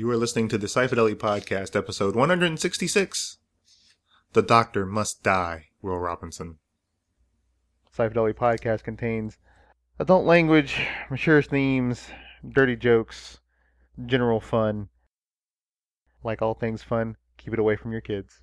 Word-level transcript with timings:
You 0.00 0.10
are 0.10 0.16
listening 0.16 0.48
to 0.48 0.56
the 0.56 0.66
Cyphedelli 0.66 1.14
Podcast, 1.14 1.76
episode 1.76 2.16
166. 2.16 3.36
The 4.32 4.40
Doctor 4.40 4.86
Must 4.86 5.22
Die, 5.22 5.66
Will 5.82 5.98
Robinson. 5.98 6.56
Cyphedelli 7.94 8.32
podcast 8.32 8.82
contains 8.82 9.36
adult 9.98 10.24
language, 10.24 10.86
mature 11.10 11.42
themes, 11.42 12.06
dirty 12.50 12.76
jokes, 12.76 13.40
general 14.06 14.40
fun. 14.40 14.88
Like 16.24 16.40
all 16.40 16.54
things 16.54 16.82
fun, 16.82 17.18
keep 17.36 17.52
it 17.52 17.58
away 17.58 17.76
from 17.76 17.92
your 17.92 18.00
kids. 18.00 18.40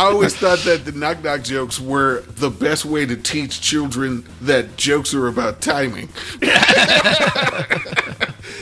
I 0.00 0.04
always 0.04 0.34
thought 0.34 0.60
that 0.60 0.86
the 0.86 0.92
knock 0.92 1.22
knock 1.22 1.42
jokes 1.42 1.78
were 1.78 2.22
the 2.22 2.48
best 2.48 2.86
way 2.86 3.04
to 3.04 3.16
teach 3.16 3.60
children 3.60 4.24
that 4.40 4.78
jokes 4.78 5.12
are 5.12 5.26
about 5.26 5.60
timing. 5.60 6.08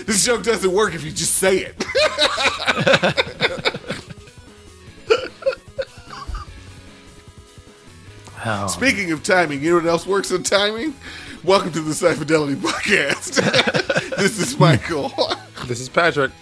this 0.04 0.24
joke 0.24 0.42
doesn't 0.42 0.72
work 0.72 0.96
if 0.96 1.04
you 1.04 1.12
just 1.12 1.34
say 1.34 1.58
it. 1.58 1.76
Oh. 8.44 8.66
Speaking 8.66 9.12
of 9.12 9.22
timing, 9.22 9.62
you 9.62 9.70
know 9.70 9.76
what 9.76 9.86
else 9.86 10.08
works 10.08 10.32
on 10.32 10.42
timing? 10.42 10.92
Welcome 11.44 11.70
to 11.70 11.80
the 11.80 11.92
Cyphedelity 11.92 12.56
Podcast. 12.56 13.36
this 14.16 14.40
is 14.40 14.58
Michael. 14.58 15.12
This 15.66 15.78
is 15.80 15.88
Patrick. 15.88 16.32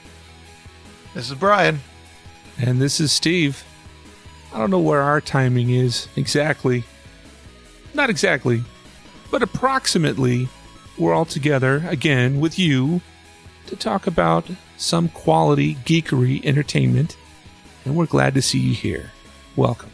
This 1.12 1.28
is 1.28 1.34
Brian. 1.36 1.80
And 2.58 2.80
this 2.80 2.98
is 2.98 3.12
Steve. 3.12 3.62
I 4.52 4.58
don't 4.58 4.70
know 4.70 4.80
where 4.80 5.02
our 5.02 5.20
timing 5.20 5.70
is 5.70 6.08
exactly. 6.16 6.84
Not 7.94 8.10
exactly, 8.10 8.62
but 9.30 9.42
approximately. 9.42 10.48
We're 10.98 11.12
all 11.12 11.26
together 11.26 11.84
again 11.88 12.40
with 12.40 12.58
you 12.58 13.02
to 13.66 13.76
talk 13.76 14.06
about 14.06 14.46
some 14.78 15.08
quality 15.10 15.74
geekery 15.74 16.42
entertainment. 16.44 17.18
And 17.84 17.94
we're 17.94 18.06
glad 18.06 18.32
to 18.34 18.42
see 18.42 18.58
you 18.58 18.72
here. 18.74 19.12
Welcome. 19.56 19.90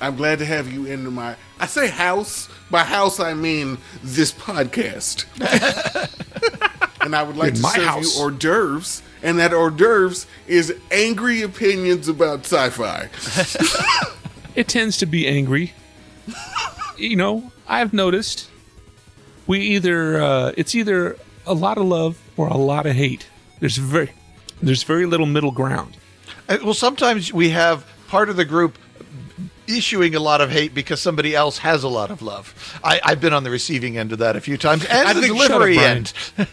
I'm 0.00 0.16
glad 0.16 0.38
to 0.40 0.44
have 0.46 0.72
you 0.72 0.86
into 0.86 1.10
my. 1.10 1.36
I 1.60 1.66
say 1.66 1.88
house. 1.88 2.48
By 2.70 2.84
house, 2.84 3.20
I 3.20 3.34
mean 3.34 3.78
this 4.02 4.32
podcast. 4.32 5.26
and 7.00 7.14
I 7.14 7.22
would 7.22 7.36
like 7.36 7.50
In 7.50 7.54
to 7.56 7.62
serve 7.62 7.84
house. 7.84 8.16
you 8.16 8.22
hors 8.22 8.30
d'oeuvres. 8.32 9.02
And 9.22 9.38
that 9.38 9.52
hors 9.52 9.70
d'oeuvres 9.70 10.26
is 10.46 10.74
angry 10.90 11.42
opinions 11.42 12.08
about 12.08 12.40
sci 12.46 12.70
fi. 12.70 13.08
It 14.54 14.66
tends 14.66 14.96
to 14.98 15.06
be 15.06 15.28
angry. 15.28 15.72
you 16.96 17.14
know, 17.14 17.52
I've 17.68 17.92
noticed 17.92 18.48
we 19.46 19.60
either 19.60 20.20
uh, 20.20 20.52
it's 20.56 20.74
either 20.74 21.16
a 21.46 21.54
lot 21.54 21.78
of 21.78 21.84
love 21.84 22.18
or 22.36 22.48
a 22.48 22.56
lot 22.56 22.84
of 22.86 22.96
hate. 22.96 23.28
There's 23.60 23.76
very 23.76 24.10
there's 24.60 24.82
very 24.82 25.06
little 25.06 25.26
middle 25.26 25.52
ground. 25.52 25.96
Uh, 26.48 26.58
Well, 26.64 26.74
sometimes 26.74 27.32
we 27.32 27.50
have 27.50 27.86
part 28.08 28.28
of 28.30 28.36
the 28.36 28.44
group 28.44 28.78
issuing 29.68 30.14
a 30.16 30.20
lot 30.20 30.40
of 30.40 30.50
hate 30.50 30.74
because 30.74 31.00
somebody 31.00 31.36
else 31.36 31.58
has 31.58 31.84
a 31.84 31.88
lot 31.88 32.10
of 32.10 32.20
love. 32.20 32.52
I, 32.82 33.00
I've 33.04 33.20
been 33.20 33.34
on 33.34 33.44
the 33.44 33.50
receiving 33.50 33.96
end 33.98 34.12
of 34.12 34.18
that 34.18 34.34
a 34.34 34.40
few 34.40 34.56
times, 34.56 34.84
and 34.86 35.06
I 35.08 35.12
the 35.12 35.20
delivery 35.26 35.78
up, 35.78 35.84
end. 35.84 36.12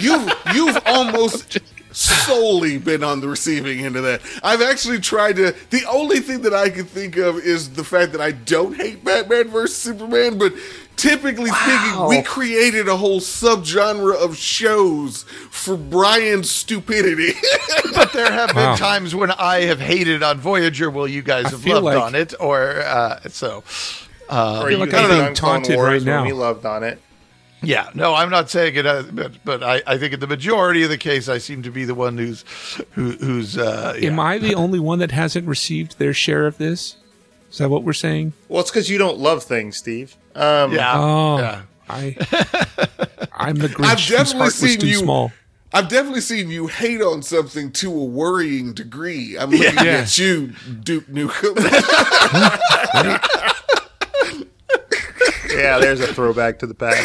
You've, 0.00 0.32
you've 0.54 0.78
almost 0.86 1.58
solely 1.92 2.78
been 2.78 3.02
on 3.04 3.20
the 3.20 3.28
receiving 3.28 3.80
end 3.84 3.96
of 3.96 4.02
that. 4.04 4.20
I've 4.42 4.62
actually 4.62 4.98
tried 5.00 5.36
to. 5.36 5.54
The 5.70 5.84
only 5.88 6.20
thing 6.20 6.42
that 6.42 6.54
I 6.54 6.70
can 6.70 6.84
think 6.86 7.16
of 7.16 7.36
is 7.38 7.70
the 7.70 7.84
fact 7.84 8.12
that 8.12 8.20
I 8.20 8.32
don't 8.32 8.74
hate 8.76 9.04
Batman 9.04 9.48
versus 9.48 9.76
Superman, 9.76 10.38
but 10.38 10.52
typically 10.96 11.50
speaking, 11.50 12.06
we 12.08 12.22
created 12.22 12.88
a 12.88 12.96
whole 12.96 13.20
subgenre 13.20 14.14
of 14.14 14.36
shows 14.36 15.24
for 15.50 15.76
Brian's 15.76 16.50
stupidity. 16.50 17.32
But 17.94 18.14
there 18.14 18.30
have 18.32 18.48
been 18.48 18.56
Wow. 18.56 18.76
times 18.76 19.14
when 19.14 19.30
I 19.32 19.62
have 19.62 19.78
hated 19.78 20.22
on 20.22 20.38
Voyager. 20.40 20.88
Well, 20.90 21.06
you 21.06 21.20
guys 21.20 21.50
have 21.50 21.64
loved 21.66 21.84
like- 21.84 21.98
on 21.98 22.14
it, 22.14 22.32
or 22.40 22.80
uh, 22.80 23.20
so. 23.28 23.58
or 24.30 24.62
feel 24.62 24.70
you 24.70 24.76
like 24.78 24.94
I'm 24.94 25.10
being 25.10 25.34
taunted 25.34 25.76
Wars 25.76 25.88
right 25.88 26.02
now. 26.02 26.24
We 26.24 26.32
loved 26.32 26.64
on 26.64 26.84
it. 26.84 26.98
Yeah, 27.62 27.90
no, 27.94 28.14
I'm 28.14 28.30
not 28.30 28.50
saying 28.50 28.74
it, 28.74 28.86
uh, 28.86 29.04
but, 29.12 29.32
but 29.44 29.62
I, 29.62 29.82
I 29.86 29.98
think 29.98 30.14
in 30.14 30.20
the 30.20 30.26
majority 30.26 30.82
of 30.82 30.90
the 30.90 30.98
case, 30.98 31.28
I 31.28 31.38
seem 31.38 31.62
to 31.62 31.70
be 31.70 31.84
the 31.84 31.94
one 31.94 32.18
who's 32.18 32.44
who, 32.92 33.12
who's. 33.12 33.56
Uh, 33.56 33.94
yeah. 33.98 34.10
Am 34.10 34.18
I 34.18 34.38
the 34.38 34.54
only 34.56 34.80
one 34.80 34.98
that 34.98 35.12
hasn't 35.12 35.46
received 35.46 35.98
their 35.98 36.12
share 36.12 36.46
of 36.46 36.58
this? 36.58 36.96
Is 37.50 37.58
that 37.58 37.68
what 37.68 37.84
we're 37.84 37.92
saying? 37.92 38.32
Well, 38.48 38.60
it's 38.62 38.70
because 38.70 38.90
you 38.90 38.98
don't 38.98 39.18
love 39.18 39.44
things, 39.44 39.76
Steve. 39.76 40.16
Um, 40.34 40.72
Yeah, 40.72 40.94
Oh, 40.98 41.38
yeah. 41.38 41.62
I, 41.88 42.16
I'm 43.36 43.56
the 43.56 43.68
Grinch 43.68 43.84
I've 43.84 43.98
whose 43.98 44.08
definitely 44.08 44.38
heart 44.38 44.46
was 44.46 44.54
seen 44.54 44.78
too 44.80 44.88
you- 44.88 44.98
small. 44.98 45.32
I've 45.74 45.88
definitely 45.88 46.20
seen 46.20 46.50
you 46.50 46.66
hate 46.66 47.00
on 47.00 47.22
something 47.22 47.72
to 47.72 47.90
a 47.90 48.04
worrying 48.04 48.74
degree. 48.74 49.38
I'm 49.38 49.50
looking 49.50 49.74
Yeah. 49.84 50.02
at 50.02 50.18
you, 50.18 50.52
Duke 50.82 51.06
Nukem. 51.06 51.56
Yeah, 55.62 55.78
there's 55.78 56.00
a 56.00 56.12
throwback 56.12 56.58
to 56.60 56.66
the 56.66 56.74
past. 56.74 56.98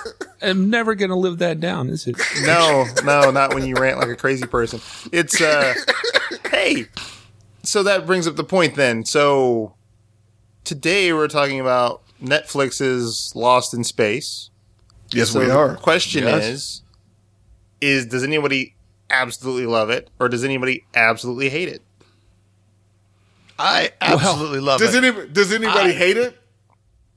Um, 0.42 0.50
I'm 0.50 0.70
never 0.70 0.94
gonna 0.94 1.16
live 1.16 1.38
that 1.38 1.60
down, 1.60 1.88
is 1.90 2.06
it? 2.06 2.16
no, 2.42 2.86
no, 3.04 3.30
not 3.30 3.52
when 3.54 3.66
you 3.66 3.74
rant 3.74 3.98
like 3.98 4.08
a 4.08 4.16
crazy 4.16 4.46
person. 4.46 4.80
It's 5.12 5.40
uh 5.40 5.74
hey. 6.50 6.86
So 7.62 7.82
that 7.82 8.06
brings 8.06 8.26
up 8.26 8.36
the 8.36 8.44
point 8.44 8.74
then. 8.74 9.04
So 9.04 9.74
today 10.64 11.12
we're 11.12 11.28
talking 11.28 11.60
about 11.60 12.02
Netflix's 12.22 13.34
Lost 13.36 13.74
in 13.74 13.84
Space. 13.84 14.48
yes, 15.12 15.30
So 15.30 15.40
we 15.40 15.46
the 15.46 15.56
are. 15.56 15.76
question 15.76 16.24
Yes. 16.24 16.44
is 16.44 16.82
is 17.82 18.06
does 18.06 18.22
anybody 18.24 18.74
absolutely 19.10 19.66
love 19.66 19.90
it 19.90 20.08
or 20.18 20.28
does 20.30 20.44
anybody 20.44 20.84
absolutely 20.94 21.50
hate 21.50 21.68
it? 21.68 21.82
I 23.58 23.92
absolutely 24.00 24.60
love 24.60 24.80
Does 24.80 24.94
it. 24.94 25.04
any, 25.04 25.26
does 25.28 25.52
anybody 25.52 25.90
I- 25.90 25.92
hate 25.92 26.16
it? 26.16 26.36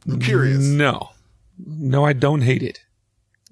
I'm 0.07 0.19
curious. 0.19 0.59
No, 0.59 1.11
no, 1.65 2.05
I 2.05 2.13
don't 2.13 2.41
hate 2.41 2.63
it. 2.63 2.83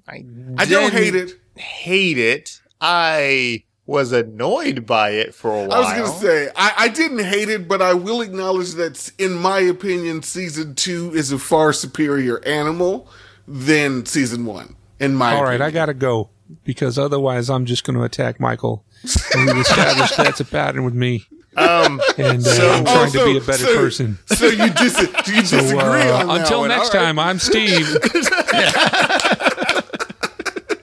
I, 0.07 0.25
I 0.57 0.65
don't 0.65 0.91
hate 0.91 1.15
it. 1.15 1.39
Hate 1.55 2.17
it. 2.17 2.61
I 2.79 3.63
was 3.85 4.11
annoyed 4.11 4.85
by 4.85 5.11
it 5.11 5.35
for 5.35 5.49
a 5.51 5.67
while. 5.67 5.73
I 5.73 5.79
was 5.79 5.93
going 5.93 6.11
to 6.11 6.25
say, 6.25 6.51
I, 6.55 6.73
I 6.77 6.87
didn't 6.87 7.25
hate 7.25 7.49
it, 7.49 7.67
but 7.67 7.81
I 7.81 7.93
will 7.93 8.21
acknowledge 8.21 8.71
that, 8.73 9.11
in 9.17 9.33
my 9.33 9.59
opinion, 9.59 10.23
season 10.23 10.75
two 10.75 11.11
is 11.13 11.31
a 11.31 11.37
far 11.37 11.73
superior 11.73 12.43
animal 12.45 13.09
than 13.47 14.05
season 14.05 14.45
one. 14.45 14.75
In 14.99 15.15
my 15.15 15.35
All 15.35 15.43
right, 15.43 15.61
I 15.61 15.71
gotta 15.71 15.93
go 15.93 16.29
because 16.63 16.97
otherwise 16.97 17.49
I'm 17.49 17.65
just 17.65 17.83
going 17.83 17.97
to 17.97 18.03
attack 18.03 18.39
Michael. 18.39 18.85
And 19.33 19.47
we've 19.47 19.57
established 19.57 20.15
that's 20.17 20.39
a 20.39 20.45
pattern 20.45 20.83
with 20.83 20.93
me, 20.93 21.25
um, 21.57 22.01
and 22.17 22.39
uh, 22.39 22.41
So- 22.41 22.69
I'm 22.71 22.81
Oh, 22.87 22.93
trying 22.93 23.09
so- 23.11 23.25
to 23.25 23.31
be 23.33 23.37
a 23.37 23.41
better 23.41 23.63
so- 23.65 23.75
person. 23.75 24.17
So 24.27 24.45
you, 24.47 24.69
dis- 24.73 24.99
you 24.99 25.07
So, 25.45 25.57
disagree 25.59 25.77
uh, 26.09 26.27
on 26.27 26.39
until 26.41 26.59
one. 26.61 26.69
next 26.69 26.93
All 26.95 27.01
right. 27.01 27.05
time, 27.07 27.19
I'm 27.19 27.39
Steve. 27.39 27.87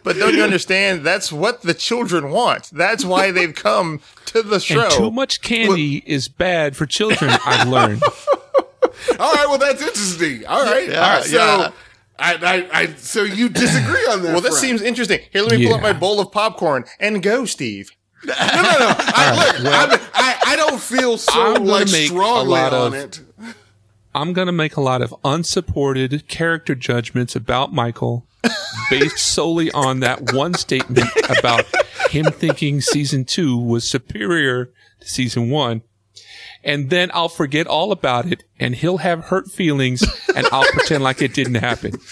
but 0.05 0.17
don't 0.17 0.35
you 0.35 0.43
understand? 0.43 1.05
That's 1.05 1.31
what 1.33 1.63
the 1.63 1.75
children 1.75 2.31
want. 2.31 2.71
That's 2.73 3.05
why 3.05 3.31
they've 3.31 3.55
come 3.55 4.01
to 4.27 4.43
the 4.43 4.59
show. 4.61 4.83
And 4.85 4.91
too 4.93 5.11
much 5.11 5.41
candy 5.43 6.03
is 6.07 6.29
bad 6.29 6.77
for 6.77 6.87
children. 6.87 7.31
I've 7.45 7.69
learned. 7.69 8.03
All 9.19 9.33
right, 9.35 9.47
well 9.49 9.59
that's 9.59 9.81
interesting. 9.83 10.47
All 10.47 10.65
right, 10.65 10.89
Yeah, 10.89 11.01
all 11.01 11.15
right. 11.17 11.25
So, 11.25 11.37
yeah. 11.37 11.71
I, 12.21 12.35
I, 12.73 12.81
I, 12.81 12.87
so 12.95 13.23
you 13.23 13.49
disagree 13.49 14.05
on 14.11 14.23
that? 14.23 14.33
well, 14.33 14.41
this 14.41 14.59
front. 14.59 14.61
seems 14.81 14.83
interesting. 14.83 15.21
Here, 15.31 15.43
let 15.43 15.57
me 15.59 15.67
pull 15.67 15.75
up 15.77 15.83
my 15.83 15.93
bowl 15.93 16.19
of 16.21 16.33
popcorn 16.33 16.85
and 16.99 17.23
go, 17.23 17.45
Steve. 17.45 17.93
no, 18.25 18.35
no, 18.35 18.63
no. 18.63 18.95
I, 18.99 19.57
look, 19.61 19.73
I'm- 19.73 20.01
I, 20.15 20.38
I 20.49 20.57
don't 20.57 20.81
feel 20.81 21.19
so 21.19 21.33
gonna 21.55 21.61
like 21.61 21.89
strongly 21.89 22.51
lot 22.53 22.73
on 22.73 22.87
of- 22.89 22.95
it. 22.95 23.21
I'm 24.15 24.33
going 24.33 24.47
to 24.47 24.53
make 24.53 24.77
a 24.77 24.81
lot 24.81 25.03
of 25.03 25.15
unsupported 25.25 26.27
character 26.29 26.75
judgments 26.75 27.37
about 27.37 27.73
Michael 27.73 28.27
based 28.91 29.19
solely 29.19 29.71
on 29.73 30.01
that 30.01 30.33
one 30.33 30.55
statement 30.55 31.09
about 31.39 31.65
him 32.11 32.25
thinking 32.25 32.81
season 32.81 33.25
two 33.27 33.57
was 33.57 33.89
superior 33.89 34.73
to 35.01 35.09
season 35.09 35.51
one. 35.51 35.83
And 36.65 36.89
then 36.91 37.11
I'll 37.15 37.29
forget 37.29 37.67
all 37.67 37.93
about 37.93 38.27
it 38.33 38.45
and 38.59 38.75
he'll 38.75 38.97
have 38.99 39.25
hurt 39.27 39.51
feelings 39.51 40.03
and 40.35 40.47
I'll 40.51 40.65
pretend 40.73 41.05
like 41.05 41.21
it 41.23 41.35
didn't 41.35 41.57
happen. 41.57 41.93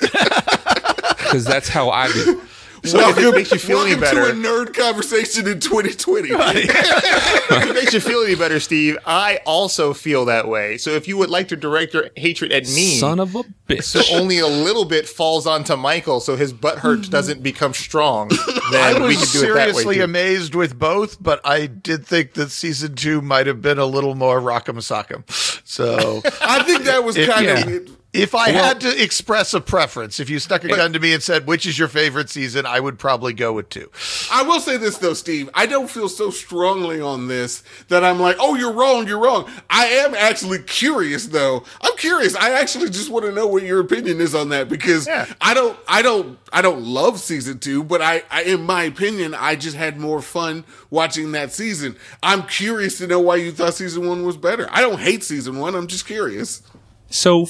Cause 1.31 1.45
that's 1.45 1.69
how 1.71 1.91
I 1.91 2.13
do. 2.13 2.41
So 2.87 3.09
if 3.11 3.19
it 3.19 3.35
makes 3.35 3.53
you 3.53 3.59
feel 3.59 3.79
any 3.79 3.95
welcome 3.97 4.01
better, 4.01 4.33
to 4.33 4.39
a 4.39 4.43
nerd 4.43 4.75
conversation 4.75 5.47
in 5.47 5.61
2020. 5.61 6.29
if 6.31 7.51
it 7.51 7.75
makes 7.75 7.93
you 7.93 8.01
feel 8.01 8.23
any 8.23 8.35
better, 8.35 8.61
Steve, 8.61 8.97
I 9.07 9.41
also 9.45 9.93
feel 9.93 10.25
that 10.27 10.49
way. 10.49 10.79
So 10.79 10.91
if 10.91 11.09
you 11.09 11.17
would 11.19 11.31
like 11.31 11.49
to 11.49 11.57
direct 11.57 11.95
your 11.95 12.11
hatred 12.17 12.53
at 12.53 12.65
me, 12.65 12.97
Son 12.99 13.21
of 13.21 13.35
a 13.35 13.43
bitch. 13.69 13.83
so 13.85 14.01
only 14.15 14.39
a 14.39 14.47
little 14.47 14.85
bit 14.85 15.09
falls 15.09 15.47
onto 15.47 15.77
Michael, 15.77 16.21
so 16.21 16.37
his 16.37 16.53
butt 16.53 16.79
hurt 16.79 17.05
hmm. 17.05 17.11
doesn't 17.11 17.43
become 17.43 17.75
strong, 17.75 18.31
I 18.33 18.93
then 18.93 19.03
we 19.03 19.09
was 19.09 19.33
can 19.33 19.41
do 19.41 19.51
it 19.51 19.55
that 19.55 19.67
way. 19.69 19.73
seriously 19.73 20.01
amazed 20.01 20.55
with 20.55 20.79
both, 20.79 21.23
but 21.23 21.41
I 21.45 21.67
did 21.67 22.07
think 22.07 22.35
that 22.35 22.51
season 22.51 22.95
two 22.95 23.21
might 23.21 23.47
have 23.47 23.61
been 23.63 23.79
a 23.79 23.87
little 23.87 24.15
more 24.15 24.41
rock'em 24.41 24.77
sock'em. 24.77 25.25
So 25.67 26.23
I 26.41 26.63
think 26.63 26.85
that 26.85 27.05
was 27.05 27.17
If- 27.17 27.29
kind 27.29 27.47
yeah. 27.47 27.67
of. 27.67 27.96
If 28.17 28.35
I 28.35 28.51
had 28.51 28.81
to 28.81 29.03
express 29.03 29.55
a 29.55 29.61
preference, 29.61 30.19
if 30.21 30.29
you 30.31 30.39
stuck 30.39 30.65
a 30.65 30.69
gun 30.69 30.93
to 30.93 30.99
me 31.01 31.13
and 31.13 31.23
said 31.23 31.47
which 31.47 31.67
is 31.67 31.79
your 31.79 31.89
favorite 31.89 32.31
season, 32.31 32.67
I 32.67 32.81
would 32.81 32.99
probably 32.99 33.33
go 33.33 33.53
with 33.53 33.69
two. 33.69 33.91
I 34.33 34.43
will 34.43 34.61
say 34.61 34.77
this 34.77 34.99
though, 34.99 35.15
Steve. 35.15 35.49
I 35.55 35.67
don't 35.67 35.89
feel 35.91 36.09
so 36.09 36.31
strongly 36.31 37.01
on 37.01 37.29
this 37.29 37.63
that 37.89 38.05
I'm 38.05 38.19
like, 38.21 38.37
oh, 38.39 38.55
you're 38.55 38.73
wrong, 38.73 39.07
you're 39.07 39.19
wrong. 39.21 39.49
I 39.71 39.87
am 39.87 40.15
actually 40.15 40.61
curious 40.61 41.27
though. 41.27 41.65
I'm 41.81 41.97
curious. 41.97 42.35
I 42.35 42.51
actually 42.61 42.91
just 42.91 43.11
want 43.11 43.25
to 43.27 43.33
know 43.33 43.47
what 43.47 43.63
your 43.63 43.81
opinion 43.81 44.21
is 44.21 44.35
on 44.35 44.49
that 44.51 44.69
because 44.69 45.07
Yeah. 45.07 45.27
I 45.41 45.55
don't, 45.55 45.79
I 45.89 46.03
don't, 46.03 46.39
I 46.53 46.63
don't 46.63 46.83
love 46.85 47.21
season 47.21 47.59
two, 47.59 47.85
but 47.85 48.01
I, 48.03 48.23
I, 48.31 48.43
in 48.43 48.63
my 48.63 48.85
opinion, 48.85 49.35
I 49.35 49.57
just 49.57 49.77
had 49.77 49.99
more 49.99 50.23
fun 50.23 50.65
watching 50.91 51.33
that 51.33 51.53
season. 51.53 51.97
I'm 52.23 52.45
curious 52.45 52.99
to 52.99 53.07
know 53.07 53.21
why 53.21 53.37
you 53.37 53.53
thought 53.53 53.75
season 53.75 54.07
one 54.09 54.25
was 54.25 54.37
better. 54.37 54.67
I 54.71 54.81
don't 54.81 55.01
hate 55.01 55.23
season 55.25 55.59
one. 55.59 55.75
I'm 55.75 55.87
just 55.87 56.07
curious. 56.07 56.63
So, 57.11 57.43
f- 57.43 57.49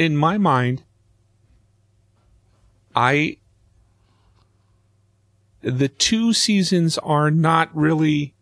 in 0.00 0.16
my 0.16 0.38
mind, 0.38 0.82
I 2.96 3.36
the 5.60 5.88
two 5.88 6.32
seasons 6.32 6.96
are 6.98 7.30
not 7.30 7.68
really 7.76 8.34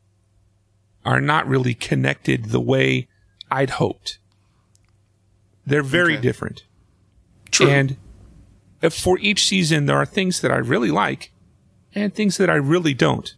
are 1.04 1.20
not 1.20 1.48
really 1.48 1.74
connected 1.74 2.46
the 2.46 2.60
way 2.60 3.08
I'd 3.50 3.70
hoped. 3.70 4.18
They're 5.66 5.82
very 5.82 6.12
Okay. 6.14 6.22
different. 6.22 6.62
True. 7.50 7.68
And 7.68 7.96
for 8.90 9.18
each 9.18 9.46
season, 9.48 9.86
there 9.86 9.96
are 9.96 10.06
things 10.06 10.40
that 10.42 10.52
I 10.52 10.58
really 10.58 10.92
like 10.92 11.32
and 11.92 12.14
things 12.14 12.36
that 12.36 12.48
I 12.48 12.54
really 12.54 12.94
don't. 12.94 13.34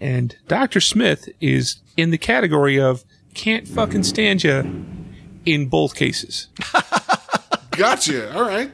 And 0.00 0.36
Dr. 0.46 0.80
Smith 0.80 1.28
is 1.40 1.78
in 1.96 2.10
the 2.10 2.18
category 2.18 2.78
of 2.78 3.04
can't 3.34 3.66
fucking 3.66 4.04
stand 4.04 4.44
you 4.44 4.84
in 5.44 5.66
both 5.66 5.96
cases. 5.96 6.48
Gotcha. 7.78 8.34
All 8.36 8.42
right. 8.42 8.70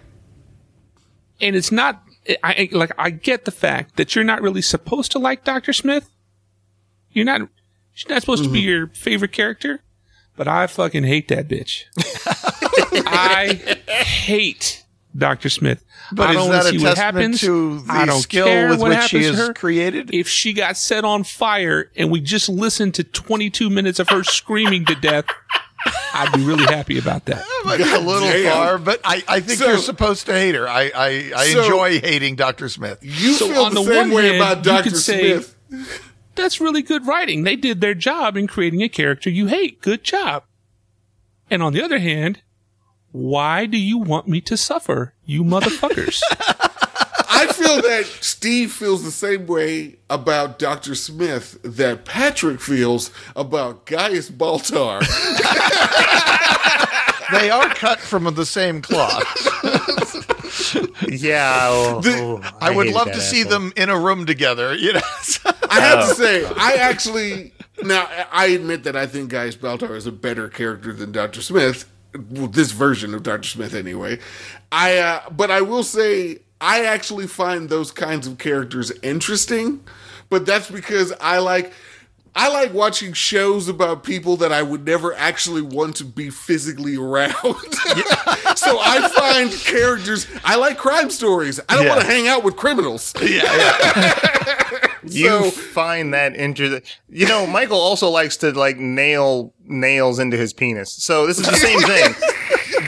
and 1.40 1.54
it's 1.54 1.70
not 1.70 2.02
I 2.42 2.68
like 2.72 2.92
I 2.98 3.10
get 3.10 3.44
the 3.44 3.50
fact 3.50 3.96
that 3.96 4.14
you're 4.14 4.24
not 4.24 4.40
really 4.40 4.62
supposed 4.62 5.12
to 5.12 5.18
like 5.18 5.44
Doctor 5.44 5.72
Smith. 5.72 6.08
You're 7.10 7.26
not 7.26 7.42
she's 7.92 8.08
not 8.08 8.20
supposed 8.22 8.44
to 8.44 8.50
be 8.50 8.60
mm-hmm. 8.60 8.68
your 8.68 8.86
favorite 8.88 9.32
character, 9.32 9.82
but 10.36 10.48
I 10.48 10.66
fucking 10.66 11.04
hate 11.04 11.28
that 11.28 11.48
bitch. 11.48 11.84
I 13.06 13.78
hate 13.92 14.84
Doctor 15.16 15.48
Smith. 15.50 15.84
But 16.12 16.28
I 16.28 16.30
is 16.30 16.36
don't 16.36 16.50
that 16.50 16.64
wanna 16.64 16.78
a 16.78 16.82
what 16.82 16.98
happens. 16.98 17.40
to 17.40 17.80
the 17.80 17.92
I 17.92 18.04
don't 18.06 18.20
skill 18.20 18.46
care 18.46 18.68
with 18.70 18.80
what 18.80 18.90
which 18.90 19.02
she 19.08 19.20
is 19.20 19.36
her. 19.38 19.52
created? 19.54 20.12
If 20.12 20.28
she 20.28 20.52
got 20.52 20.76
set 20.76 21.04
on 21.04 21.24
fire 21.24 21.90
and 21.96 22.10
we 22.10 22.20
just 22.20 22.48
listened 22.48 22.94
to 22.94 23.04
22 23.04 23.70
minutes 23.70 23.98
of 23.98 24.08
her 24.10 24.22
screaming 24.24 24.84
to 24.86 24.94
death, 24.94 25.26
I'd 25.86 26.32
be 26.34 26.44
really 26.44 26.64
happy 26.64 26.98
about 26.98 27.24
that. 27.26 27.44
Might 27.64 27.78
be 27.78 27.82
a 27.92 27.98
little 27.98 28.28
damn. 28.28 28.52
far, 28.52 28.78
but 28.78 29.00
I, 29.04 29.22
I 29.28 29.40
think 29.40 29.58
So- 29.58 29.66
you're 29.68 29.78
supposed 29.78 30.26
to 30.26 30.32
hate 30.32 30.54
her. 30.54 30.68
I, 30.68 30.90
I, 30.94 31.32
I 31.36 31.46
So- 31.48 31.62
enjoy 31.64 32.00
hating 32.00 32.36
Dr. 32.36 32.68
Smith. 32.68 32.98
You 33.02 33.32
So 33.34 33.48
feel 33.48 33.64
on 33.64 33.74
the, 33.74 33.82
the 33.82 33.86
same 33.88 33.96
one 34.10 34.12
way 34.12 34.26
hand, 34.28 34.36
about 34.36 34.62
Dr. 34.62 34.90
could 34.90 34.96
say- 34.98 35.40
Smith. 35.40 36.00
that's 36.36 36.60
really 36.60 36.82
good 36.82 37.06
writing. 37.06 37.42
They 37.44 37.56
did 37.56 37.80
their 37.80 37.94
job 37.94 38.36
in 38.36 38.46
creating 38.46 38.82
a 38.82 38.88
character 38.88 39.28
you 39.30 39.46
hate. 39.46 39.80
Good 39.80 40.04
job. 40.04 40.44
And 41.50 41.62
on 41.62 41.72
the 41.72 41.82
other 41.82 41.98
hand, 41.98 42.42
why 43.12 43.66
do 43.66 43.76
you 43.78 43.98
want 43.98 44.26
me 44.28 44.40
to 44.42 44.56
suffer, 44.56 45.14
you 45.24 45.44
motherfuckers? 45.44 46.20
I 47.48 47.52
feel 47.52 47.82
that 47.82 48.04
Steve 48.20 48.72
feels 48.72 49.04
the 49.04 49.10
same 49.10 49.46
way 49.46 49.96
about 50.10 50.58
Dr. 50.58 50.94
Smith 50.94 51.58
that 51.62 52.04
Patrick 52.04 52.60
feels 52.60 53.10
about 53.36 53.86
Gaius 53.86 54.30
Baltar. 54.30 55.02
They 57.32 57.48
are 57.50 57.68
cut 57.70 58.00
from 58.00 58.24
the 58.34 58.44
same 58.44 58.82
cloth. 58.82 59.24
Yeah, 61.10 61.68
oh, 61.70 62.00
The- 62.02 62.18
oh, 62.20 62.42
I, 62.60 62.70
would 62.70 62.88
love 62.88 63.06
that 63.06 63.14
to 63.14 63.20
see 63.20 63.40
asshole. 63.40 63.50
them 63.60 63.72
in 63.76 63.88
a 63.88 63.98
room 63.98 64.26
together. 64.26 64.74
You 64.74 64.92
know, 64.92 65.00
I 65.70 65.80
have 65.80 65.98
Oh. 66.00 66.08
to 66.08 66.14
say, 66.14 66.44
I 66.44 66.74
actually 66.74 67.52
now 67.82 68.06
I 68.30 68.46
admit 68.48 68.84
that 68.84 68.94
I 68.94 69.06
think 69.06 69.30
Gaius 69.30 69.56
Baltar 69.56 69.96
is 69.96 70.06
a 70.06 70.12
better 70.12 70.48
character 70.48 70.92
than 70.92 71.12
Dr. 71.12 71.40
Smith. 71.42 71.90
Well, 72.30 72.46
this 72.46 72.70
version 72.72 73.14
of 73.14 73.22
Dr. 73.24 73.48
Smith, 73.48 73.74
anyway. 73.74 74.18
I 74.70 74.98
uh, 74.98 75.30
but 75.30 75.50
I 75.50 75.62
will 75.62 75.82
say 75.82 76.40
I 76.64 76.84
actually 76.86 77.26
find 77.26 77.68
those 77.68 77.90
kinds 77.90 78.26
of 78.26 78.38
characters 78.38 78.90
interesting, 79.02 79.84
but 80.30 80.46
that's 80.46 80.70
because 80.70 81.12
I 81.20 81.38
like. 81.38 81.72
I 82.36 82.48
like 82.48 82.74
watching 82.74 83.12
shows 83.12 83.68
about 83.68 84.02
people 84.02 84.36
that 84.38 84.50
I 84.50 84.60
would 84.60 84.84
never 84.84 85.14
actually 85.14 85.62
want 85.62 85.94
to 85.96 86.04
be 86.04 86.30
physically 86.30 86.96
around. 86.96 87.32
so 88.56 88.76
I 88.80 89.08
find 89.14 89.52
characters. 89.52 90.26
I 90.44 90.56
like 90.56 90.76
crime 90.76 91.10
stories. 91.10 91.60
I 91.68 91.76
don't 91.76 91.84
Yeah. 91.84 91.90
want 91.90 92.00
to 92.00 92.06
hang 92.08 92.26
out 92.26 92.42
with 92.42 92.56
criminals. 92.56 93.14
Yeah. 93.22 94.18
You 95.06 95.28
So- 95.28 95.50
find 95.50 96.12
that 96.14 96.34
interesting. 96.34 96.82
You 97.10 97.28
know, 97.28 97.46
Michael 97.46 97.78
also 97.78 98.08
likes 98.08 98.38
to 98.38 98.50
like 98.52 98.78
nail 98.78 99.52
nails 99.64 100.18
into 100.18 100.36
his 100.38 100.52
penis. 100.54 100.92
So 100.92 101.26
this 101.28 101.38
is 101.38 101.46
the 101.46 101.54
same 101.56 101.80
thing. 101.82 102.14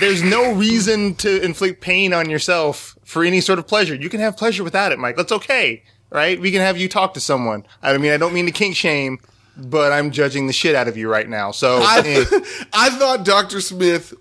There's 0.01 0.23
no 0.23 0.53
reason 0.53 1.15
to 1.17 1.43
inflict 1.43 1.81
pain 1.81 2.13
on 2.13 2.31
yourself 2.31 2.97
for 3.05 3.25
any 3.25 3.41
sort 3.41 3.59
of 3.59 3.67
pleasure. 3.67 3.95
You 3.95 4.09
can 4.09 4.21
have 4.21 4.37
pleasure 4.37 4.65
without 4.65 4.93
it, 4.93 4.99
Mike. 4.99 5.17
That's 5.17 5.33
okay, 5.33 5.83
right? 6.11 6.41
We 6.41 6.51
can 6.51 6.61
have 6.61 6.77
you 6.77 6.89
talk 6.89 7.15
to 7.15 7.21
someone. 7.21 7.65
I 7.83 7.97
mean, 7.99 8.13
I 8.13 8.17
don't 8.17 8.35
mean 8.35 8.47
to 8.47 8.53
kink 8.53 8.77
shame, 8.77 9.19
but 9.57 9.93
I'm 9.93 10.11
judging 10.11 10.47
the 10.47 10.53
shit 10.53 10.75
out 10.75 10.89
of 10.89 10.97
you 10.97 11.09
right 11.09 11.29
now. 11.29 11.51
So 11.51 11.77
eh. 11.79 11.83
I, 11.83 12.67
I 12.73 12.91
thought 12.91 13.25
Dr. 13.25 13.61
Smith, 13.61 14.13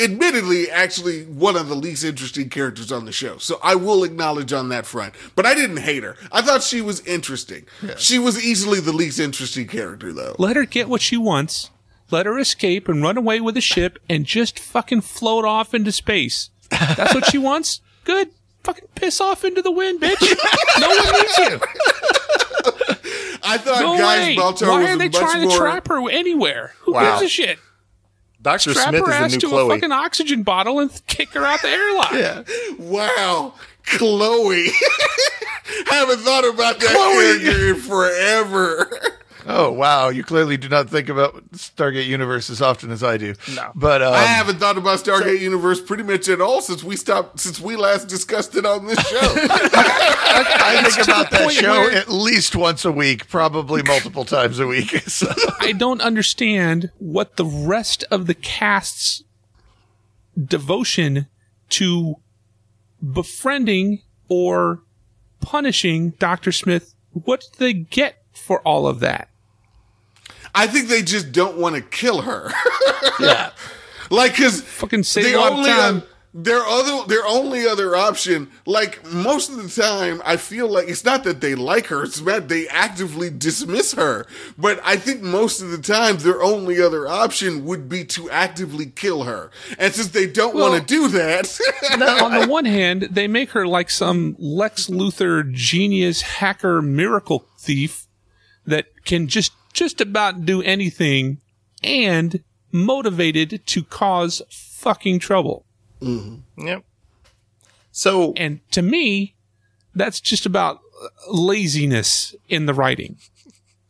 admittedly, 0.00 0.70
actually 0.70 1.24
one 1.24 1.56
of 1.56 1.68
the 1.68 1.74
least 1.74 2.04
interesting 2.04 2.48
characters 2.48 2.90
on 2.90 3.04
the 3.04 3.12
show. 3.12 3.38
So 3.38 3.60
I 3.62 3.74
will 3.74 4.04
acknowledge 4.04 4.52
on 4.52 4.68
that 4.70 4.86
front. 4.86 5.14
But 5.36 5.46
I 5.46 5.54
didn't 5.54 5.78
hate 5.78 6.02
her. 6.02 6.16
I 6.32 6.42
thought 6.42 6.62
she 6.62 6.80
was 6.80 7.04
interesting. 7.06 7.66
She 7.96 8.18
was 8.18 8.44
easily 8.44 8.80
the 8.80 8.92
least 8.92 9.20
interesting 9.20 9.66
character, 9.66 10.12
though. 10.12 10.36
Let 10.38 10.56
her 10.56 10.64
get 10.64 10.88
what 10.88 11.02
she 11.02 11.16
wants. 11.16 11.70
Let 12.10 12.26
her 12.26 12.38
escape 12.38 12.88
and 12.88 13.02
run 13.02 13.16
away 13.16 13.40
with 13.40 13.56
a 13.56 13.60
ship 13.60 13.98
and 14.08 14.24
just 14.24 14.58
fucking 14.58 15.02
float 15.02 15.44
off 15.44 15.74
into 15.74 15.92
space. 15.92 16.50
That's 16.70 17.14
what 17.14 17.26
she 17.26 17.38
wants? 17.48 17.80
Good. 18.04 18.30
Fucking 18.64 18.88
piss 18.94 19.20
off 19.20 19.44
into 19.44 19.62
the 19.62 19.70
wind, 19.70 20.00
bitch. 20.00 20.20
No 20.80 20.88
one 20.88 21.12
needs 21.12 21.38
you. 21.38 21.60
I 23.42 23.56
thought 23.58 23.80
No 23.80 23.96
Gaius 23.96 24.26
way. 24.26 24.36
Baltar 24.36 24.68
Why 24.68 24.80
was 24.82 24.90
are 24.90 24.98
they 24.98 25.08
much 25.08 25.16
trying 25.16 25.42
more. 25.42 25.50
to 25.50 25.56
trap 25.56 25.88
her 25.88 26.10
anywhere? 26.10 26.74
Who 26.80 26.92
Wow. 26.92 27.12
gives 27.18 27.22
a 27.22 27.28
shit? 27.28 27.58
Dr. 28.42 28.70
Strap 28.72 28.88
Smith 28.90 29.06
her 29.06 29.12
ass 29.12 29.32
is 29.32 29.34
the 29.34 29.40
to 29.40 29.48
new 29.48 29.58
a 29.58 29.68
fucking 29.68 29.92
oxygen 29.92 30.42
bottle 30.42 30.78
and 30.80 30.90
kick 31.06 31.30
her 31.30 31.44
out 31.44 31.60
the 31.62 31.68
airlock. 31.68 32.12
yeah. 32.12 32.42
Wow. 32.78 33.54
Chloe. 33.84 34.68
Haven't 35.86 36.20
thought 36.20 36.44
about 36.48 36.80
that 36.80 36.90
Chloe. 36.90 37.40
character 37.44 37.68
in 37.70 37.80
forever. 37.80 39.00
Oh 39.46 39.70
wow! 39.72 40.08
You 40.08 40.22
clearly 40.24 40.56
do 40.56 40.68
not 40.68 40.88
think 40.90 41.08
about 41.08 41.50
Stargate 41.52 42.06
Universe 42.06 42.50
as 42.50 42.60
often 42.60 42.90
as 42.90 43.02
I 43.02 43.16
do. 43.16 43.34
No. 43.54 43.72
but 43.74 44.02
um, 44.02 44.12
I 44.14 44.24
haven't 44.24 44.58
thought 44.58 44.76
about 44.78 44.98
Stargate 44.98 45.40
Universe 45.40 45.80
pretty 45.80 46.02
much 46.02 46.28
at 46.28 46.40
all 46.40 46.60
since 46.60 46.82
we 46.84 46.96
stopped 46.96 47.40
since 47.40 47.60
we 47.60 47.76
last 47.76 48.08
discussed 48.08 48.54
it 48.56 48.66
on 48.66 48.86
this 48.86 48.98
show. 49.08 49.18
I 49.22 50.82
think 50.88 51.04
about 51.06 51.30
that 51.30 51.50
show 51.52 51.72
where- 51.80 51.92
at 51.92 52.08
least 52.08 52.54
once 52.56 52.84
a 52.84 52.92
week, 52.92 53.28
probably 53.28 53.82
multiple 53.82 54.24
times 54.24 54.58
a 54.58 54.66
week. 54.66 54.90
So, 55.10 55.32
I 55.58 55.72
don't 55.72 56.00
understand 56.00 56.90
what 56.98 57.36
the 57.36 57.44
rest 57.44 58.04
of 58.10 58.26
the 58.26 58.34
cast's 58.34 59.24
devotion 60.38 61.26
to 61.70 62.14
befriending 63.02 64.02
or 64.28 64.82
punishing 65.40 66.10
Dr. 66.10 66.52
Smith, 66.52 66.94
what 67.12 67.40
do 67.40 67.48
they 67.58 67.72
get 67.72 68.19
for 68.50 68.60
all 68.66 68.88
of 68.88 68.98
that? 68.98 69.28
I 70.52 70.66
think 70.66 70.88
they 70.88 71.02
just 71.02 71.30
don't 71.30 71.56
want 71.56 71.76
to 71.76 71.82
kill 71.82 72.22
her. 72.22 72.50
yeah, 73.20 73.52
like, 74.10 74.32
because 74.32 74.60
Fucking 74.62 75.04
save 75.04 75.22
the 75.26 75.34
a 75.34 75.38
lot 75.38 75.52
of 75.52 75.58
only 75.58 75.70
time. 75.70 76.02
their 76.34 76.58
other 76.60 77.06
their 77.06 77.24
only 77.28 77.64
other 77.68 77.94
option 77.94 78.50
like 78.66 79.04
most 79.12 79.50
of 79.50 79.56
the 79.56 79.82
time 79.82 80.22
i 80.24 80.36
feel 80.36 80.68
like 80.68 80.86
it's 80.88 81.04
not 81.04 81.24
that 81.24 81.40
they 81.40 81.56
like 81.56 81.86
her 81.86 82.04
it's 82.04 82.20
that 82.20 82.48
they 82.48 82.68
actively 82.68 83.28
dismiss 83.30 83.94
her 83.94 84.24
but 84.56 84.80
i 84.84 84.94
think 84.96 85.20
most 85.22 85.60
of 85.60 85.70
the 85.72 85.78
time 85.78 86.16
their 86.18 86.40
only 86.40 86.80
other 86.80 87.08
option 87.08 87.64
would 87.64 87.88
be 87.88 88.04
to 88.04 88.30
actively 88.30 88.86
kill 88.86 89.24
her 89.24 89.50
and 89.76 89.92
since 89.92 90.08
they 90.08 90.28
don't 90.28 90.54
Well- 90.54 90.70
want 90.70 90.86
to 90.86 90.94
do 90.94 91.08
that 91.08 91.60
on 92.22 92.40
the 92.40 92.46
one 92.46 92.64
hand, 92.64 93.02
they 93.10 93.26
make 93.26 93.50
her 93.50 93.66
like 93.66 93.90
some 93.90 94.36
Lex 94.38 94.86
Luthor 94.86 95.50
genius 95.52 96.22
hacker 96.22 96.80
miracle 96.80 97.44
thief 97.58 98.06
that 98.66 98.86
can 99.04 99.26
just 99.28 99.52
just 99.72 100.00
about 100.00 100.44
do 100.44 100.62
anything 100.62 101.40
and 101.82 102.42
motivated 102.72 103.66
to 103.66 103.82
cause 103.82 104.42
fucking 104.50 105.18
trouble. 105.18 105.64
Mm-hmm. 106.00 106.66
Yep. 106.66 106.84
So 107.92 108.32
And 108.36 108.60
to 108.72 108.82
me, 108.82 109.34
that's 109.94 110.20
just 110.20 110.46
about 110.46 110.80
laziness 111.28 112.34
in 112.48 112.66
the 112.66 112.74
writing. 112.74 113.16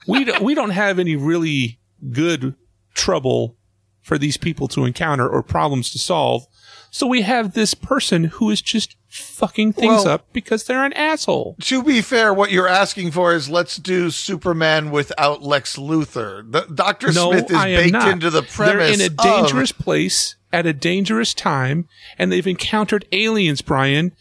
We 0.07 0.25
don't, 0.25 0.43
we 0.43 0.55
don't 0.55 0.71
have 0.71 0.99
any 0.99 1.15
really 1.17 1.79
good 2.11 2.55
trouble 2.95 3.57
for 4.01 4.19
these 4.19 4.37
people 4.37 4.67
to 4.69 4.85
encounter 4.85 5.29
or 5.29 5.43
problems 5.43 5.91
to 5.91 5.99
solve. 5.99 6.47
So 6.91 7.07
we 7.07 7.23
have 7.23 7.53
this 7.53 7.75
person 7.75 8.25
who 8.25 8.51
is 8.51 8.63
just 8.63 8.97
fucking 9.11 9.73
things 9.73 10.05
Well- 10.05 10.09
up 10.09 10.27
because 10.33 10.65
they're 10.65 10.85
an 10.85 10.93
asshole. 10.93 11.57
To 11.63 11.83
be 11.83 12.01
fair, 12.01 12.33
what 12.33 12.51
you're 12.53 12.69
asking 12.69 13.11
for 13.11 13.35
is 13.35 13.49
let's 13.51 13.77
do 13.77 14.11
Superman 14.11 14.91
without 14.91 15.43
Lex 15.43 15.77
Luthor. 15.77 16.51
The, 16.51 16.63
Dr. 16.73 17.13
No, 17.13 17.33
Smith 17.33 17.51
is 17.51 17.57
I 17.57 17.69
am 17.69 17.81
baked 17.83 17.93
not. 17.93 18.09
into 18.09 18.31
the 18.31 18.43
They're 18.57 18.79
in 18.81 19.01
a 19.01 19.07
of- 19.07 19.17
dangerous 19.17 19.73
place 19.73 20.37
at 20.53 20.67
a 20.67 20.73
dangerous 20.73 21.35
time, 21.35 21.87
and 22.19 22.31
they've 22.33 22.47
encountered 22.47 23.05
aliens, 23.13 23.63
Brian. 23.63 24.13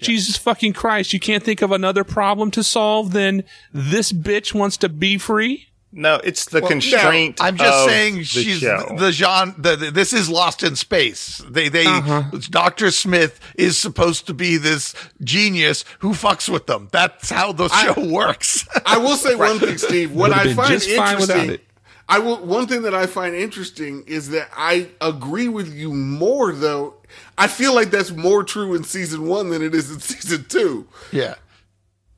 Jesus 0.00 0.36
fucking 0.36 0.74
Christ, 0.74 1.12
you 1.14 1.20
can't 1.20 1.42
think 1.42 1.62
of 1.62 1.72
another 1.72 2.04
problem 2.04 2.50
to 2.50 2.62
solve 2.62 3.12
than 3.12 3.42
this 3.72 4.12
bitch 4.12 4.52
wants 4.52 4.76
to 4.78 4.88
be 4.90 5.16
free? 5.16 5.68
No, 5.96 6.16
it's 6.24 6.46
the 6.46 6.60
Well, 6.60 6.70
constraint. 6.70 7.38
no, 7.40 7.46
I'm 7.46 7.56
just 7.56 7.72
of 7.84 7.88
saying 7.90 8.16
the 8.16 8.24
she's 8.24 8.58
show. 8.58 8.96
the 8.98 9.12
genre. 9.12 9.54
The, 9.56 9.76
the- 9.76 9.90
this 9.90 10.12
is 10.12 10.28
Lost 10.28 10.62
in 10.62 10.76
Space. 10.76 11.42
They 11.48 11.68
they 11.68 11.86
Uh-huh. 11.86 12.24
Doctor 12.50 12.90
Smith 12.90 13.38
is 13.54 13.78
supposed 13.78 14.26
to 14.26 14.34
be 14.34 14.56
this 14.56 14.94
genius 15.22 15.84
who 16.00 16.10
fucks 16.10 16.48
with 16.48 16.66
them. 16.66 16.88
That's 16.92 17.30
how 17.30 17.52
the 17.52 17.68
show 17.68 18.06
works. 18.08 18.66
I 18.86 18.98
will 18.98 19.16
say 19.16 19.34
one 19.34 19.58
thing, 19.58 19.78
Steve. 19.78 20.12
What 20.12 20.32
I 20.32 20.52
find 20.54 20.70
just 20.72 20.90
fine 20.90 21.18
without 21.18 21.36
interesting. 21.38 21.66
I 22.06 22.18
will. 22.18 22.44
One 22.44 22.66
thing 22.66 22.82
that 22.82 22.94
I 22.94 23.06
find 23.06 23.34
interesting 23.34 24.04
is 24.06 24.28
that 24.30 24.50
I 24.54 24.88
agree 25.00 25.48
with 25.48 25.72
you 25.72 25.94
more, 25.94 26.52
though. 26.52 26.94
I 27.38 27.46
feel 27.46 27.74
like 27.74 27.90
that's 27.90 28.10
more 28.10 28.44
true 28.44 28.74
in 28.74 28.84
season 28.84 29.26
one 29.26 29.48
than 29.50 29.62
it 29.62 29.74
is 29.74 29.90
in 29.90 30.00
season 30.12 30.44
two. 30.48 30.86
yeah. 31.12 31.36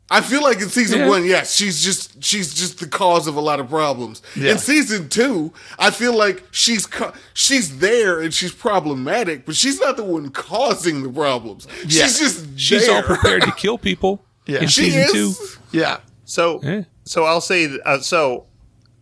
I 0.09 0.21
feel 0.21 0.41
like 0.43 0.61
in 0.61 0.69
season 0.69 1.01
Yeah. 1.01 1.09
one, 1.09 1.25
yes, 1.25 1.53
she's 1.55 1.83
just 1.83 2.23
she's 2.23 2.55
just 2.55 2.79
the 2.79 2.87
cause 2.87 3.27
of 3.27 3.35
a 3.37 3.41
lot 3.41 3.59
of 3.59 3.69
problems. 3.69 4.23
Yeah. 4.37 4.53
In 4.53 4.59
season 4.59 5.09
two, 5.09 5.53
I 5.79 5.91
feel 5.91 6.15
like 6.17 6.45
she's 6.53 6.87
she's 7.35 7.79
there 7.79 8.21
and 8.21 8.33
she's 8.33 8.53
problematic, 8.53 9.45
but 9.47 9.57
she's 9.57 9.81
not 9.81 9.97
the 9.97 10.05
one 10.05 10.29
causing 10.31 11.03
the 11.03 11.09
problems. 11.11 11.67
Yeah. 11.87 12.07
She's 12.07 12.19
just 12.21 12.59
She's 12.59 12.87
there. 12.87 12.97
all 12.97 13.03
prepared 13.03 13.43
to 13.43 13.53
kill 13.53 13.79
people 13.79 14.23
Yeah. 14.47 14.61
in 14.63 14.69
she 14.69 14.91
season 14.91 15.01
is. 15.03 15.13
two. 15.13 15.33
Yeah. 15.73 15.99
So, 16.25 16.61
Yeah. 16.63 16.85
so 17.05 17.25
I'll 17.25 17.41
say, 17.41 17.69
uh, 17.85 17.99
so 17.99 18.47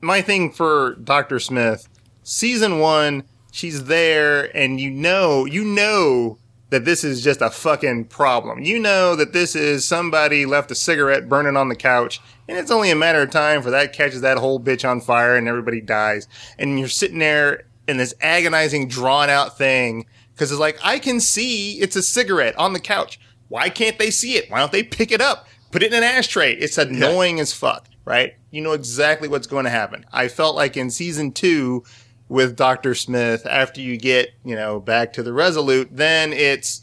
my 0.00 0.23
thing 0.23 0.52
for 0.52 0.94
Doctor 1.04 1.38
Smith, 1.38 1.87
season 2.23 2.78
one, 2.78 3.25
she's 3.52 3.84
there, 3.84 4.54
and 4.56 4.80
you 4.80 4.90
know, 4.90 5.44
you 5.44 5.64
know 5.64 6.38
that 6.75 6.85
this 6.85 7.04
is 7.04 7.23
just 7.23 7.40
a 7.40 7.50
fucking 7.50 8.04
problem. 8.07 8.64
You 8.64 8.81
know 8.81 9.14
that 9.14 9.33
this 9.33 9.54
is 9.54 9.85
somebody 9.85 10.45
left 10.45 10.73
a 10.73 10.75
cigarette 10.75 11.28
burning 11.28 11.57
on 11.57 11.69
the 11.69 11.76
couch, 11.76 12.21
and 12.49 12.59
it's 12.59 12.73
only 12.73 12.90
a 12.90 12.97
matter 12.97 13.23
of 13.23 13.31
time 13.31 13.62
for 13.62 13.71
that 13.71 13.93
catches 13.93 14.23
that 14.23 14.38
whole 14.38 14.59
bitch 14.59 14.88
on 14.88 15.00
fire 15.00 15.37
and 15.37 15.47
everybody 15.47 15.81
dies. 15.81 16.26
And 16.59 16.76
you're 16.76 16.88
sitting 16.88 17.21
there 17.21 17.66
in 17.87 17.97
this 17.97 18.12
agonizing, 18.21 18.88
drawn 18.88 19.31
out 19.31 19.57
thing 19.57 20.07
because 20.33 20.50
it's 20.50 20.59
like 20.59 20.76
I 20.83 20.99
can 20.99 21.21
see 21.21 21.75
it's 21.75 21.95
a 21.95 22.02
cigarette 22.02 22.59
on 22.59 22.73
the 22.73 22.81
couch. 22.81 23.21
Why 23.47 23.69
can't 23.69 23.97
they 24.00 24.11
see 24.11 24.35
it? 24.35 24.50
Why 24.50 24.59
don't 24.59 24.73
they 24.73 24.83
pick 24.83 25.12
it 25.12 25.21
up? 25.21 25.47
Put 25.71 25.85
it 25.85 25.93
in 25.93 25.99
an 25.99 26.02
ashtray. 26.02 26.54
It's 26.54 26.76
annoying 26.76 27.38
as 27.38 27.52
fuck, 27.52 27.87
right? 28.04 28.35
You 28.50 28.62
know 28.62 28.73
exactly 28.73 29.28
what's 29.28 29.47
going 29.47 29.64
to 29.64 29.71
happen. 29.71 30.04
I 30.12 30.26
felt 30.26 30.57
like 30.57 30.76
in 30.76 30.90
season 30.90 31.31
two 31.31 31.85
with 32.28 32.57
Dr. 32.57 32.95
Smith, 32.95 33.47
after 33.47 33.81
you 33.81 33.97
get, 33.97 34.31
you 34.45 34.54
know, 34.57 34.81
back 34.81 35.12
to 35.14 35.23
the 35.23 35.33
Resolute, 35.33 35.88
then 35.93 36.33
it's 36.33 36.83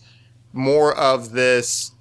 more 0.54 0.96
of 0.96 1.32
this. 1.32 1.92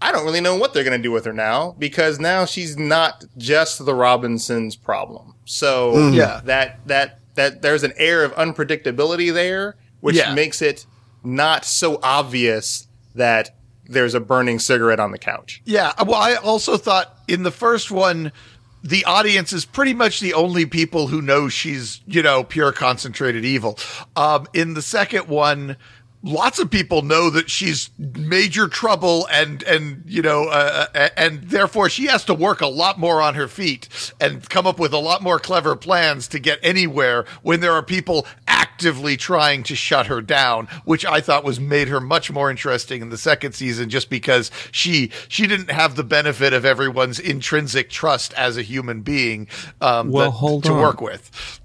I 0.00 0.12
don't 0.12 0.24
really 0.24 0.40
know 0.40 0.56
what 0.56 0.72
they're 0.72 0.84
going 0.84 0.98
to 0.98 1.02
do 1.02 1.10
with 1.12 1.24
her 1.24 1.32
now 1.32 1.74
because 1.78 2.18
now 2.20 2.44
she's 2.44 2.76
not 2.78 3.24
just 3.36 3.84
the 3.84 3.94
Robinsons' 3.94 4.76
problem. 4.76 5.34
So 5.44 5.92
mm-hmm. 5.94 6.14
Yeah. 6.14 6.40
that 6.44 6.78
that 6.86 7.18
that 7.34 7.62
there's 7.62 7.82
an 7.84 7.92
air 7.96 8.24
of 8.24 8.32
unpredictability 8.34 9.32
there, 9.32 9.76
which 10.00 10.16
Yeah. 10.16 10.34
makes 10.34 10.62
it 10.62 10.86
not 11.24 11.64
so 11.64 11.98
obvious 12.02 12.86
that 13.14 13.50
there's 13.86 14.14
a 14.14 14.20
burning 14.20 14.58
cigarette 14.58 15.00
on 15.00 15.10
the 15.10 15.18
couch. 15.18 15.62
Yeah. 15.64 15.92
Well, 16.04 16.14
I 16.20 16.34
also 16.36 16.76
thought 16.76 17.16
in 17.26 17.42
the 17.42 17.50
first 17.50 17.90
one, 17.90 18.32
the 18.82 19.04
audience 19.04 19.52
is 19.52 19.64
pretty 19.64 19.94
much 19.94 20.20
the 20.20 20.34
only 20.34 20.66
people 20.66 21.08
who 21.08 21.20
know 21.20 21.48
she's, 21.48 22.00
you 22.06 22.22
know, 22.22 22.44
pure 22.44 22.72
concentrated 22.72 23.44
evil. 23.44 23.78
Um, 24.16 24.46
in 24.54 24.74
the 24.74 24.82
second 24.82 25.28
one, 25.28 25.76
lots 26.22 26.58
of 26.58 26.68
people 26.68 27.02
know 27.02 27.30
that 27.30 27.48
she's 27.48 27.90
major 27.96 28.66
trouble 28.66 29.26
and 29.30 29.62
and 29.62 30.02
you 30.04 30.20
know 30.20 30.46
uh, 30.48 30.86
uh, 30.94 31.08
and 31.16 31.42
therefore 31.44 31.88
she 31.88 32.06
has 32.06 32.24
to 32.24 32.34
work 32.34 32.60
a 32.60 32.66
lot 32.66 32.98
more 32.98 33.22
on 33.22 33.34
her 33.36 33.46
feet 33.46 33.88
and 34.20 34.48
come 34.48 34.66
up 34.66 34.80
with 34.80 34.92
a 34.92 34.98
lot 34.98 35.22
more 35.22 35.38
clever 35.38 35.76
plans 35.76 36.26
to 36.26 36.40
get 36.40 36.58
anywhere 36.60 37.24
when 37.42 37.60
there 37.60 37.72
are 37.72 37.84
people 37.84 38.26
actively 38.48 39.16
trying 39.16 39.62
to 39.62 39.76
shut 39.76 40.06
her 40.08 40.20
down 40.20 40.66
which 40.84 41.06
i 41.06 41.20
thought 41.20 41.44
was 41.44 41.60
made 41.60 41.86
her 41.86 42.00
much 42.00 42.32
more 42.32 42.50
interesting 42.50 43.00
in 43.00 43.10
the 43.10 43.18
second 43.18 43.52
season 43.52 43.88
just 43.88 44.10
because 44.10 44.50
she 44.72 45.12
she 45.28 45.46
didn't 45.46 45.70
have 45.70 45.94
the 45.94 46.04
benefit 46.04 46.52
of 46.52 46.64
everyone's 46.64 47.20
intrinsic 47.20 47.88
trust 47.90 48.32
as 48.34 48.56
a 48.56 48.62
human 48.62 49.02
being 49.02 49.46
um 49.80 50.10
Well, 50.10 50.32
that- 50.32 50.36
hold 50.38 50.64
to 50.64 50.72
on. 50.72 50.80
work 50.80 51.00
with 51.00 51.60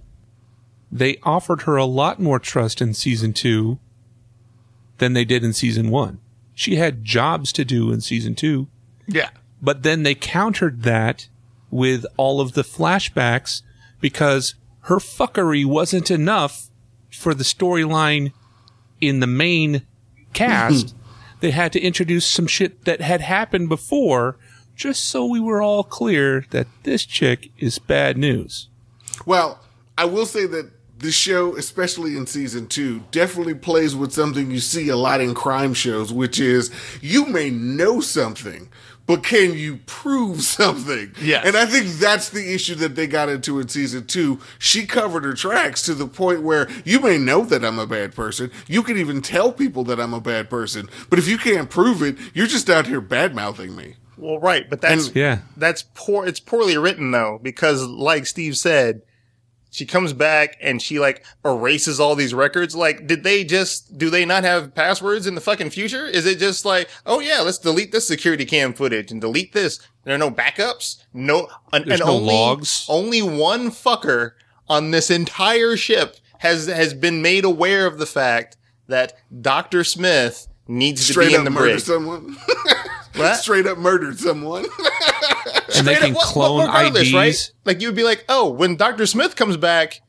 They 0.91 1.17
offered 1.23 1.63
her 1.63 1.75
a 1.75 1.85
lot 1.85 2.19
more 2.21 2.37
trust 2.37 2.81
in 2.81 2.93
season 2.93 3.33
two 3.33 3.79
than 4.97 5.13
they 5.13 5.25
did 5.25 5.43
in 5.43 5.53
season 5.53 5.89
one. 5.89 6.19
She 6.55 6.75
had 6.75 7.03
jobs 7.03 7.51
to 7.53 7.65
do 7.65 7.91
in 7.91 8.01
season 8.01 8.35
two, 8.35 8.67
yeah 9.07 9.29
but 9.63 9.83
then 9.83 10.03
they 10.03 10.13
countered 10.13 10.83
that 10.83 11.29
with 11.71 12.05
all 12.17 12.41
of 12.41 12.51
the 12.51 12.63
flashbacks 12.63 13.61
because 14.01 14.55
her 14.81 14.97
fuckery 14.97 15.65
wasn't 15.65 16.11
enough 16.11 16.69
for 17.09 17.33
the 17.33 17.45
storyline 17.45 18.33
in 18.99 19.21
the 19.21 19.27
main 19.27 19.83
cast. 20.33 20.93
they 21.39 21.51
had 21.51 21.71
to 21.71 21.79
introduce 21.79 22.25
some 22.25 22.45
shit 22.45 22.83
that 22.83 22.99
had 22.99 23.21
happened 23.21 23.69
before 23.69 24.37
just 24.75 25.05
so 25.05 25.25
we 25.25 25.39
were 25.39 25.61
all 25.61 25.83
clear 25.83 26.45
that 26.49 26.67
this 26.83 27.05
chick 27.05 27.49
is 27.57 27.79
bad 27.79 28.17
news. 28.17 28.67
Well, 29.25 29.59
I 29.97 30.05
will 30.05 30.25
say 30.25 30.45
that 30.47 30.71
the 31.03 31.11
show, 31.11 31.55
especially 31.55 32.17
in 32.17 32.25
season 32.25 32.65
two, 32.67 33.03
definitely 33.11 33.53
plays 33.53 33.95
with 33.95 34.11
something 34.11 34.49
you 34.49 34.59
see 34.59 34.89
a 34.89 34.95
lot 34.97 35.21
in 35.21 35.35
crime 35.35 35.73
shows, 35.75 36.11
which 36.11 36.39
is 36.39 36.71
you 37.01 37.25
may 37.27 37.49
know 37.51 37.99
something, 38.01 38.69
but 39.05 39.21
can 39.21 39.53
you 39.53 39.77
prove 39.85 40.41
something? 40.59 41.11
Yes. 41.21 41.45
And 41.45 41.55
I 41.55 41.65
think 41.65 41.87
that's 41.99 42.29
the 42.29 42.53
issue 42.53 42.75
that 42.75 42.95
they 42.95 43.05
got 43.05 43.29
into 43.29 43.59
in 43.59 43.67
season 43.67 44.07
two. 44.07 44.39
She 44.57 44.85
covered 44.85 45.25
her 45.25 45.33
tracks 45.33 45.83
to 45.83 45.93
the 45.93 46.07
point 46.07 46.41
where 46.41 46.67
you 46.85 46.99
may 47.01 47.17
know 47.17 47.43
that 47.45 47.63
I'm 47.63 47.77
a 47.79 47.85
bad 47.85 48.15
person. 48.15 48.49
You 48.67 48.81
can 48.81 48.97
even 48.97 49.21
tell 49.21 49.51
people 49.51 49.83
that 49.83 49.99
I'm 49.99 50.13
a 50.13 50.21
bad 50.21 50.49
person. 50.49 50.89
But 51.09 51.19
if 51.19 51.27
you 51.27 51.37
can't 51.37 51.69
prove 51.69 52.01
it, 52.01 52.17
you're 52.33 52.47
just 52.47 52.69
out 52.69 52.87
here 52.87 53.01
bad 53.01 53.35
mouthing 53.35 53.75
me. 53.75 53.95
Well, 54.17 54.39
right, 54.39 54.69
but 54.69 54.79
that's 54.79 55.07
And- 55.07 55.15
Yeah. 55.15 55.39
that's 55.57 55.83
poor. 55.95 56.25
It's 56.25 56.39
poorly 56.39 56.77
written 56.77 57.11
though, 57.11 57.39
because 57.43 57.83
like 57.83 58.25
Steve 58.25 58.55
said, 58.57 59.01
she 59.73 59.87
comes 59.87 60.13
back 60.13 60.55
and 60.61 60.79
she 60.79 60.99
like 60.99 61.25
erases 61.43 61.99
all 61.99 62.13
these 62.13 62.31
records. 62.31 62.75
Like, 62.75 63.07
did 63.07 63.23
they 63.23 63.43
just 63.43 63.97
do 63.97 64.11
they 64.11 64.23
not 64.23 64.43
have 64.43 64.75
passwords 64.75 65.25
in 65.25 65.33
the 65.33 65.41
fucking 65.41 65.71
future? 65.71 66.05
Is 66.05 66.27
it 66.27 66.37
just 66.37 66.63
like, 66.63 66.89
oh 67.07 67.19
yeah, 67.19 67.39
let's 67.41 67.57
delete 67.57 67.91
this 67.91 68.07
security 68.07 68.45
cam 68.45 68.73
footage 68.73 69.11
and 69.11 69.19
delete 69.19 69.51
this? 69.53 69.79
There 70.03 70.13
are 70.13 70.19
no 70.19 70.29
backups, 70.29 71.03
no, 71.11 71.47
and, 71.71 71.89
and 71.89 71.99
no 72.01 72.05
only 72.05 72.33
logs. 72.35 72.85
only 72.87 73.23
one 73.23 73.71
fucker 73.71 74.33
on 74.69 74.91
this 74.91 75.09
entire 75.09 75.75
ship 75.75 76.17
has 76.37 76.67
has 76.67 76.93
been 76.93 77.23
made 77.23 77.43
aware 77.43 77.87
of 77.87 77.97
the 77.97 78.05
fact 78.05 78.57
that 78.87 79.13
Doctor 79.41 79.83
Smith 79.83 80.47
needs 80.67 81.07
to 81.07 81.13
Straight 81.13 81.29
be 81.29 81.33
in 81.33 81.39
up 81.41 81.45
the 81.45 81.49
murdered 81.49 81.71
brig. 81.71 81.79
someone. 81.79 82.37
Straight 83.37 83.65
up 83.65 83.79
murdered 83.79 84.19
someone. 84.19 84.65
And 85.79 85.87
they 85.87 85.95
can 85.95 86.15
up, 86.15 86.21
clone 86.21 86.67
well, 86.67 86.95
IDs. 86.95 87.13
right? 87.13 87.51
Like 87.65 87.81
you 87.81 87.87
would 87.87 87.95
be 87.95 88.03
like, 88.03 88.25
oh, 88.29 88.49
when 88.49 88.75
Dr. 88.75 89.05
Smith 89.05 89.35
comes 89.35 89.57
back, 89.57 90.01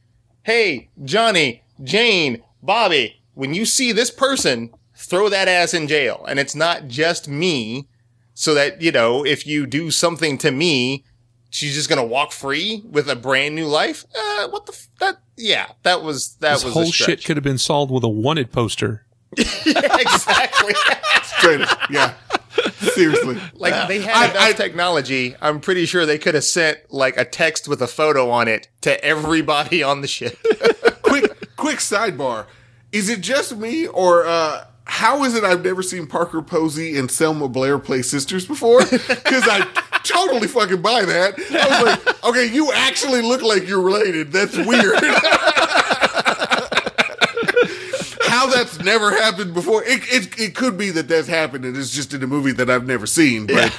hey, 0.43 0.91
Johnny, 1.03 1.63
Jane, 1.83 2.43
Bobby, 2.63 3.23
when 3.35 3.55
you 3.55 3.65
see 3.65 3.93
this 3.93 4.11
person, 4.11 4.71
throw 4.97 5.29
that 5.29 5.49
ass 5.49 5.75
in 5.75 5.89
jail. 5.89 6.25
And 6.29 6.39
it's 6.39 6.55
not 6.55 6.89
just 6.89 7.29
me, 7.29 7.89
so 8.35 8.55
that, 8.55 8.81
you 8.83 8.93
know, 8.93 9.25
if 9.25 9.47
you 9.47 9.67
do 9.67 9.91
something 9.91 10.39
to 10.39 10.51
me, 10.51 11.05
she's 11.51 11.75
just 11.75 11.89
gonna 11.89 12.05
walk 12.05 12.33
free 12.33 12.83
with 12.89 13.09
a 13.09 13.17
brand 13.17 13.55
new 13.55 13.67
life? 13.67 14.05
Uh, 14.17 14.49
what 14.49 14.67
the, 14.67 14.73
f- 14.73 14.89
that, 15.01 15.19
yeah, 15.37 15.73
that 15.83 16.03
was, 16.03 16.37
that 16.37 16.55
This 16.55 16.65
was 16.65 16.75
whole 16.75 16.83
a 16.85 16.93
shit 16.93 17.25
could 17.25 17.37
have 17.37 17.45
been 17.45 17.59
solved 17.59 17.93
with 17.93 18.05
a 18.05 18.09
wanted 18.09 18.51
poster. 18.53 19.07
exactly. 19.67 20.75
Straight 21.23 21.61
up. 21.63 21.91
Yeah. 21.91 22.15
Seriously. 22.79 23.39
Like 23.55 23.89
they 23.89 24.01
had 24.01 24.15
I- 24.15 24.31
enough 24.31 24.43
I- 24.43 24.53
technology. 24.53 25.35
I'm 25.41 25.61
pretty 25.61 25.87
sure 25.87 26.07
they 26.07 26.19
could 26.19 26.35
have 26.35 26.45
sent 26.45 26.79
like 26.93 27.17
a 27.17 27.25
text 27.25 27.67
with 27.69 27.83
a 27.83 27.87
photo 27.89 28.31
on 28.31 28.49
it 28.49 28.69
to 28.83 29.03
everybody 29.05 29.83
on 29.83 30.01
the 30.01 30.09
ship. 30.09 30.39
quick 31.03 31.57
quick 31.57 31.79
sidebar. 31.79 32.47
Is 32.93 33.09
it 33.09 33.21
just 33.21 33.57
me 33.57 33.87
or 33.87 34.25
uh 34.27 34.67
how 34.87 35.25
is 35.25 35.35
it 35.35 35.43
I've 35.45 35.65
never 35.65 35.83
seen 35.83 36.07
Parker 36.07 36.43
Posey 36.43 36.97
and 36.99 37.11
Selma 37.11 37.49
Blair 37.49 37.79
play 37.79 38.03
sisters 38.03 38.47
before? 38.47 38.81
Because 39.25 39.49
I 39.49 39.67
totally 40.05 40.47
fucking 40.47 40.83
buy 40.83 41.05
that. 41.07 41.35
I 41.39 41.83
was 41.83 42.07
like, 42.07 42.25
okay, 42.25 42.47
you 42.55 42.71
actually 42.73 43.23
look 43.23 43.41
like 43.43 43.67
you're 43.67 43.81
related. 43.81 44.31
That's 44.31 44.55
weird. 44.57 44.95
How 48.47 48.55
that's 48.55 48.79
never 48.81 49.11
happened 49.11 49.55
before. 49.55 49.83
It, 49.85 50.03
it, 50.13 50.39
it 50.39 50.55
could 50.55 50.77
be 50.79 50.91
that 50.91 51.09
that's 51.09 51.29
happened 51.29 51.65
and 51.65 51.77
it's 51.77 51.91
just 51.95 52.13
in 52.15 52.23
a 52.23 52.27
movie 52.27 52.53
that 52.53 52.69
I've 52.71 52.87
never 52.87 53.07
seen. 53.07 53.47
But 53.47 53.75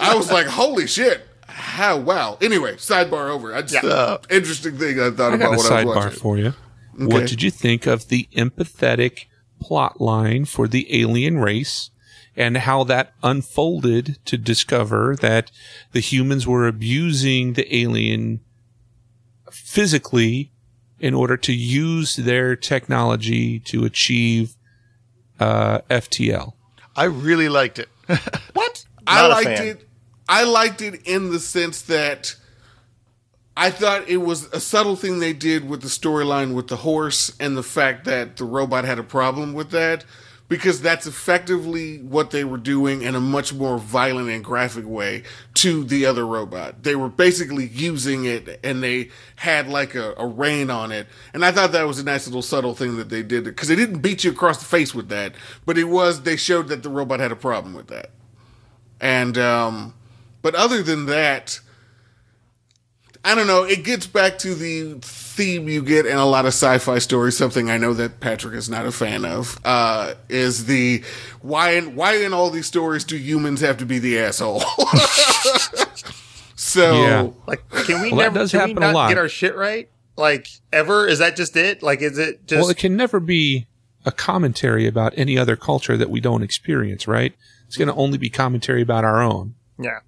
I 0.00 0.14
was 0.16 0.30
like, 0.30 0.46
holy 0.46 0.86
shit. 0.86 1.22
How 1.46 1.98
wow. 1.98 2.38
Anyway, 2.40 2.74
sidebar 2.76 3.30
over. 3.30 3.54
I 3.54 3.62
just 3.62 3.84
Yeah. 3.84 4.18
interesting 4.30 4.78
thing 4.78 4.98
I 5.00 5.10
thought 5.10 5.32
I 5.32 5.36
about 5.36 5.38
got 5.38 5.54
a 5.54 5.56
what 5.56 5.72
I 5.72 5.84
was 5.84 5.96
sidebar 5.96 6.04
watching. 6.04 6.18
for 6.20 6.38
you. 6.38 6.46
Okay. 6.94 7.06
What 7.06 7.26
did 7.28 7.42
you 7.42 7.50
think 7.50 7.86
of 7.86 8.08
the 8.08 8.28
empathetic 8.36 9.26
plot 9.60 10.00
line 10.00 10.44
for 10.44 10.66
the 10.68 11.00
alien 11.02 11.38
race 11.38 11.90
and 12.36 12.56
how 12.58 12.84
that 12.84 13.12
unfolded 13.22 14.18
to 14.24 14.38
discover 14.38 15.16
that 15.20 15.50
the 15.92 16.00
humans 16.00 16.46
were 16.46 16.66
abusing 16.66 17.52
the 17.52 17.74
alien 17.76 18.40
physically 19.50 20.51
in 21.02 21.12
order 21.14 21.36
to 21.36 21.52
use 21.52 22.16
their 22.16 22.54
technology 22.56 23.58
to 23.58 23.84
achieve 23.84 24.54
uh, 25.40 25.80
FTL? 25.90 26.54
I 26.94 27.04
really 27.04 27.48
liked 27.48 27.78
it. 27.78 27.88
what? 28.54 28.86
I 29.06 29.22
Not 29.22 29.30
a 29.30 29.34
liked 29.34 29.60
it. 29.60 29.88
I 30.28 30.44
liked 30.44 30.80
it 30.80 31.06
in 31.06 31.30
the 31.32 31.40
sense 31.40 31.82
that 31.82 32.36
I 33.56 33.70
thought 33.70 34.08
it 34.08 34.18
was 34.18 34.44
a 34.52 34.60
subtle 34.60 34.96
thing 34.96 35.18
they 35.18 35.32
did 35.32 35.68
with 35.68 35.82
the 35.82 35.88
storyline 35.88 36.54
with 36.54 36.68
the 36.68 36.76
horse 36.76 37.36
and 37.38 37.56
the 37.56 37.62
fact 37.62 38.04
that 38.04 38.36
the 38.36 38.44
robot 38.44 38.84
had 38.84 38.98
a 38.98 39.02
problem 39.02 39.52
with 39.52 39.70
that 39.72 40.04
because 40.52 40.82
that's 40.82 41.06
effectively 41.06 41.96
what 42.02 42.30
they 42.30 42.44
were 42.44 42.58
doing 42.58 43.00
in 43.00 43.14
a 43.14 43.20
much 43.20 43.54
more 43.54 43.78
violent 43.78 44.28
and 44.28 44.44
graphic 44.44 44.84
way 44.86 45.22
to 45.54 45.82
the 45.82 46.04
other 46.04 46.26
robot. 46.26 46.82
They 46.82 46.94
were 46.94 47.08
basically 47.08 47.68
using 47.68 48.26
it 48.26 48.60
and 48.62 48.82
they 48.82 49.08
had 49.36 49.66
like 49.68 49.94
a, 49.94 50.12
a 50.18 50.26
rein 50.26 50.68
on 50.68 50.92
it. 50.92 51.06
And 51.32 51.42
I 51.42 51.52
thought 51.52 51.72
that 51.72 51.86
was 51.86 52.00
a 52.00 52.04
nice 52.04 52.26
little 52.26 52.42
subtle 52.42 52.74
thing 52.74 52.98
that 52.98 53.08
they 53.08 53.22
did 53.22 53.44
because 53.44 53.68
they 53.68 53.76
didn't 53.76 54.00
beat 54.00 54.24
you 54.24 54.30
across 54.30 54.58
the 54.58 54.66
face 54.66 54.94
with 54.94 55.08
that, 55.08 55.32
but 55.64 55.78
it 55.78 55.84
was, 55.84 56.20
they 56.20 56.36
showed 56.36 56.68
that 56.68 56.82
the 56.82 56.90
robot 56.90 57.18
had 57.18 57.32
a 57.32 57.36
problem 57.36 57.72
with 57.72 57.86
that. 57.86 58.10
And 59.00 59.38
um 59.38 59.94
but 60.42 60.54
other 60.54 60.82
than 60.82 61.06
that, 61.06 61.60
I 63.24 63.34
don't 63.36 63.46
know, 63.46 63.62
it 63.62 63.84
gets 63.84 64.06
back 64.06 64.38
to 64.40 64.54
the 64.54 64.98
theme 65.00 65.68
you 65.68 65.82
get 65.82 66.06
in 66.06 66.16
a 66.16 66.26
lot 66.26 66.44
of 66.44 66.48
sci-fi 66.48 66.98
stories, 66.98 67.36
something 67.36 67.70
I 67.70 67.78
know 67.78 67.94
that 67.94 68.18
Patrick 68.20 68.54
is 68.54 68.68
not 68.68 68.84
a 68.84 68.92
fan 68.92 69.24
of, 69.24 69.58
uh, 69.64 70.14
is 70.28 70.66
the 70.66 71.02
why 71.40 71.72
in 71.72 71.94
why 71.94 72.16
in 72.16 72.32
all 72.34 72.50
these 72.50 72.66
stories 72.66 73.04
do 73.04 73.16
humans 73.16 73.60
have 73.60 73.76
to 73.78 73.86
be 73.86 73.98
the 74.00 74.18
asshole? 74.18 74.60
so 76.56 77.02
Yeah. 77.02 77.28
Like, 77.46 77.68
can 77.70 78.02
we 78.02 78.10
Well, 78.10 78.18
that 78.18 78.24
never 78.24 78.38
does 78.40 78.50
can 78.50 78.60
we 78.60 78.68
happen 78.70 78.82
a 78.82 78.86
not 78.86 78.94
lot. 78.94 79.08
get 79.08 79.18
our 79.18 79.28
shit 79.28 79.56
right? 79.56 79.88
Like 80.16 80.48
ever? 80.72 81.06
Is 81.06 81.18
that 81.20 81.36
just 81.36 81.56
it? 81.56 81.82
Like, 81.82 82.02
is 82.02 82.18
it 82.18 82.46
just? 82.46 82.60
well, 82.60 82.70
it 82.70 82.76
can 82.76 82.96
never 82.96 83.20
be 83.20 83.66
a 84.04 84.12
commentary 84.12 84.86
about 84.86 85.14
any 85.16 85.38
other 85.38 85.56
culture 85.56 85.96
that 85.96 86.10
we 86.10 86.20
don't 86.20 86.42
experience, 86.42 87.06
right? 87.08 87.34
It's 87.66 87.76
going 87.76 87.88
to 87.88 87.94
only 87.94 88.18
be 88.18 88.28
commentary 88.28 88.82
about 88.82 89.04
our 89.04 89.22
own. 89.22 89.54
yeah. 89.78 90.00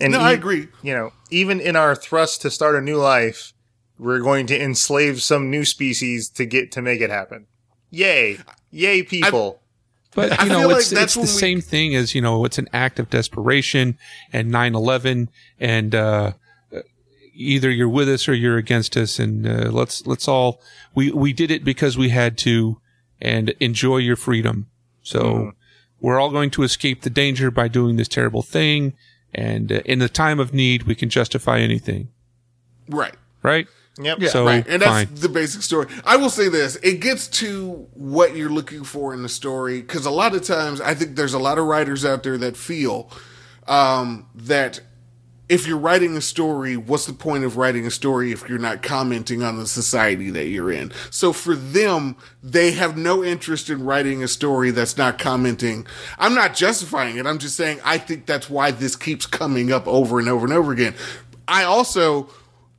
And 0.00 0.12
No, 0.12 0.18
e- 0.20 0.22
I 0.22 0.32
agree. 0.32 0.68
You 0.82 0.94
know, 0.94 1.12
even 1.30 1.60
in 1.60 1.76
our 1.76 1.94
thrust 1.94 2.42
to 2.42 2.50
start 2.50 2.74
a 2.76 2.80
new 2.80 2.96
life, 2.96 3.52
we're 3.98 4.20
going 4.20 4.46
to 4.48 4.60
enslave 4.60 5.22
some 5.22 5.50
new 5.50 5.64
species 5.64 6.28
to 6.30 6.44
get 6.44 6.72
to 6.72 6.82
make 6.82 7.00
it 7.00 7.10
happen. 7.10 7.46
Yay! 7.90 8.38
Yay, 8.70 9.02
people! 9.04 9.60
But 10.16 10.38
I 10.40 10.44
you 10.44 10.48
know, 10.50 10.58
feel 10.60 10.68
like 10.70 10.92
it's 10.92 11.14
the 11.14 11.20
we- 11.22 11.26
same 11.26 11.60
thing 11.60 11.94
as 11.94 12.14
you 12.14 12.20
know, 12.20 12.44
it's 12.44 12.58
an 12.58 12.68
act 12.72 12.98
of 12.98 13.08
desperation 13.10 13.96
and 14.32 14.50
9/11, 14.50 15.28
and 15.60 15.94
uh, 15.94 16.32
either 17.34 17.70
you're 17.70 17.88
with 17.88 18.08
us 18.08 18.28
or 18.28 18.34
you're 18.34 18.56
against 18.56 18.96
us, 18.96 19.18
and 19.18 19.46
uh, 19.46 19.70
let's 19.70 20.06
let's 20.06 20.28
all 20.28 20.60
we 20.94 21.10
we 21.12 21.32
did 21.32 21.50
it 21.50 21.64
because 21.64 21.96
we 21.98 22.08
had 22.10 22.36
to, 22.38 22.80
and 23.20 23.50
enjoy 23.60 23.98
your 23.98 24.16
freedom. 24.16 24.66
So 25.02 25.20
Mm-hmm. 25.22 25.48
we're 26.00 26.18
all 26.20 26.30
going 26.30 26.50
to 26.52 26.62
escape 26.62 27.02
the 27.02 27.10
danger 27.10 27.50
by 27.50 27.68
doing 27.68 27.96
this 27.96 28.08
terrible 28.08 28.42
thing, 28.42 28.94
and 29.34 29.72
uh, 29.72 29.80
in 29.84 29.98
the 29.98 30.08
time 30.08 30.40
of 30.40 30.54
need, 30.54 30.84
we 30.84 30.94
can 30.94 31.08
justify 31.08 31.58
anything, 31.58 32.08
right. 32.88 33.14
right? 33.42 33.66
Yep. 34.00 34.22
so 34.24 34.44
right. 34.44 34.66
And 34.66 34.82
that's 34.82 35.08
fine. 35.08 35.14
the 35.14 35.28
basic 35.28 35.62
story. 35.62 35.86
I 36.04 36.16
will 36.16 36.30
say 36.30 36.48
this 36.48 36.76
it 36.76 37.00
gets 37.00 37.28
to 37.28 37.86
what 37.94 38.34
you're 38.34 38.50
looking 38.50 38.82
for 38.82 39.14
in 39.14 39.22
the 39.22 39.28
story 39.28 39.80
because 39.80 40.04
a 40.04 40.10
lot 40.10 40.34
of 40.34 40.42
times 40.42 40.80
I 40.80 40.94
think 40.94 41.14
there's 41.14 41.34
a 41.34 41.38
lot 41.38 41.58
of 41.58 41.66
writers 41.66 42.04
out 42.04 42.24
there 42.24 42.36
that 42.38 42.56
feel 42.56 43.08
um, 43.68 44.28
that 44.34 44.80
if 45.48 45.66
you're 45.66 45.78
writing 45.78 46.16
a 46.16 46.20
story, 46.20 46.76
what's 46.76 47.06
the 47.06 47.12
point 47.12 47.44
of 47.44 47.56
writing 47.56 47.86
a 47.86 47.90
story 47.90 48.32
if 48.32 48.48
you're 48.48 48.58
not 48.58 48.82
commenting 48.82 49.42
on 49.42 49.58
the 49.58 49.66
society 49.66 50.30
that 50.30 50.46
you're 50.46 50.72
in? 50.72 50.90
So 51.10 51.32
for 51.32 51.54
them, 51.54 52.16
they 52.42 52.72
have 52.72 52.96
no 52.96 53.22
interest 53.22 53.68
in 53.68 53.84
writing 53.84 54.22
a 54.22 54.28
story 54.28 54.70
that's 54.70 54.96
not 54.96 55.18
commenting. 55.18 55.86
I'm 56.18 56.34
not 56.34 56.54
justifying 56.54 57.18
it. 57.18 57.26
I'm 57.26 57.38
just 57.38 57.56
saying 57.56 57.80
I 57.84 57.98
think 57.98 58.24
that's 58.24 58.48
why 58.48 58.70
this 58.70 58.96
keeps 58.96 59.26
coming 59.26 59.70
up 59.70 59.86
over 59.86 60.18
and 60.18 60.28
over 60.28 60.46
and 60.46 60.54
over 60.54 60.72
again. 60.72 60.94
I 61.46 61.64
also 61.64 62.30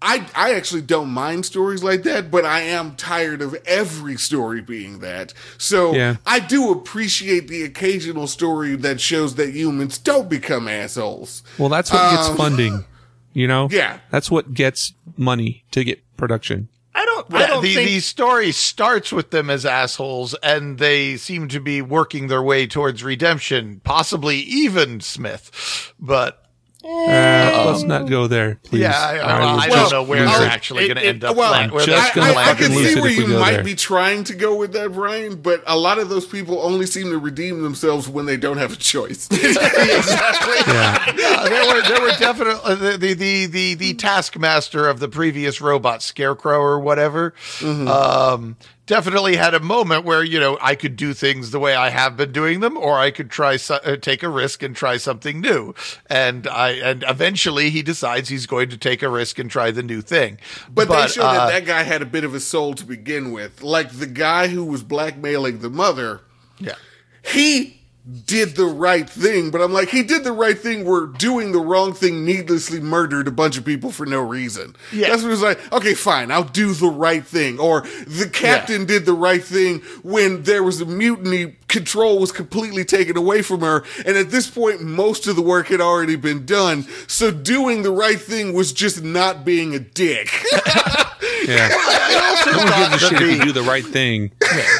I 0.08 0.26
I 0.36 0.54
actually 0.54 0.84
don't 0.84 1.10
mind 1.10 1.46
stories 1.46 1.84
like 1.84 2.04
that, 2.04 2.30
but 2.30 2.46
I 2.46 2.62
am 2.62 2.96
tired 2.96 3.42
of 3.42 3.56
every 3.66 4.18
story 4.18 4.62
being 4.62 5.00
that. 5.00 5.34
So 5.58 5.94
Yeah. 5.96 6.18
I 6.26 6.40
do 6.40 6.72
appreciate 6.72 7.48
the 7.48 7.64
occasional 7.64 8.28
story 8.28 8.76
that 8.78 9.02
shows 9.02 9.34
that 9.36 9.50
humans 9.50 9.98
don't 9.98 10.30
become 10.30 10.68
assholes. 10.68 11.42
Well, 11.58 11.70
that's 11.70 11.92
what 11.92 12.12
gets 12.12 12.30
Um, 12.30 12.38
funding. 12.38 12.86
You 13.34 13.48
know, 13.48 13.68
Yeah. 13.72 13.98
that's 14.12 14.30
what 14.30 14.54
gets 14.54 14.94
money 15.18 15.66
to 15.72 15.84
get 15.84 16.02
production. 16.18 16.70
I 16.94 17.04
don't. 17.04 17.34
I 17.34 17.40
Yeah, 17.42 17.48
don't 17.48 17.64
the, 17.64 17.74
think. 17.76 17.90
the 17.90 18.00
story 18.00 18.52
starts 18.54 19.12
with 19.12 19.32
them 19.32 19.50
as 19.50 19.66
assholes, 19.66 20.34
and 20.36 20.78
they 20.78 21.18
seem 21.18 21.50
to 21.50 21.60
be 21.60 21.82
working 21.82 22.28
their 22.28 22.42
way 22.44 22.68
towards 22.68 23.04
redemption, 23.04 23.82
possibly 23.84 24.38
even 24.38 25.02
Smith. 25.02 25.94
But 26.00 26.45
Uh, 26.88 27.64
let's 27.66 27.82
not 27.82 28.08
go 28.08 28.28
there, 28.28 28.60
please. 28.64 28.82
yeah, 28.82 28.92
I, 28.96 29.18
I, 29.18 29.40
will 29.40 29.60
I 29.60 29.68
don't 29.68 29.92
know 29.92 30.04
where 30.04 30.26
lose 30.26 30.38
they're 30.38 30.48
actually 30.48 30.86
going 30.88 30.98
to 30.98 31.06
end 31.06 31.24
up. 31.24 31.36
well, 31.36 31.52
land- 31.52 31.72
where 31.72 31.84
just 31.84 32.14
they're 32.14 32.24
gonna 32.24 32.38
I, 32.38 32.44
I, 32.44 32.52
I 32.52 32.54
can 32.54 32.72
see 32.72 33.02
where 33.02 33.10
you 33.10 33.28
might 33.28 33.54
there. 33.54 33.64
be 33.64 33.74
trying 33.74 34.24
to 34.26 34.36
go 34.36 34.56
with 34.56 34.74
that, 34.74 34.94
Brian, 34.94 35.36
but 35.42 35.64
a 35.66 35.76
lot 35.78 35.98
of 35.98 36.10
those 36.10 36.28
people 36.28 36.62
only 36.62 36.86
seem 36.86 37.10
to 37.10 37.18
redeem 37.18 37.64
themselves 37.64 38.08
when 38.08 38.28
they 38.28 38.38
don't 38.38 38.58
have 38.58 38.74
a 38.74 38.76
choice. 38.76 39.28
exactly. 39.32 40.74
Yeah. 40.74 41.14
Uh, 41.40 41.50
there 41.50 41.74
were 41.74 41.82
there 41.82 42.02
were 42.02 42.18
definitely 42.20 42.62
uh, 42.64 42.76
the, 42.76 42.98
the 42.98 43.14
the 43.14 43.46
the 43.48 43.74
the 43.74 43.94
taskmaster 43.96 44.88
of 44.88 45.00
the 45.00 45.08
previous 45.08 45.62
robot 45.62 46.04
scarecrow 46.04 46.60
or 46.60 46.80
whatever 46.80 47.34
um 47.64 48.56
definitely 48.86 49.36
had 49.36 49.54
a 49.54 49.60
moment 49.60 50.06
where 50.06 50.24
you 50.24 50.40
know 50.40 50.58
I 50.62 50.76
could 50.76 50.96
do 50.96 51.14
things 51.14 51.52
the 51.52 51.60
way 51.60 51.76
I 51.76 51.90
have 51.90 52.18
been 52.18 52.32
doing 52.32 52.60
them 52.60 52.78
or 52.78 52.98
I 52.98 53.12
could 53.12 53.30
try 53.30 53.58
so- 53.58 53.80
uh, 53.84 53.96
take 53.98 54.24
a 54.24 54.30
risk 54.30 54.64
and 54.64 54.76
try 54.76 54.98
something 54.98 55.42
new. 55.42 55.74
And 56.08 56.48
I 56.48 56.72
and 56.72 57.04
eventually 57.08 57.70
he 57.70 57.82
decides 57.82 58.30
he's 58.30 58.46
going 58.46 58.70
to 58.70 58.78
take 58.78 59.02
a 59.02 59.10
risk 59.10 59.40
and 59.40 59.50
try 59.50 59.72
the 59.72 59.84
new 59.84 60.02
thing. 60.02 60.38
But, 60.70 60.90
they 60.90 61.08
showed 61.08 61.24
uh, 61.24 61.34
that 61.34 61.52
that 61.52 61.66
guy 61.66 61.84
had 61.84 62.02
a 62.02 62.06
bit 62.06 62.24
of 62.24 62.34
a 62.34 62.40
soul 62.40 62.74
to 62.76 62.86
begin 62.86 63.32
with. 63.32 63.64
Like 63.64 63.92
the 63.92 64.08
guy 64.08 64.48
who 64.48 64.64
was 64.64 64.84
blackmailing 64.84 65.60
the 65.60 65.70
mother, 65.70 66.22
yeah. 66.60 66.76
he 67.24 67.85
did 68.26 68.56
the 68.56 68.66
right 68.66 69.10
thing, 69.10 69.50
but 69.50 69.62
I'm 69.62 69.74
like, 69.74 69.90
he 69.90 70.04
did 70.04 70.24
the 70.24 70.32
right 70.32 70.58
thing. 70.58 70.86
We're 70.86 71.08
doing 71.08 71.52
the 71.52 71.60
wrong 71.60 71.94
thing, 71.94 72.24
needlessly 72.24 72.80
murdered 72.80 73.28
a 73.28 73.32
bunch 73.32 73.58
of 73.58 73.66
people 73.66 73.92
for 73.92 74.06
no 74.06 74.22
reason. 74.22 74.76
Yeah. 74.92 75.10
That's 75.10 75.24
what 75.24 75.30
it 75.30 75.32
was 75.32 75.42
like, 75.42 75.74
okay, 75.74 75.96
fine, 75.96 76.30
I'll 76.30 76.44
do 76.44 76.74
the 76.74 76.88
right 76.88 77.26
thing. 77.26 77.60
Or 77.60 77.82
the 77.82 78.30
captain 78.32 78.86
did 78.86 79.06
the 79.06 79.14
right 79.14 79.44
thing 79.44 79.80
when 80.04 80.44
there 80.44 80.62
was 80.62 80.82
a 80.82 80.86
mutiny, 80.86 81.56
control 81.68 82.20
was 82.20 82.32
completely 82.32 82.86
taken 82.86 83.18
away 83.18 83.42
from 83.42 83.62
her. 83.62 83.84
And 84.06 84.18
at 84.18 84.30
this 84.30 84.50
point, 84.50 84.82
most 84.82 85.26
of 85.26 85.36
the 85.36 85.42
work 85.42 85.68
had 85.68 85.82
already 85.82 86.16
been 86.16 86.46
done. 86.46 86.84
So 87.08 87.32
doing 87.32 87.82
the 87.82 87.92
right 87.92 88.22
thing 88.22 88.54
was 88.54 88.72
just 88.72 89.04
not 89.04 89.44
being 89.44 89.74
a 89.74 89.80
dick. 89.80 90.30
Yeah. 91.48 91.70
no 92.46 92.58
one 92.58 92.68
gives 92.68 93.04
a 93.04 93.08
shit 93.08 93.22
if 93.22 93.38
you 93.38 93.44
do 93.46 93.52
the 93.52 93.62
right 93.62 93.86
thing 93.86 94.32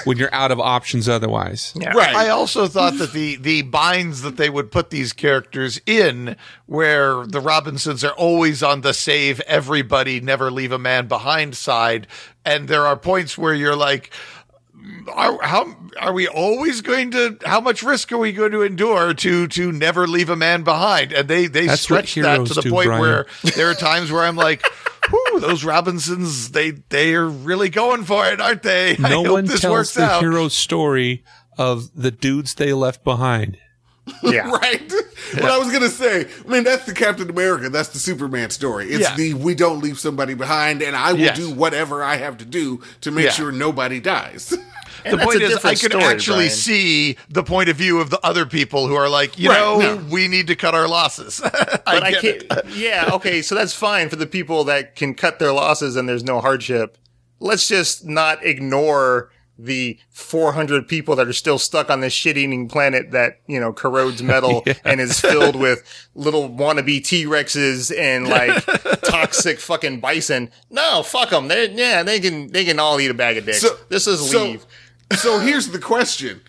when 0.04 0.18
you're 0.18 0.34
out 0.34 0.52
of 0.52 0.60
options 0.60 1.08
otherwise. 1.10 1.74
Right. 1.76 2.16
I 2.16 2.30
also 2.30 2.68
thought 2.68 2.98
that 2.98 3.12
the 3.14 3.36
the 3.38 3.62
binds 3.64 4.22
that 4.22 4.38
they 4.38 4.50
would 4.50 4.72
put 4.72 4.90
these 4.90 5.14
characters 5.14 5.80
in, 5.86 6.36
where 6.66 7.26
the 7.26 7.40
Robinsons 7.40 8.04
are 8.04 8.14
always 8.14 8.64
on 8.64 8.82
the 8.82 8.94
save 8.94 9.40
everybody, 9.42 10.20
never 10.20 10.50
leave 10.52 10.72
a 10.72 10.80
man 10.80 11.08
behind 11.08 11.56
side, 11.56 12.08
and 12.44 12.68
there 12.68 12.86
are 12.86 12.98
points 12.98 13.38
where 13.38 13.54
you're 13.54 13.76
like. 13.76 14.12
Are, 15.12 15.42
how 15.42 15.76
are 16.00 16.14
we 16.14 16.28
always 16.28 16.82
going 16.82 17.10
to? 17.12 17.40
How 17.44 17.60
much 17.60 17.82
risk 17.82 18.12
are 18.12 18.20
we 18.20 18.32
going 18.32 18.52
to 18.52 18.62
endure 18.62 19.16
to 19.16 19.48
to 19.48 19.72
never 19.72 20.06
leave 20.06 20.30
a 20.30 20.36
man 20.36 20.62
behind? 20.62 21.12
And 21.12 21.28
they 21.28 21.48
they 21.48 21.66
That's 21.66 21.82
stretch 21.82 22.14
that 22.16 22.46
to 22.46 22.54
the 22.54 22.62
do, 22.62 22.70
point 22.70 22.88
Brian. 22.88 23.02
where 23.02 23.26
there 23.56 23.68
are 23.72 23.74
times 23.74 24.12
where 24.12 24.22
I'm 24.24 24.36
like, 24.36 24.64
"Whew, 25.10 25.40
those 25.40 25.64
Robinsons 25.64 26.52
they 26.52 26.72
they 26.90 27.14
are 27.16 27.28
really 27.28 27.70
going 27.70 28.04
for 28.04 28.26
it, 28.28 28.40
aren't 28.42 28.64
they?" 28.64 28.92
I 29.04 29.10
No 29.10 29.24
hope 29.24 29.32
one 29.32 29.46
this 29.46 29.62
tells 29.62 29.72
works 29.72 29.94
the 29.94 30.04
out. 30.04 30.22
hero's 30.22 30.54
story 30.56 31.24
of 31.58 31.90
the 31.96 32.12
dudes 32.12 32.56
they 32.56 32.74
left 32.74 33.04
behind. 33.04 33.58
Yeah. 34.22 34.50
Right. 34.52 34.92
What 35.34 35.46
I 35.46 35.58
was 35.58 35.72
gonna 35.72 35.90
say. 35.90 36.28
I 36.46 36.48
mean, 36.48 36.64
that's 36.64 36.86
the 36.86 36.94
Captain 36.94 37.28
America. 37.30 37.70
That's 37.70 37.90
the 37.90 37.98
Superman 38.00 38.52
story. 38.52 38.86
It's 38.90 39.02
Yeah. 39.02 39.16
the 39.16 39.34
we 39.34 39.56
don't 39.56 39.82
leave 39.82 39.98
somebody 40.00 40.36
behind, 40.36 40.84
and 40.84 40.96
I 40.96 41.14
will 41.14 41.20
Yes. 41.22 41.38
do 41.38 41.50
whatever 41.50 42.04
I 42.04 42.18
have 42.18 42.38
to 42.38 42.46
do 42.46 42.82
to 43.02 43.10
make 43.10 43.26
Yeah. 43.26 43.32
sure 43.32 43.52
nobody 43.52 44.00
dies. 44.00 44.56
And 45.04 45.20
the 45.20 45.24
point 45.24 45.42
is, 45.42 45.56
I 45.66 45.76
can 45.76 45.92
story, 45.92 46.04
actually 46.04 46.36
Brian. 46.46 46.50
see 46.52 47.18
the 47.30 47.44
point 47.44 47.70
of 47.70 47.76
view 47.76 48.00
of 48.00 48.10
the 48.10 48.20
other 48.26 48.46
people 48.46 48.88
who 48.88 48.96
are 48.96 49.10
like, 49.10 49.38
you 49.38 49.50
Right, 49.50 49.60
know, 49.60 49.80
no. 49.96 50.06
we 50.12 50.28
need 50.28 50.48
to 50.48 50.56
cut 50.56 50.74
our 50.76 50.88
losses. 50.88 51.42
But 51.86 52.04
I, 52.04 52.14
can't. 52.20 52.44
yeah, 52.76 53.10
okay, 53.14 53.42
so 53.42 53.54
that's 53.56 53.74
fine 53.74 54.10
for 54.10 54.16
the 54.16 54.26
people 54.28 54.64
that 54.66 54.96
can 54.96 55.14
cut 55.14 55.40
their 55.40 55.52
losses 55.54 55.96
and 55.96 56.10
there's 56.10 56.24
no 56.24 56.40
hardship. 56.42 56.98
Let's 57.40 57.68
just 57.68 58.06
not 58.06 58.44
ignore 58.46 59.30
the 59.58 59.98
400 60.10 60.86
people 60.88 61.16
that 61.16 61.28
are 61.30 61.34
still 61.34 61.58
stuck 61.58 61.90
on 61.90 62.02
this 62.02 62.12
shit-eating 62.12 62.68
planet 62.68 63.12
that 63.12 63.40
you 63.48 63.58
know 63.60 63.72
corrodes 63.72 64.22
metal 64.22 64.66
and 64.84 65.00
is 65.00 65.20
filled 65.22 65.56
with 65.56 65.82
little 66.14 66.50
wannabe 66.50 67.02
T-Rexes 67.06 67.98
and 67.98 68.28
like 68.28 68.66
toxic 69.02 69.60
fucking 69.60 70.00
bison. 70.02 70.52
No, 70.70 71.04
fuck 71.04 71.30
them. 71.30 71.48
They 71.48 71.70
yeah, 71.72 72.04
they 72.04 72.20
can 72.20 72.48
they 72.52 72.66
can 72.66 72.80
all 72.80 73.00
eat 73.00 73.12
a 73.12 73.14
bag 73.14 73.38
of 73.38 73.46
dicks. 73.46 73.62
So- 73.62 73.78
this 73.90 74.08
is 74.08 74.30
so- 74.30 74.44
leave. 74.44 74.66
So 75.14 75.40
here's 75.40 75.70
the 75.70 75.80
question: 75.80 76.42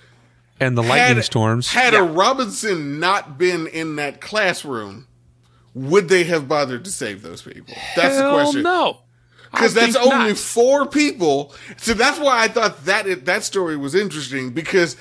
And 0.61 0.77
the 0.77 0.83
lightning 0.83 1.17
had, 1.17 1.25
storms. 1.25 1.73
Had 1.73 1.95
a 1.95 2.03
Robinson 2.03 2.99
not 3.01 3.39
been 3.39 3.67
in 3.67 3.97
that 3.97 4.21
classroom, 4.21 5.07
would 5.75 6.09
they 6.09 6.25
have 6.25 6.49
bothered 6.49 6.85
to 6.85 6.91
save 6.91 7.23
those 7.23 7.43
people? 7.43 7.75
That's 7.95 8.17
the 8.17 8.31
question. 8.31 8.63
no. 8.63 9.01
because 9.51 9.75
that's 9.75 9.97
only 9.97 10.31
not. 10.31 10.39
four 10.39 10.87
people. 10.87 11.55
So 11.77 11.95
that's 11.95 12.19
why 12.19 12.43
I 12.43 12.49
thought 12.49 12.85
that 12.87 13.25
that 13.27 13.45
story 13.45 13.77
was 13.77 13.95
interesting 13.95 14.51
because 14.51 14.97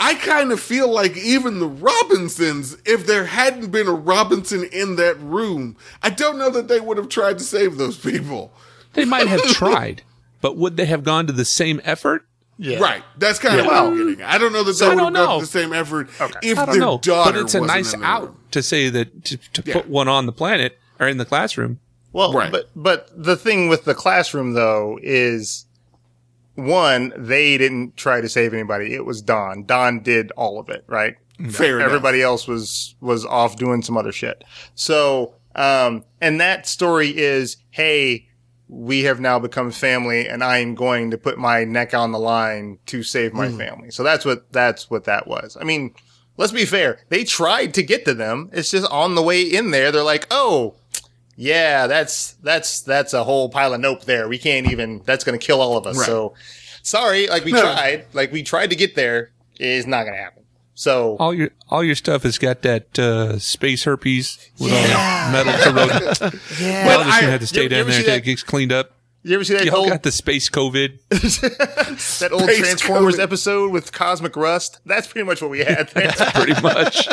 I 0.00 0.14
kind 0.14 0.52
of 0.52 0.60
feel 0.60 0.88
like 0.88 1.16
even 1.16 1.58
the 1.58 1.66
Robinsons, 1.66 2.76
if 2.86 3.06
there 3.06 3.24
hadn't 3.24 3.72
been 3.72 3.88
a 3.88 3.92
Robinson 3.92 4.64
in 4.64 4.94
that 4.96 5.18
room, 5.20 5.76
I 6.02 6.10
don't 6.10 6.38
know 6.38 6.50
that 6.50 6.68
they 6.68 6.78
would 6.78 6.96
have 6.96 7.08
tried 7.08 7.38
to 7.38 7.44
save 7.44 7.76
those 7.76 7.98
people. 7.98 8.52
They 8.92 9.04
might 9.04 9.26
have 9.26 9.42
tried, 9.46 10.02
but 10.40 10.56
would 10.56 10.76
they 10.76 10.86
have 10.86 11.02
gone 11.02 11.26
to 11.26 11.32
the 11.32 11.44
same 11.44 11.80
effort? 11.84 12.27
Yeah. 12.58 12.78
Right. 12.80 13.02
That's 13.16 13.38
kind 13.38 13.60
of 13.60 13.66
what 13.66 13.74
I'm 13.76 13.96
getting. 13.96 14.20
at. 14.20 14.28
I 14.34 14.38
don't 14.38 14.52
know 14.52 14.64
that 14.64 14.72
they 14.78 14.88
would 14.88 14.96
don't 14.96 15.14
have 15.14 15.26
gone 15.26 15.40
the 15.40 15.46
same 15.46 15.72
effort 15.72 16.08
if 16.42 16.58
I 16.58 16.64
their 16.64 16.74
don't 16.74 16.78
know. 16.80 16.98
daughter 16.98 17.32
But 17.32 17.40
it's 17.42 17.54
a 17.54 17.60
wasn't 17.60 17.76
nice 17.76 17.94
out 18.02 18.22
room. 18.24 18.36
to 18.50 18.62
say 18.62 18.88
that 18.88 19.24
to, 19.26 19.36
to 19.36 19.62
Yeah. 19.64 19.74
put 19.74 19.88
one 19.88 20.08
on 20.08 20.26
the 20.26 20.32
planet 20.32 20.76
or 20.98 21.06
in 21.06 21.18
the 21.18 21.24
classroom. 21.24 21.78
Well, 22.12 22.32
Right. 22.32 22.50
but 22.50 22.70
but 22.74 23.10
the 23.14 23.36
thing 23.36 23.68
with 23.68 23.84
the 23.84 23.94
classroom 23.94 24.54
though 24.54 24.98
is 25.02 25.66
one, 26.54 27.12
they 27.16 27.56
didn't 27.58 27.96
try 27.96 28.20
to 28.20 28.28
save 28.28 28.52
anybody. 28.52 28.94
It 28.94 29.04
was 29.04 29.22
Don. 29.22 29.64
Don 29.64 30.00
did 30.00 30.32
all 30.32 30.58
of 30.58 30.68
it, 30.68 30.84
right? 30.88 31.16
Fair 31.50 31.76
enough. 31.78 31.86
Everybody 31.86 32.20
else 32.22 32.48
was 32.48 32.96
was 33.00 33.24
off 33.24 33.56
doing 33.56 33.82
some 33.82 33.96
other 33.96 34.10
shit. 34.10 34.42
So, 34.74 35.34
um, 35.54 36.04
and 36.20 36.40
that 36.40 36.66
story 36.66 37.16
is, 37.16 37.56
hey, 37.70 38.27
we 38.68 39.04
have 39.04 39.18
now 39.18 39.38
become 39.38 39.70
family, 39.70 40.28
and 40.28 40.44
I 40.44 40.58
am 40.58 40.74
going 40.74 41.10
to 41.10 41.18
put 41.18 41.38
my 41.38 41.64
neck 41.64 41.94
on 41.94 42.12
the 42.12 42.18
line 42.18 42.78
to 42.86 43.02
save 43.02 43.32
my 43.32 43.48
mm-hmm. 43.48 43.58
family. 43.58 43.90
So 43.90 44.02
that's 44.02 44.24
what 44.24 44.52
that's 44.52 44.90
what 44.90 45.04
that 45.04 45.26
was. 45.26 45.56
I 45.58 45.64
mean, 45.64 45.94
let's 46.36 46.52
be 46.52 46.64
fair. 46.64 47.00
They 47.08 47.24
tried 47.24 47.74
to 47.74 47.82
get 47.82 48.04
to 48.04 48.14
them. 48.14 48.50
It's 48.52 48.70
just 48.70 48.90
on 48.90 49.14
the 49.14 49.22
way 49.22 49.42
in 49.42 49.70
there. 49.70 49.90
They're 49.90 50.02
like, 50.02 50.26
oh, 50.30 50.76
yeah, 51.36 51.86
that's 51.86 52.32
that's 52.42 52.80
that's 52.82 53.14
a 53.14 53.24
whole 53.24 53.48
pile 53.48 53.72
of 53.72 53.80
nope 53.80 54.04
there. 54.04 54.28
We 54.28 54.38
can't 54.38 54.70
even. 54.70 55.02
That's 55.04 55.24
going 55.24 55.38
to 55.38 55.44
kill 55.44 55.60
all 55.60 55.76
of 55.76 55.86
us. 55.86 55.96
Right. 55.96 56.06
So 56.06 56.34
sorry. 56.82 57.28
Like 57.28 57.44
we 57.44 57.52
No. 57.52 57.62
tried. 57.62 58.06
Like 58.12 58.32
we 58.32 58.42
tried 58.42 58.70
to 58.70 58.76
get 58.76 58.94
there. 58.94 59.30
It's 59.58 59.86
not 59.86 60.02
going 60.02 60.14
to 60.14 60.22
happen. 60.22 60.44
So 60.78 61.16
All 61.18 61.34
your 61.34 61.50
all 61.68 61.82
your 61.82 61.96
stuff 61.96 62.22
has 62.22 62.38
got 62.38 62.62
that 62.62 62.96
uh, 63.00 63.40
space 63.40 63.82
herpes 63.82 64.38
with 64.60 64.72
all 64.72 64.80
the 64.80 65.32
metal 65.32 65.52
corroded. 65.64 66.40
yeah, 66.60 66.86
Well, 66.86 67.02
just 67.02 67.20
gonna 67.20 67.32
have 67.32 67.40
to 67.40 67.46
stay 67.48 67.56
you, 67.56 67.62
you 67.64 67.68
down 67.68 67.78
ever 67.80 67.90
there 67.90 67.98
see 68.00 68.04
until 68.06 68.14
it 68.18 68.24
gets 68.24 68.42
cleaned 68.44 68.70
up. 68.70 68.92
you 69.24 69.34
ever 69.34 69.42
see 69.42 69.54
that 69.54 69.64
Y'all 69.64 69.78
old 69.78 69.88
got 69.88 70.04
the 70.04 70.12
space 70.12 70.48
COVID. 70.48 71.00
that 72.20 72.28
old 72.32 72.42
Space 72.44 72.58
Transformers 72.60 73.16
COVID. 73.16 73.22
episode 73.24 73.72
with 73.72 73.90
Cosmic 73.90 74.36
Rust? 74.36 74.78
That's 74.86 75.08
pretty 75.08 75.26
much 75.26 75.42
what 75.42 75.50
we 75.50 75.58
had 75.64 75.88
there. 75.94 76.12
pretty 76.34 76.62
much. 76.62 77.08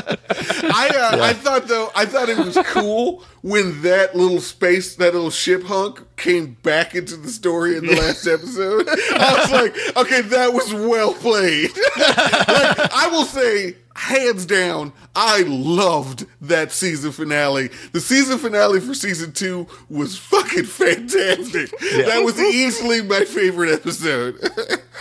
I 0.66 0.88
uh, 0.90 1.24
I 1.24 1.34
thought 1.34 1.68
though 1.68 1.92
I 1.96 2.06
thought 2.06 2.30
it 2.30 2.38
was 2.38 2.58
cool 2.66 3.24
when 3.42 3.82
that 3.84 4.16
little 4.16 4.42
space 4.42 4.96
that 4.96 5.14
little 5.14 5.30
ship 5.30 5.64
hunk 5.64 6.04
came 6.18 6.58
back 6.64 6.96
into 6.96 7.16
the 7.16 7.30
story 7.30 7.78
in 7.78 7.86
the 7.86 7.96
last 7.96 8.26
episode. 8.28 8.88
I 8.90 9.40
was 9.40 9.52
like, 9.52 9.98
okay, 9.98 10.22
that 10.22 10.54
was 10.54 10.74
well 10.74 11.14
played. 11.14 11.72
like, 11.98 12.94
I 12.94 13.08
will 13.12 13.26
say, 13.26 13.76
hands 13.96 14.46
down, 14.46 14.94
I 15.16 15.44
loved 15.44 16.26
that 16.42 16.72
season 16.72 17.12
finale. 17.12 17.70
The 17.92 18.02
season 18.02 18.38
finale 18.38 18.80
for 18.80 18.94
season 18.94 19.32
two 19.32 19.68
was 19.90 20.18
fucking 20.18 20.66
fantastic. 20.66 21.72
That 21.80 22.22
was 22.24 22.40
easily 22.40 23.02
my 23.02 23.26
favorite 23.26 23.72
episode. 23.72 24.40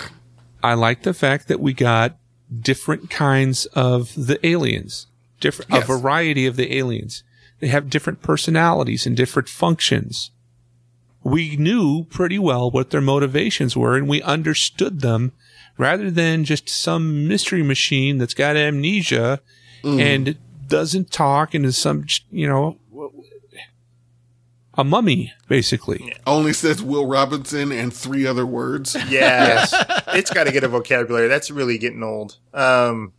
I 0.62 0.74
like 0.74 1.02
the 1.02 1.14
fact 1.14 1.48
that 1.48 1.60
we 1.60 1.74
got 1.74 2.16
different 2.60 3.10
kinds 3.10 3.66
of 3.66 4.14
the 4.14 4.44
aliens, 4.46 5.06
different 5.40 5.70
Yes. 5.70 5.84
a 5.84 5.86
variety 5.86 6.46
of 6.46 6.56
the 6.56 6.76
aliens. 6.76 7.22
They 7.60 7.68
have 7.68 7.90
different 7.90 8.22
personalities 8.22 9.06
and 9.06 9.16
different 9.16 9.48
functions. 9.48 10.30
We 11.22 11.56
knew 11.56 12.04
pretty 12.04 12.38
well 12.38 12.70
what 12.70 12.90
their 12.90 13.00
motivations 13.00 13.76
were 13.76 13.96
and 13.96 14.08
we 14.08 14.20
understood 14.22 15.00
them 15.00 15.32
rather 15.78 16.10
than 16.10 16.44
just 16.44 16.68
some 16.68 17.26
mystery 17.26 17.62
machine 17.62 18.18
that's 18.18 18.34
got 18.34 18.56
amnesia 18.56 19.40
and 19.82 20.36
doesn't 20.66 21.10
talk 21.10 21.54
and 21.54 21.64
is 21.66 21.76
some, 21.76 22.06
you 22.30 22.46
know, 22.46 22.78
a 24.76 24.82
mummy, 24.82 25.32
basically. 25.48 26.12
Only 26.26 26.52
says 26.52 26.82
Will 26.82 27.06
Robinson 27.06 27.70
and 27.70 27.94
three 27.94 28.26
other 28.26 28.44
words. 28.46 28.96
Yeah, 29.08 29.64
it's 30.08 30.30
got 30.30 30.44
to 30.44 30.52
get 30.52 30.64
a 30.64 30.68
vocabulary. 30.68 31.28
That's 31.28 31.50
really 31.50 31.78
getting 31.78 32.02
old. 32.02 32.38
Um, 32.52 33.12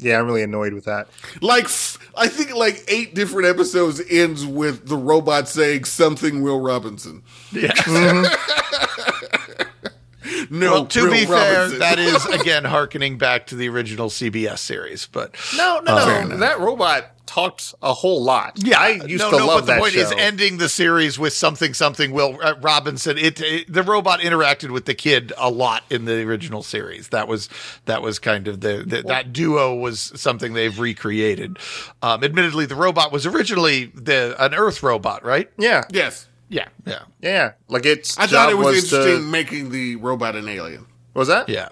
yeah, 0.00 0.18
I'm 0.18 0.26
really 0.26 0.42
annoyed 0.42 0.72
with 0.74 0.84
that. 0.86 1.08
like 1.40 1.64
f- 1.64 1.98
I 2.16 2.28
think 2.28 2.54
like 2.54 2.84
eight 2.88 3.14
different 3.14 3.48
episodes 3.48 4.00
ends 4.10 4.44
with 4.44 4.86
the 4.88 4.96
robot 4.96 5.48
saying 5.48 5.84
something 5.84 6.42
Will 6.42 6.60
Robinson. 6.60 7.22
Yeah. 7.52 7.72
Mm-hmm. 10.22 10.58
no, 10.58 10.72
Well, 10.72 10.86
to 10.86 11.04
Will 11.04 11.10
be 11.12 11.24
fair, 11.26 11.68
that 11.68 11.98
is 11.98 12.24
again 12.40 12.64
harkening 12.64 13.18
back 13.18 13.46
to 13.48 13.56
the 13.56 13.68
original 13.68 14.08
CBS 14.08 14.58
series. 14.58 15.06
But 15.06 15.34
No, 15.56 15.80
no, 15.80 15.96
um, 15.96 16.28
no. 16.30 16.36
That 16.38 16.60
robot 16.60 17.06
talked 17.30 17.74
a 17.80 17.94
whole 17.94 18.24
lot. 18.24 18.54
Yeah, 18.56 18.80
I 18.80 18.88
used 18.88 19.22
no, 19.22 19.30
to 19.30 19.38
no, 19.38 19.46
love 19.46 19.66
but 19.66 19.74
the 19.74 19.80
point 19.80 19.92
show. 19.92 20.00
is 20.00 20.12
ending 20.18 20.58
the 20.58 20.68
series 20.68 21.16
with 21.16 21.32
something 21.32 21.74
something 21.74 22.10
Will 22.10 22.36
uh, 22.42 22.56
Robinson. 22.60 23.16
It, 23.16 23.40
it 23.40 23.72
the 23.72 23.84
robot 23.84 24.18
interacted 24.18 24.70
with 24.70 24.84
the 24.84 24.94
kid 24.94 25.32
a 25.38 25.48
lot 25.48 25.84
in 25.90 26.06
the 26.06 26.22
original 26.22 26.64
series. 26.64 27.08
That 27.10 27.28
was 27.28 27.48
that 27.84 28.02
was 28.02 28.18
kind 28.18 28.48
of 28.48 28.62
the, 28.62 28.84
the 28.84 29.02
that 29.02 29.32
duo 29.32 29.76
was 29.76 30.00
something 30.20 30.54
they've 30.54 30.76
recreated. 30.76 31.58
Um, 32.02 32.24
admittedly, 32.24 32.66
the 32.66 32.74
robot 32.74 33.12
was 33.12 33.26
originally 33.26 33.86
the 33.86 34.34
an 34.38 34.54
Earth 34.54 34.82
robot, 34.82 35.24
right? 35.24 35.48
yeah, 35.56 35.84
yes. 35.90 36.26
Yeah, 36.48 36.66
yeah, 36.84 37.02
yeah. 37.22 37.52
Like 37.68 37.86
it's. 37.86 38.18
I 38.18 38.26
thought 38.26 38.50
it 38.50 38.56
was, 38.56 38.90
to- 38.90 38.96
interesting 38.96 39.30
making 39.30 39.70
the 39.70 39.94
robot 39.96 40.34
an 40.34 40.48
alien. 40.48 40.84
was 41.14 41.28
that? 41.28 41.48
yeah, 41.48 41.68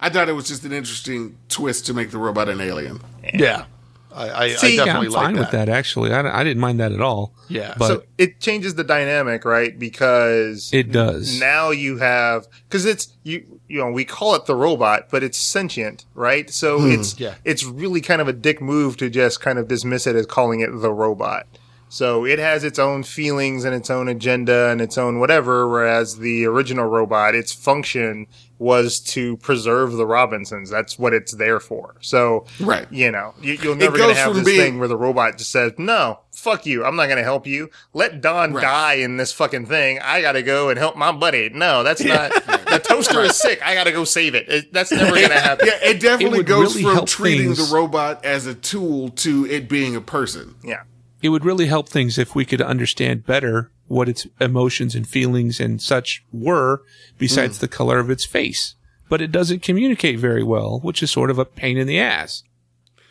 I 0.00 0.08
thought 0.08 0.30
it 0.30 0.32
was 0.32 0.48
just 0.48 0.64
an 0.64 0.72
interesting 0.72 1.36
twist 1.50 1.84
to 1.86 1.92
make 1.92 2.10
the 2.10 2.18
robot 2.18 2.48
an 2.48 2.62
alien. 2.62 3.02
yeah. 3.34 3.66
I, 4.14 4.44
I, 4.44 4.48
See, 4.50 4.66
I 4.66 4.70
Yeah, 4.70 4.84
definitely 4.84 5.06
I'm 5.08 5.12
like 5.12 5.24
fine 5.24 5.34
that. 5.34 5.40
with 5.40 5.50
that. 5.52 5.68
Actually, 5.68 6.12
I, 6.12 6.40
I 6.40 6.44
didn't 6.44 6.60
mind 6.60 6.80
that 6.80 6.92
at 6.92 7.00
all. 7.00 7.34
Yeah. 7.48 7.74
but 7.78 7.88
so 7.88 8.02
it 8.18 8.40
changes 8.40 8.74
the 8.74 8.84
dynamic, 8.84 9.44
right? 9.44 9.78
Because 9.78 10.70
it 10.72 10.92
does. 10.92 11.38
now 11.40 11.70
you 11.70 11.98
have 11.98 12.46
because 12.68 12.84
it's 12.84 13.12
you 13.22 13.60
you 13.68 13.78
know 13.78 13.90
we 13.90 14.04
call 14.04 14.34
it 14.34 14.46
the 14.46 14.54
robot, 14.54 15.08
but 15.10 15.22
it's 15.22 15.38
sentient, 15.38 16.04
right? 16.14 16.48
So 16.50 16.80
hmm. 16.80 16.90
it's 16.92 17.18
Yeah. 17.18 17.34
it's 17.44 17.64
really 17.64 18.00
kind 18.00 18.20
of 18.20 18.28
a 18.28 18.32
dick 18.32 18.60
move 18.60 18.96
to 18.98 19.10
just 19.10 19.40
kind 19.40 19.58
of 19.58 19.68
dismiss 19.68 20.06
it 20.06 20.16
as 20.16 20.26
calling 20.26 20.60
it 20.60 20.68
the 20.72 20.92
robot. 20.92 21.46
So 21.92 22.24
it 22.24 22.38
has 22.38 22.64
its 22.64 22.78
own 22.78 23.02
feelings 23.02 23.64
and 23.66 23.74
its 23.74 23.90
own 23.90 24.08
agenda 24.08 24.70
and 24.70 24.80
its 24.80 24.96
own 24.96 25.20
whatever, 25.20 25.68
whereas 25.68 26.16
the 26.16 26.46
original 26.46 26.86
robot, 26.86 27.34
its 27.34 27.52
function 27.52 28.28
was 28.58 28.98
to 28.98 29.36
preserve 29.38 29.92
the 29.92 30.06
Robinsons. 30.06 30.70
That's 30.70 30.98
what 30.98 31.12
it's 31.12 31.32
there 31.34 31.60
for. 31.60 31.96
So, 32.00 32.46
Right. 32.60 32.86
you 32.90 33.10
know, 33.10 33.34
you, 33.42 33.58
you're 33.62 33.76
never 33.76 33.98
going 33.98 34.08
to 34.08 34.14
have 34.14 34.28
from 34.28 34.36
this 34.38 34.46
being- 34.46 34.58
thing 34.60 34.78
where 34.78 34.88
the 34.88 34.96
robot 34.96 35.36
just 35.36 35.50
says, 35.50 35.72
no, 35.76 36.20
fuck 36.34 36.64
you. 36.64 36.82
I'm 36.82 36.96
not 36.96 37.06
going 37.06 37.18
to 37.18 37.24
help 37.24 37.46
you. 37.46 37.68
Let 37.92 38.22
Don 38.22 38.54
Right. 38.54 38.62
die 38.62 38.94
in 38.94 39.18
this 39.18 39.30
fucking 39.32 39.66
thing. 39.66 39.98
I 40.02 40.22
got 40.22 40.32
to 40.32 40.42
go 40.42 40.70
and 40.70 40.78
help 40.78 40.96
my 40.96 41.12
buddy. 41.12 41.50
No, 41.50 41.82
that's 41.82 42.02
not, 42.02 42.32
the 42.70 42.80
toaster 42.82 43.20
is 43.20 43.36
sick. 43.36 43.60
I 43.62 43.74
got 43.74 43.84
to 43.84 43.92
go 43.92 44.04
save 44.04 44.34
it. 44.34 44.48
it. 44.48 44.72
That's 44.72 44.92
never 44.92 45.10
going 45.14 45.28
to 45.28 45.40
happen. 45.40 45.66
Yeah, 45.66 45.90
it 45.90 46.00
definitely 46.00 46.38
would 46.38 46.46
goes 46.46 46.74
really 46.76 46.96
from 46.96 47.04
treating 47.04 47.48
things. 47.54 47.68
the 47.68 47.74
robot 47.76 48.24
as 48.24 48.46
a 48.46 48.54
tool 48.54 49.10
to 49.10 49.44
it 49.44 49.68
being 49.68 49.94
a 49.94 50.00
person. 50.00 50.54
Yeah. 50.64 50.84
It 51.22 51.28
would 51.28 51.44
really 51.44 51.66
help 51.66 51.88
things 51.88 52.18
if 52.18 52.34
we 52.34 52.44
could 52.44 52.60
understand 52.60 53.24
better 53.24 53.70
what 53.86 54.08
its 54.08 54.26
emotions 54.40 54.94
and 54.94 55.06
feelings 55.06 55.60
and 55.60 55.80
such 55.80 56.24
were 56.32 56.82
besides 57.18 57.58
mm. 57.58 57.60
the 57.60 57.68
color 57.68 57.98
of 57.98 58.10
its 58.10 58.24
face. 58.24 58.74
But 59.08 59.20
it 59.20 59.30
doesn't 59.30 59.62
communicate 59.62 60.18
very 60.18 60.42
well, 60.42 60.80
which 60.80 61.02
is 61.02 61.10
sort 61.10 61.30
of 61.30 61.38
a 61.38 61.44
pain 61.44 61.76
in 61.76 61.86
the 61.86 62.00
ass. 62.00 62.42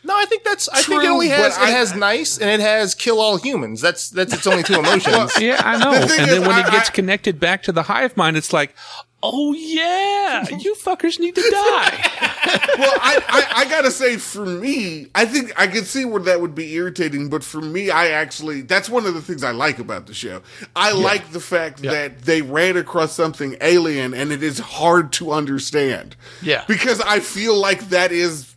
No, 0.04 0.18
I 0.18 0.26
think 0.26 0.44
that's. 0.44 0.68
I 0.70 0.82
think 0.82 1.04
it 1.04 1.10
only 1.10 1.30
has. 1.30 1.56
but 1.58 1.70
It 1.70 1.74
I- 1.74 1.78
has 1.78 1.94
nice 1.96 2.40
and 2.40 2.50
it 2.50 2.60
has 2.60 2.96
kill 2.96 3.20
all 3.22 3.38
humans. 3.38 3.82
That's 3.82 4.10
that's 4.10 4.34
its 4.34 4.48
only 4.48 4.64
two 4.64 4.74
emotions. 4.80 5.40
Yeah, 5.40 5.62
I 5.64 5.78
know. 5.78 5.92
The 5.92 6.16
And 6.20 6.32
then 6.32 6.42
is, 6.42 6.48
when 6.48 6.58
it 6.58 6.72
gets 6.72 6.90
I- 6.90 6.94
connected 6.94 7.40
back 7.40 7.62
to 7.64 7.72
the 7.72 7.84
hive 7.84 8.18
mind, 8.18 8.36
it's 8.36 8.52
like, 8.52 8.74
oh 9.24 9.54
yeah, 9.54 10.48
you 10.58 10.76
fuckers 10.76 11.20
need 11.20 11.36
to 11.36 11.42
die. 11.42 12.10
well, 12.78 12.94
I, 13.02 13.24
I, 13.28 13.62
I 13.62 13.70
gotta 13.70 13.92
say, 13.92 14.18
for 14.18 14.46
me, 14.46 15.08
I 15.16 15.26
think 15.26 15.52
I 15.60 15.68
can 15.68 15.84
see 15.84 16.06
where 16.06 16.22
that 16.24 16.42
would 16.42 16.56
be 16.56 16.74
irritating, 16.74 17.30
but 17.30 17.44
for 17.44 17.62
me, 17.62 17.90
I 17.90 18.10
actually, 18.10 18.62
that's 18.62 18.90
one 18.90 19.06
of 19.06 19.14
the 19.14 19.22
things 19.22 19.44
I 19.44 19.52
like 19.52 19.80
about 19.80 20.08
the 20.08 20.14
show. 20.14 20.42
I 20.76 20.92
like 20.92 21.32
the 21.32 21.40
fact 21.40 21.82
that 21.84 22.24
they 22.24 22.42
ran 22.42 22.78
across 22.78 23.14
something 23.14 23.56
alien 23.62 24.14
and 24.14 24.32
it 24.32 24.44
is 24.44 24.60
hard 24.60 25.14
to 25.14 25.32
understand. 25.32 26.16
Yeah. 26.42 26.64
Because 26.68 27.02
I 27.02 27.20
feel 27.20 27.56
like 27.56 27.90
that 27.90 28.12
is. 28.12 28.51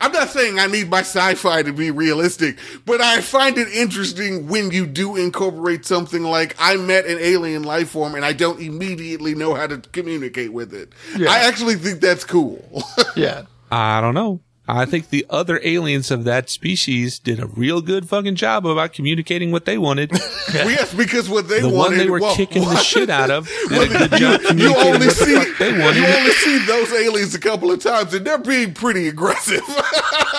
I'm 0.00 0.12
not 0.12 0.28
saying 0.28 0.58
I 0.58 0.66
need 0.66 0.90
my 0.90 1.00
sci-fi 1.00 1.62
to 1.62 1.72
be 1.72 1.90
realistic, 1.90 2.58
but 2.84 3.00
I 3.00 3.20
find 3.22 3.56
it 3.56 3.68
interesting 3.68 4.46
when 4.46 4.70
you 4.70 4.86
do 4.86 5.16
incorporate 5.16 5.86
something 5.86 6.22
like 6.22 6.54
I 6.58 6.76
met 6.76 7.06
an 7.06 7.18
alien 7.18 7.62
life 7.62 7.90
form 7.90 8.14
and 8.14 8.24
I 8.24 8.32
don't 8.34 8.60
immediately 8.60 9.34
know 9.34 9.54
how 9.54 9.66
to 9.66 9.78
communicate 9.78 10.52
with 10.52 10.74
it. 10.74 10.92
I 11.16 11.46
actually 11.46 11.76
think 11.76 12.00
that's 12.00 12.24
cool. 12.24 12.84
Yeah. 13.16 13.44
I 13.70 14.02
don't 14.02 14.12
know. 14.14 14.40
I 14.68 14.84
think 14.84 15.10
the 15.10 15.24
other 15.30 15.60
aliens 15.62 16.10
of 16.10 16.24
that 16.24 16.50
species 16.50 17.18
did 17.20 17.38
a 17.38 17.46
real 17.46 17.80
good 17.80 18.08
fucking 18.08 18.34
job 18.34 18.66
about 18.66 18.92
communicating 18.92 19.52
what 19.52 19.64
they 19.64 19.78
wanted. 19.78 20.10
Yes, 20.54 20.94
because 20.94 21.28
what 21.28 21.48
they 21.48 21.60
The 21.60 21.68
wanted, 21.68 21.76
one 21.90 21.98
they 21.98 22.08
were 22.10 22.20
well, 22.20 22.34
kicking 22.34 22.62
the 22.64 22.76
shit 22.76 23.10
out 23.10 23.30
of 23.30 23.46
did 23.68 23.92
a 23.92 23.98
good 24.08 24.10
job 24.12 24.40
you 24.58 24.74
only 24.76 24.90
what 24.90 25.00
the 25.00 25.10
see 25.10 25.34
fuck 25.34 25.58
they 25.58 25.70
you 25.70 26.06
only 26.06 26.30
see 26.30 26.58
those 26.66 26.92
aliens 26.92 27.34
a 27.34 27.40
couple 27.40 27.70
of 27.70 27.80
times, 27.82 28.14
and 28.14 28.24
they're 28.26 28.38
being 28.38 28.72
pretty 28.74 29.08
aggressive. 29.08 29.62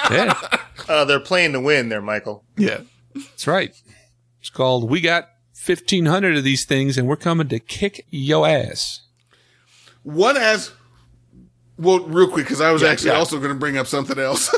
Yeah, 0.10 0.40
Uh, 0.88 1.04
they're 1.06 1.20
playing 1.20 1.52
to 1.54 1.60
win 1.60 1.90
there, 1.90 2.02
Michael. 2.02 2.46
Yeah. 2.56 2.80
that's 3.14 3.46
right. 3.48 3.76
It's 4.40 4.50
called 4.50 4.90
We 4.90 5.02
Got 5.02 5.26
1,500 5.66 6.38
of 6.38 6.44
these 6.46 6.64
things 6.64 6.98
and 6.98 7.08
we're 7.10 7.18
coming 7.18 7.50
to 7.50 7.60
kick 7.60 8.06
your 8.10 8.48
ass. 8.48 9.02
One 10.04 10.38
as 10.38 10.72
well, 11.78 12.00
real 12.02 12.28
quick, 12.28 12.46
because 12.46 12.62
I 12.62 12.72
was 12.72 12.84
actually 12.84 13.12
yeah. 13.12 13.18
also 13.18 13.38
going 13.38 13.50
to 13.50 13.56
bring 13.56 13.78
up 13.78 13.88
something 13.88 14.18
else. 14.18 14.50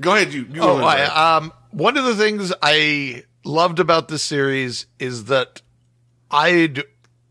Go 0.00 0.14
ahead, 0.14 0.32
you. 0.32 0.46
you 0.52 0.60
Oh, 0.60 0.78
go 0.78 0.86
ahead. 0.86 1.08
I, 1.08 1.36
um, 1.36 1.52
one 1.70 1.96
of 1.96 2.04
the 2.04 2.14
things 2.14 2.52
I 2.62 3.24
loved 3.44 3.80
about 3.80 4.08
this 4.08 4.22
series 4.22 4.86
is 4.98 5.26
that 5.26 5.62
I'd 6.30 6.82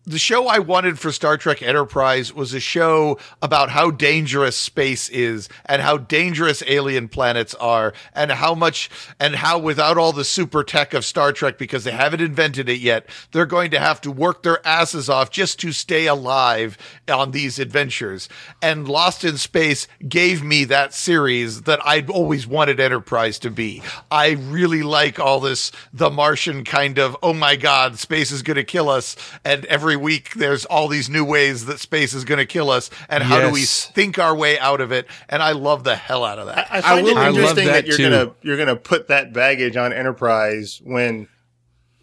the 0.07 0.19
show 0.19 0.47
I 0.47 0.59
wanted 0.59 0.99
for 0.99 1.11
Star 1.11 1.35
Trek 1.35 1.63
Enterprise 1.63 2.31
was 2.31 2.53
a 2.53 2.59
show 2.59 3.17
about 3.41 3.71
how 3.71 3.89
dangerous 3.89 4.55
space 4.55 5.09
is 5.09 5.49
and 5.65 5.81
how 5.81 5.97
dangerous 5.97 6.61
alien 6.67 7.07
planets 7.07 7.55
are 7.55 7.91
and 8.13 8.31
how 8.31 8.53
much 8.53 8.89
and 9.19 9.35
how 9.35 9.57
without 9.57 9.97
all 9.97 10.13
the 10.13 10.23
super 10.23 10.63
tech 10.63 10.93
of 10.93 11.05
Star 11.05 11.31
Trek 11.31 11.57
because 11.57 11.85
they 11.85 11.91
haven't 11.91 12.21
invented 12.21 12.69
it 12.69 12.79
yet, 12.79 13.09
they're 13.31 13.47
going 13.47 13.71
to 13.71 13.79
have 13.79 13.99
to 14.01 14.11
work 14.11 14.43
their 14.43 14.65
asses 14.65 15.09
off 15.09 15.31
just 15.31 15.59
to 15.61 15.71
stay 15.71 16.05
alive 16.05 16.77
on 17.11 17.31
these 17.31 17.57
adventures. 17.57 18.29
And 18.61 18.87
Lost 18.87 19.23
in 19.23 19.37
Space 19.37 19.87
gave 20.07 20.43
me 20.43 20.65
that 20.65 20.93
series 20.93 21.63
that 21.63 21.79
I'd 21.83 22.11
always 22.11 22.45
wanted 22.45 22.79
Enterprise 22.79 23.39
to 23.39 23.49
be. 23.49 23.81
I 24.11 24.31
really 24.31 24.83
like 24.83 25.19
all 25.19 25.39
this 25.39 25.71
The 25.93 26.11
Martian 26.11 26.63
kind 26.63 26.99
of, 26.99 27.17
oh 27.23 27.33
my 27.33 27.55
God, 27.55 27.97
space 27.97 28.31
is 28.31 28.43
going 28.43 28.57
to 28.57 28.63
kill 28.63 28.89
us. 28.89 29.15
And 29.43 29.65
every 29.65 29.94
week 29.95 30.33
there's 30.35 30.65
all 30.65 30.87
these 30.87 31.09
new 31.09 31.23
ways 31.25 31.65
that 31.65 31.79
space 31.79 32.13
is 32.13 32.23
going 32.25 32.37
to 32.39 32.45
kill 32.45 32.69
us. 32.69 32.89
And 33.09 33.23
how 33.23 33.41
do 33.41 33.51
we 33.51 33.63
think 33.63 34.19
our 34.19 34.35
way 34.35 34.59
out 34.59 34.81
of 34.81 34.91
it? 34.91 35.07
And 35.29 35.41
I 35.41 35.51
love 35.53 35.83
the 35.83 35.95
hell 35.95 36.23
out 36.23 36.39
of 36.39 36.47
that. 36.47 36.67
I 36.71 36.81
find 36.81 37.05
will- 37.05 37.17
it 37.17 37.27
interesting 37.27 37.65
that 37.65 37.71
that, 37.71 37.85
you're 37.87 37.97
too. 37.97 38.09
gonna 38.09 38.31
you're 38.41 38.57
gonna 38.57 38.75
put 38.75 39.07
that 39.07 39.33
baggage 39.33 39.77
on 39.77 39.91
Enterprise 39.93 40.81
when 40.83 41.27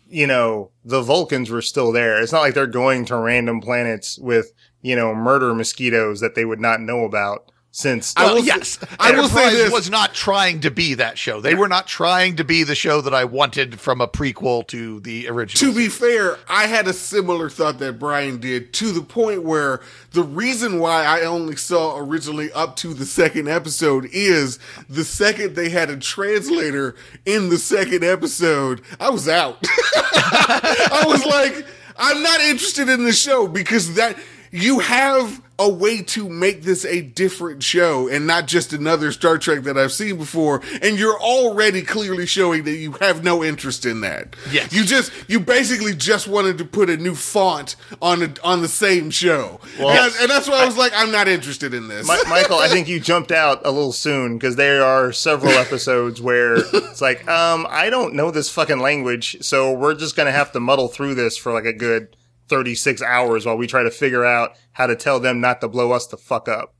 you 0.08 0.26
know 0.26 0.70
the 0.84 1.02
Vulcans 1.02 1.50
were 1.50 1.62
still 1.62 1.92
there. 1.92 2.20
It's 2.20 2.32
not 2.32 2.40
like 2.40 2.54
they're 2.54 2.66
going 2.66 3.04
to 3.06 3.16
random 3.16 3.60
planets 3.60 4.18
with 4.18 4.52
you 4.80 4.96
know 4.96 5.14
murder 5.14 5.54
mosquitoes 5.54 6.20
that 6.20 6.34
they 6.34 6.44
would 6.44 6.60
not 6.60 6.80
know 6.80 7.04
about. 7.04 7.51
Since 7.74 8.12
I 8.18 8.24
Well, 8.26 8.34
will 8.34 8.42
say- 8.42 8.46
yes, 8.48 8.78
I 9.00 9.12
will 9.12 9.28
say 9.30 9.50
this. 9.54 9.72
was 9.72 9.88
not 9.88 10.12
trying 10.12 10.60
to 10.60 10.70
be 10.70 10.92
that 10.94 11.16
show. 11.16 11.40
They 11.40 11.54
were 11.54 11.68
not 11.68 11.86
trying 11.86 12.36
to 12.36 12.44
be 12.44 12.64
the 12.64 12.74
show 12.74 13.00
that 13.00 13.14
I 13.14 13.24
wanted 13.24 13.80
from 13.80 14.02
a 14.02 14.06
prequel 14.06 14.66
to 14.68 15.00
the 15.00 15.26
original. 15.28 15.72
to 15.72 15.74
be 15.74 15.88
fair, 15.88 16.38
I 16.50 16.66
had 16.66 16.86
a 16.86 16.92
similar 16.92 17.48
thought 17.48 17.78
that 17.78 17.98
Brian 17.98 18.38
did 18.40 18.74
to 18.74 18.92
the 18.92 19.00
point 19.00 19.42
where 19.42 19.80
the 20.12 20.22
reason 20.22 20.80
why 20.80 21.04
I 21.06 21.22
only 21.22 21.56
saw 21.56 21.96
originally 21.96 22.52
up 22.52 22.76
to 22.76 22.92
the 22.92 23.06
second 23.06 23.48
episode 23.48 24.06
is 24.12 24.58
the 24.90 25.02
second 25.04 25.56
they 25.56 25.70
had 25.70 25.88
a 25.88 25.96
translator 25.96 26.94
in 27.24 27.48
the 27.48 27.56
second 27.58 28.04
episode, 28.04 28.82
I 29.00 29.08
was 29.08 29.26
out. 29.30 29.56
I 29.94 31.04
was 31.06 31.24
like, 31.24 31.66
I'm 31.96 32.22
not 32.22 32.40
interested 32.42 32.90
in 32.90 33.04
the 33.04 33.12
show 33.12 33.46
because 33.48 33.94
that 33.94 34.18
you 34.52 34.78
have 34.80 35.42
a 35.58 35.68
way 35.68 36.02
to 36.02 36.28
make 36.28 36.62
this 36.62 36.84
a 36.84 37.00
different 37.02 37.62
show 37.62 38.08
and 38.08 38.26
not 38.26 38.46
just 38.48 38.72
another 38.72 39.12
Star 39.12 39.38
Trek 39.38 39.62
that 39.62 39.78
I've 39.78 39.92
seen 39.92 40.16
before. 40.16 40.60
And 40.82 40.98
you're 40.98 41.18
already 41.20 41.82
clearly 41.82 42.26
showing 42.26 42.64
that 42.64 42.72
you 42.76 42.92
have 42.92 43.22
no 43.22 43.44
interest 43.44 43.86
in 43.86 44.00
that. 44.00 44.34
Yes. 44.50 44.72
You 44.72 44.84
just, 44.84 45.12
you 45.28 45.38
basically 45.38 45.94
just 45.94 46.26
wanted 46.26 46.58
to 46.58 46.64
put 46.64 46.90
a 46.90 46.96
new 46.96 47.14
font 47.14 47.76
on 48.00 48.22
a, 48.22 48.34
on 48.42 48.60
the 48.60 48.66
same 48.68 49.10
show. 49.10 49.60
Well- 49.78 49.90
and, 49.90 49.98
that's- 49.98 50.20
and 50.20 50.30
that's 50.30 50.48
why 50.48 50.62
I 50.62 50.66
was 50.66 50.76
like, 50.76 50.92
I'm 50.96 51.12
not 51.12 51.28
interested 51.28 51.74
in 51.74 51.86
this. 51.88 52.08
Mi- 52.08 52.16
Michael, 52.28 52.58
I 52.58 52.68
think 52.68 52.88
you 52.88 52.98
jumped 52.98 53.30
out 53.30 53.60
a 53.64 53.70
little 53.70 53.92
soon 53.92 54.36
because 54.38 54.56
there 54.56 54.82
are 54.84 55.12
several 55.12 55.52
episodes 55.52 56.20
where 56.20 56.56
it's 56.56 57.00
like, 57.00 57.28
um, 57.28 57.66
I 57.70 57.88
don't 57.88 58.14
know 58.14 58.30
this 58.32 58.48
fucking 58.50 58.80
language, 58.80 59.36
so 59.42 59.72
we're 59.72 59.94
just 59.94 60.16
gonna 60.16 60.32
have 60.32 60.50
to 60.52 60.60
muddle 60.60 60.88
through 60.88 61.14
this 61.14 61.36
for 61.36 61.52
like 61.52 61.66
a 61.66 61.72
good 61.72 62.16
thirty-six 62.56 63.00
hours 63.02 63.46
while 63.46 63.56
we 63.56 63.66
try 63.66 63.82
to 63.82 63.90
figure 63.90 64.24
out 64.24 64.52
how 64.72 64.86
to 64.86 64.94
tell 64.94 65.18
them 65.18 65.40
not 65.40 65.60
to 65.62 65.68
blow 65.68 65.92
us 65.92 66.06
the 66.06 66.16
fuck 66.18 66.48
up. 66.48 66.74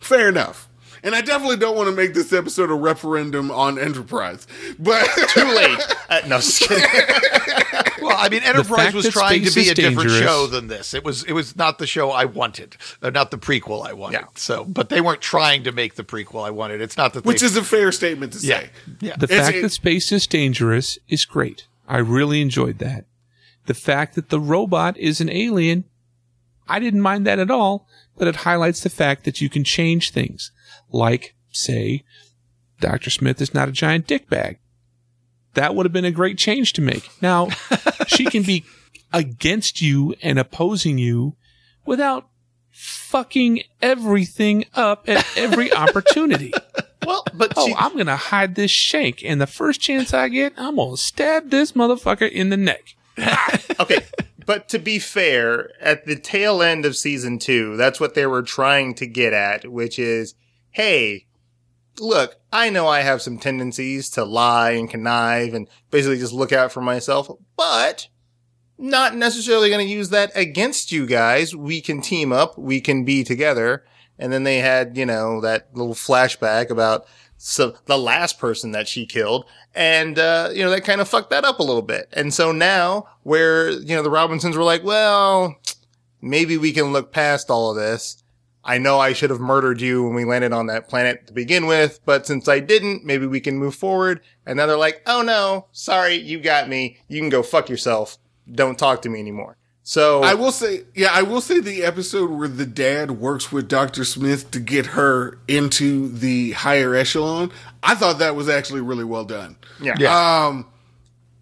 Fair 0.00 0.28
enough. 0.28 0.68
And 1.02 1.14
I 1.14 1.20
definitely 1.20 1.56
don't 1.56 1.76
want 1.76 1.88
to 1.90 1.94
make 1.94 2.14
this 2.14 2.32
episode 2.32 2.70
a 2.70 2.74
referendum 2.74 3.50
on 3.50 3.78
Enterprise. 3.78 4.46
But 4.78 5.04
Too 5.28 5.44
late. 5.44 5.78
Uh, 6.08 6.20
no, 6.28 6.36
just 6.36 6.60
kidding. 6.60 6.84
Well, 8.02 8.16
I 8.18 8.28
mean, 8.28 8.42
Enterprise 8.42 8.92
was 8.92 9.08
trying 9.08 9.44
to 9.44 9.54
be 9.54 9.62
is 9.62 9.70
a 9.70 9.74
different 9.74 10.10
dangerous- 10.10 10.18
show 10.18 10.46
than 10.46 10.66
this. 10.66 10.92
It 10.92 11.04
was 11.04 11.24
it 11.24 11.32
was 11.32 11.56
not 11.56 11.78
the 11.78 11.86
show 11.86 12.10
I 12.10 12.26
wanted, 12.26 12.76
uh, 13.00 13.08
not 13.08 13.30
the 13.30 13.38
prequel 13.38 13.86
I 13.86 13.94
wanted. 13.94 14.20
Yeah. 14.20 14.26
So, 14.34 14.64
but 14.66 14.90
they 14.90 15.00
weren't 15.00 15.22
trying 15.22 15.64
to 15.64 15.72
make 15.72 15.94
the 15.94 16.04
prequel 16.04 16.44
I 16.46 16.50
wanted. 16.50 16.82
It's 16.82 16.98
not 16.98 17.14
that 17.14 17.24
which 17.24 17.40
they, 17.40 17.46
is 17.46 17.56
a 17.56 17.64
fair 17.64 17.92
statement 17.92 18.34
to 18.34 18.46
yeah, 18.46 18.60
say. 18.60 18.70
yeah. 19.00 19.16
The 19.16 19.24
It's- 19.24 19.40
fact 19.46 19.56
it- 19.56 19.62
that 19.62 19.70
space 19.70 20.12
is 20.12 20.26
dangerous 20.26 20.98
is 21.08 21.24
great. 21.24 21.66
I 21.88 21.96
really 21.98 22.42
enjoyed 22.42 22.78
that. 22.80 23.06
The 23.66 23.74
fact 23.74 24.14
that 24.14 24.28
the 24.28 24.40
robot 24.40 24.96
is 24.98 25.20
an 25.20 25.30
alien, 25.30 25.84
I 26.68 26.78
didn't 26.78 27.00
mind 27.00 27.26
that 27.26 27.38
at 27.38 27.50
all, 27.50 27.86
but 28.16 28.28
it 28.28 28.36
highlights 28.36 28.80
the 28.82 28.90
fact 28.90 29.24
that 29.24 29.40
you 29.40 29.48
can 29.48 29.64
change 29.64 30.10
things. 30.10 30.52
Like, 30.90 31.34
say, 31.50 32.04
Dr. 32.80 33.10
Smith 33.10 33.40
is 33.40 33.54
not 33.54 33.68
a 33.68 33.72
giant 33.72 34.06
dick 34.06 34.28
bag. 34.28 34.58
That 35.54 35.74
would 35.74 35.86
have 35.86 35.92
been 35.92 36.04
a 36.04 36.10
great 36.10 36.36
change 36.36 36.72
to 36.74 36.82
make. 36.82 37.08
Now, 37.22 37.48
she 38.06 38.24
can 38.26 38.42
be 38.42 38.64
against 39.12 39.80
you 39.80 40.14
and 40.22 40.38
opposing 40.38 40.98
you 40.98 41.36
without 41.86 42.28
fucking 42.72 43.62
everything 43.80 44.64
up 44.74 45.08
at 45.08 45.24
every 45.36 45.72
opportunity. 45.76 46.52
well, 47.06 47.24
but 47.32 47.52
Oh, 47.56 47.68
she, 47.68 47.74
I'm 47.76 47.96
gonna 47.96 48.16
hide 48.16 48.56
this 48.56 48.72
shank, 48.72 49.22
and 49.24 49.40
the 49.40 49.46
first 49.46 49.80
chance 49.80 50.12
I 50.12 50.28
get, 50.28 50.52
I'm 50.56 50.76
gonna 50.76 50.96
stab 50.96 51.50
this 51.50 51.72
motherfucker 51.72 52.28
in 52.28 52.50
the 52.50 52.56
neck. 52.56 52.96
okay. 53.80 54.04
But 54.46 54.68
to 54.70 54.78
be 54.78 54.98
fair, 54.98 55.70
at 55.80 56.04
the 56.04 56.16
tail 56.16 56.62
end 56.62 56.84
of 56.84 56.96
season 56.96 57.38
two, 57.38 57.76
that's 57.76 57.98
what 57.98 58.14
they 58.14 58.26
were 58.26 58.42
trying 58.42 58.94
to 58.96 59.06
get 59.06 59.32
at, 59.32 59.70
which 59.70 59.98
is, 59.98 60.34
hey, 60.70 61.26
look, 61.98 62.36
I 62.52 62.70
know 62.70 62.86
I 62.86 63.00
have 63.00 63.22
some 63.22 63.38
tendencies 63.38 64.10
to 64.10 64.24
lie 64.24 64.72
and 64.72 64.90
connive 64.90 65.54
and 65.54 65.68
basically 65.90 66.18
just 66.18 66.32
look 66.32 66.52
out 66.52 66.72
for 66.72 66.80
myself, 66.80 67.30
but 67.56 68.08
not 68.76 69.14
necessarily 69.14 69.70
going 69.70 69.86
to 69.86 69.92
use 69.92 70.10
that 70.10 70.32
against 70.34 70.92
you 70.92 71.06
guys. 71.06 71.54
We 71.54 71.80
can 71.80 72.00
team 72.00 72.32
up. 72.32 72.58
We 72.58 72.80
can 72.80 73.04
be 73.04 73.24
together. 73.24 73.84
And 74.18 74.32
then 74.32 74.44
they 74.44 74.58
had, 74.58 74.96
you 74.96 75.06
know, 75.06 75.40
that 75.40 75.68
little 75.74 75.94
flashback 75.94 76.70
about 76.70 77.06
so 77.46 77.76
the 77.84 77.98
last 77.98 78.38
person 78.38 78.72
that 78.72 78.88
she 78.88 79.04
killed. 79.04 79.44
And, 79.74 80.18
uh, 80.18 80.48
you 80.54 80.62
know, 80.62 80.70
that 80.70 80.84
kind 80.84 81.02
of 81.02 81.08
fucked 81.08 81.28
that 81.28 81.44
up 81.44 81.58
a 81.58 81.62
little 81.62 81.82
bit. 81.82 82.08
And 82.14 82.32
so 82.32 82.52
now 82.52 83.06
where, 83.22 83.70
you 83.70 83.94
know, 83.94 84.02
the 84.02 84.10
Robinsons 84.10 84.56
were 84.56 84.64
like, 84.64 84.82
well, 84.82 85.54
maybe 86.22 86.56
we 86.56 86.72
can 86.72 86.92
look 86.92 87.12
past 87.12 87.50
all 87.50 87.70
of 87.70 87.76
this. 87.76 88.22
I 88.64 88.78
know 88.78 88.98
I 88.98 89.12
should 89.12 89.28
have 89.28 89.40
murdered 89.40 89.82
you 89.82 90.02
when 90.04 90.14
we 90.14 90.24
landed 90.24 90.54
on 90.54 90.68
that 90.68 90.88
planet 90.88 91.26
to 91.26 91.34
begin 91.34 91.66
with, 91.66 92.00
but 92.06 92.26
since 92.26 92.48
I 92.48 92.60
didn't, 92.60 93.04
maybe 93.04 93.26
we 93.26 93.40
can 93.40 93.58
move 93.58 93.74
forward. 93.74 94.22
And 94.46 94.56
now 94.56 94.64
they're 94.64 94.78
like, 94.78 95.02
oh 95.06 95.20
no, 95.20 95.66
sorry, 95.70 96.14
you 96.14 96.40
got 96.40 96.70
me. 96.70 96.96
You 97.08 97.20
can 97.20 97.28
go 97.28 97.42
fuck 97.42 97.68
yourself. 97.68 98.16
Don't 98.50 98.78
talk 98.78 99.02
to 99.02 99.10
me 99.10 99.20
anymore. 99.20 99.58
So 99.86 100.22
I 100.22 100.32
will 100.32 100.50
say, 100.50 100.84
yeah, 100.94 101.08
I 101.12 101.22
will 101.22 101.42
say 101.42 101.60
the 101.60 101.84
episode 101.84 102.30
where 102.30 102.48
the 102.48 102.64
dad 102.64 103.12
works 103.12 103.52
with 103.52 103.68
Dr. 103.68 104.04
Smith 104.04 104.50
to 104.52 104.58
get 104.60 104.86
her 104.86 105.38
into 105.46 106.08
the 106.08 106.52
higher 106.52 106.94
echelon, 106.94 107.52
I 107.82 107.94
thought 107.94 108.18
that 108.20 108.34
was 108.34 108.48
actually 108.48 108.80
really 108.80 109.04
well 109.04 109.26
done. 109.26 109.56
yeah. 109.80 110.46
Um, 110.46 110.66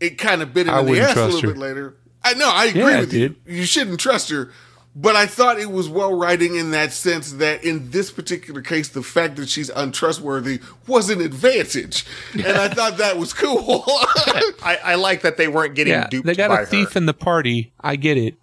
it 0.01 0.19
kind 0.19 0.43
of 0.43 0.53
bit 0.53 0.67
him 0.67 0.75
I 0.75 0.81
in 0.81 0.87
the 0.87 1.01
ass 1.01 1.17
a 1.17 1.25
little 1.27 1.41
her. 1.43 1.47
bit 1.49 1.57
later. 1.59 1.95
I 2.25 2.35
know, 2.35 2.51
I 2.53 2.65
agree 2.67 2.81
Yeah, 2.83 2.89
I 2.89 3.01
with 3.01 3.13
you. 3.13 3.37
You 3.47 3.65
shouldn't 3.65 4.01
trust 4.01 4.31
her. 4.31 4.51
But 4.95 5.17
I 5.17 5.25
thought 5.25 5.59
it 5.59 5.71
was 5.71 5.89
well 5.89 6.13
writing 6.15 6.55
in 6.57 6.71
that 6.73 6.93
sense 6.93 7.33
that 7.35 7.65
in 7.65 7.91
this 7.93 8.11
particular 8.11 8.61
case, 8.61 8.91
the 8.91 9.03
fact 9.03 9.37
that 9.37 9.49
she's 9.49 9.71
untrustworthy 9.71 10.61
was 10.87 11.09
an 11.09 11.23
advantage. 11.23 12.05
And 12.35 12.47
I 12.59 12.69
thought 12.69 12.99
that 12.99 13.17
was 13.17 13.33
cool. 13.33 13.85
I, 14.63 14.79
I 14.85 14.95
like 14.97 15.23
that 15.23 15.39
they 15.39 15.49
weren't 15.49 15.75
getting 15.75 15.95
Yeah, 15.95 16.09
duped 16.09 16.27
they 16.27 16.35
got 16.35 16.49
by 16.51 16.61
a 16.63 16.67
thief 16.67 16.93
her. 16.93 16.99
in 16.99 17.07
the 17.07 17.15
party. 17.15 17.73
I 17.81 17.97
get 17.97 18.19
it, 18.19 18.35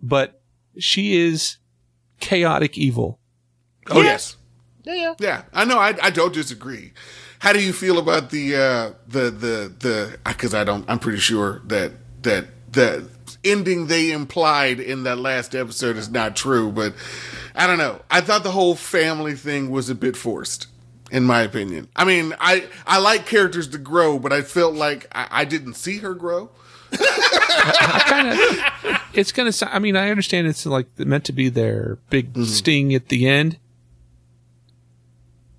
but 0.00 0.40
she 0.78 1.16
is 1.16 1.56
chaotic 2.20 2.78
evil. 2.78 3.18
oh, 3.90 4.00
yes. 4.02 4.36
yeah, 4.84 4.94
yeah. 4.94 5.14
Yeah, 5.18 5.42
I 5.52 5.64
know. 5.64 5.78
I, 5.78 5.94
I 6.00 6.10
don't 6.10 6.32
disagree. 6.32 6.92
How 7.40 7.52
do 7.52 7.60
you 7.60 7.72
feel 7.72 7.98
about 7.98 8.30
the 8.30 8.54
uh, 8.56 8.92
the 9.08 9.30
the 9.30 9.72
the? 9.80 10.18
Because 10.24 10.54
I 10.54 10.62
don't. 10.64 10.88
I'm 10.88 10.98
pretty 11.00 11.18
sure 11.18 11.60
that 11.66 11.92
that 12.22 12.46
the 12.72 13.08
ending 13.50 13.86
they 13.86 14.10
implied 14.12 14.80
in 14.80 15.02
that 15.04 15.18
last 15.18 15.54
episode 15.54 15.96
is 15.96 16.10
not 16.10 16.36
true. 16.36 16.70
But 16.72 16.94
I 17.54 17.66
don't 17.66 17.78
know. 17.78 18.02
I 18.10 18.20
thought 18.20 18.42
the 18.42 18.50
whole 18.52 18.74
family 18.74 19.34
thing 19.34 19.70
was 19.70 19.88
a 19.90 19.94
bit 19.94 20.16
forced, 20.16 20.66
in 21.10 21.24
my 21.24 21.42
opinion. 21.42 21.88
I 21.96 22.04
mean, 22.04 22.34
I 22.40 22.66
I 22.86 22.98
like 22.98 23.26
characters 23.26 23.68
to 23.68 23.78
grow, 23.78 24.18
but 24.18 24.32
I 24.32 24.42
felt 24.42 24.74
like 24.74 25.06
I, 25.12 25.28
I 25.30 25.44
didn't 25.44 25.74
see 25.74 25.98
her 25.98 26.14
grow. 26.14 26.50
kind 26.92 28.28
of 28.28 28.38
it's 29.12 29.32
gonna 29.32 29.50
i 29.72 29.78
mean 29.80 29.96
i 29.96 30.08
understand 30.08 30.46
it's 30.46 30.64
like 30.64 30.86
meant 31.00 31.24
to 31.24 31.32
be 31.32 31.48
their 31.48 31.98
big 32.10 32.32
Mm-hmm. 32.32 32.44
sting 32.44 32.94
at 32.94 33.08
the 33.08 33.26
end 33.26 33.58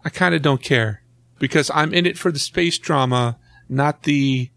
i 0.05 0.09
kind 0.09 0.33
of 0.33 0.41
don't 0.41 0.61
care 0.63 1.01
because 1.37 1.69
i'm 1.75 1.93
in 1.93 2.05
it 2.05 2.17
for 2.17 2.31
the 2.31 2.39
space 2.39 2.77
drama 2.77 3.37
not 3.67 4.03
the 4.03 4.49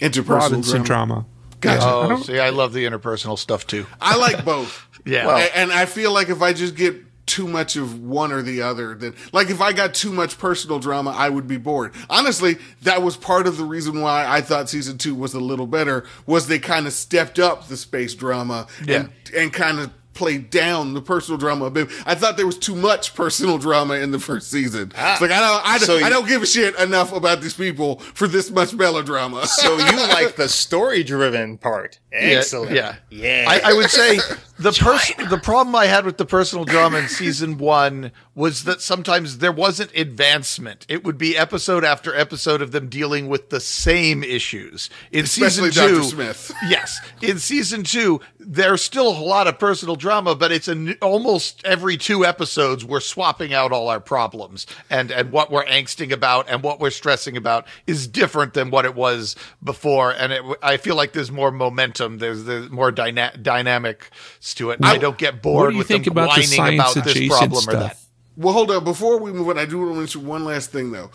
Interpersonal 0.00 0.28
robinson 0.28 0.82
drama. 0.82 1.06
drama 1.14 1.26
Gotcha. 1.64 1.84
Oh, 1.86 2.22
see, 2.22 2.38
I 2.38 2.50
love 2.50 2.72
the 2.72 2.84
interpersonal 2.84 3.38
stuff 3.38 3.66
too. 3.66 3.86
I 4.00 4.16
like 4.16 4.44
both. 4.44 4.88
Yeah. 5.06 5.36
A- 5.36 5.54
and 5.54 5.70
I 5.70 5.84
feel 5.84 6.12
like 6.14 6.30
if 6.30 6.40
I 6.40 6.54
just 6.54 6.76
get 6.76 6.96
too 7.26 7.46
much 7.46 7.76
of 7.76 8.00
one 8.02 8.32
or 8.32 8.40
the 8.40 8.62
other, 8.62 8.94
then 8.94 9.14
like 9.32 9.50
if 9.50 9.60
I 9.60 9.74
got 9.74 9.92
too 9.92 10.10
much 10.10 10.38
personal 10.38 10.78
drama, 10.78 11.10
I 11.10 11.28
would 11.28 11.46
be 11.46 11.58
bored. 11.58 11.92
Honestly, 12.08 12.56
that 12.82 13.02
was 13.02 13.14
part 13.14 13.46
of 13.46 13.58
the 13.58 13.64
reason 13.64 14.00
why 14.00 14.26
I 14.26 14.40
thought 14.40 14.70
season 14.70 14.96
two 14.96 15.14
was 15.14 15.34
a 15.34 15.40
little 15.40 15.66
better. 15.66 16.06
Was 16.26 16.46
they 16.48 16.58
kind 16.58 16.86
of 16.86 16.94
stepped 16.94 17.38
up 17.38 17.68
the 17.68 17.76
space 17.76 18.14
drama 18.14 18.66
and 18.88 19.10
and 19.36 19.52
kind 19.52 19.78
of 19.78 19.90
played 20.14 20.48
down 20.50 20.94
the 20.94 21.02
personal 21.02 21.36
drama 21.38 21.66
a 21.66 21.70
bit. 21.70 21.88
I 22.06 22.14
thought 22.14 22.36
there 22.36 22.46
was 22.46 22.56
too 22.58 22.74
much 22.76 23.14
personal 23.14 23.58
drama 23.58 23.94
in 23.94 24.10
the 24.12 24.18
first 24.18 24.50
season. 24.50 24.92
Ah. 24.96 25.12
it's 25.12 25.20
like 25.20 25.30
I 25.30 25.40
don't, 25.40 25.66
I, 25.66 25.78
don't- 25.78 25.86
so 25.86 25.96
I 25.98 26.08
don't 26.08 26.26
give 26.28 26.42
a 26.42 26.46
shit 26.46 26.78
enough 26.78 27.12
about 27.12 27.40
these 27.42 27.54
people 27.54 27.98
for 27.98 28.26
this 28.28 28.50
much 28.50 28.72
melodrama. 28.74 29.46
So 29.46 29.76
you 29.76 29.96
like 30.08 30.36
the 30.36 30.48
story 30.48 31.02
driven 31.02 31.58
part. 31.58 31.98
Excellent. 32.12 32.72
Yeah. 32.72 32.96
Yeah. 33.10 33.46
I, 33.48 33.70
I 33.70 33.72
would 33.74 33.90
say 33.90 34.18
the 34.58 34.72
pers- 34.72 35.12
the 35.30 35.38
problem 35.38 35.74
I 35.74 35.86
had 35.86 36.04
with 36.04 36.16
the 36.16 36.24
personal 36.24 36.64
drama 36.64 36.98
in 36.98 37.08
season 37.08 37.58
one 37.58 38.12
was 38.34 38.64
that 38.64 38.80
sometimes 38.80 39.38
there 39.38 39.52
wasn't 39.52 39.94
advancement. 39.96 40.86
It 40.88 41.04
would 41.04 41.18
be 41.18 41.36
episode 41.36 41.84
after 41.84 42.14
episode 42.14 42.62
of 42.62 42.72
them 42.72 42.88
dealing 42.88 43.28
with 43.28 43.50
the 43.50 43.60
same 43.60 44.22
issues. 44.22 44.90
In 45.10 45.24
Especially 45.24 45.70
season 45.70 45.88
Dr. 45.88 45.94
two, 45.96 46.02
Smith. 46.04 46.52
yes, 46.68 47.00
in 47.20 47.38
season 47.38 47.82
two, 47.82 48.20
there's 48.38 48.82
still 48.82 49.08
a 49.08 49.18
lot 49.18 49.46
of 49.46 49.58
personal 49.58 49.96
drama, 49.96 50.34
but 50.34 50.52
it's 50.52 50.68
an, 50.68 50.96
almost 51.02 51.64
every 51.64 51.96
two 51.96 52.24
episodes 52.24 52.84
we're 52.84 53.00
swapping 53.00 53.52
out 53.52 53.72
all 53.72 53.88
our 53.88 54.00
problems 54.00 54.66
and 54.90 55.10
and 55.10 55.32
what 55.32 55.50
we're 55.50 55.64
angsting 55.64 56.12
about 56.12 56.48
and 56.48 56.62
what 56.62 56.78
we're 56.78 56.90
stressing 56.90 57.36
about 57.36 57.66
is 57.86 58.06
different 58.06 58.54
than 58.54 58.70
what 58.70 58.84
it 58.84 58.94
was 58.94 59.34
before. 59.62 60.12
And 60.12 60.32
it, 60.32 60.42
I 60.62 60.76
feel 60.76 60.94
like 60.94 61.12
there's 61.12 61.32
more 61.32 61.50
momentum. 61.50 62.18
There's 62.18 62.44
there's 62.44 62.70
more 62.70 62.92
dyna- 62.92 63.36
dynamics 63.40 64.10
to 64.54 64.70
it. 64.70 64.80
I, 64.82 64.98
don't 64.98 65.16
get 65.16 65.40
bored 65.40 65.64
what 65.64 65.70
do 65.70 65.74
you 65.74 65.78
with 65.78 65.88
think 65.88 66.04
them 66.04 66.12
about 66.12 66.24
the 66.24 66.28
whining 66.28 66.46
science 66.46 66.74
about 66.74 67.04
this 67.04 67.16
adjacent 67.16 67.30
problem 67.30 67.68
or 67.68 67.72
that. 67.80 67.96
stuff 67.96 68.08
Well, 68.36 68.52
hold 68.52 68.70
on. 68.70 68.84
Before 68.84 69.18
we 69.18 69.32
move 69.32 69.48
on, 69.48 69.58
I 69.58 69.64
do 69.64 69.78
want 69.78 69.92
to 69.92 69.98
mention 69.98 70.26
one 70.26 70.44
last 70.44 70.70
thing, 70.70 70.92
though. 70.92 71.10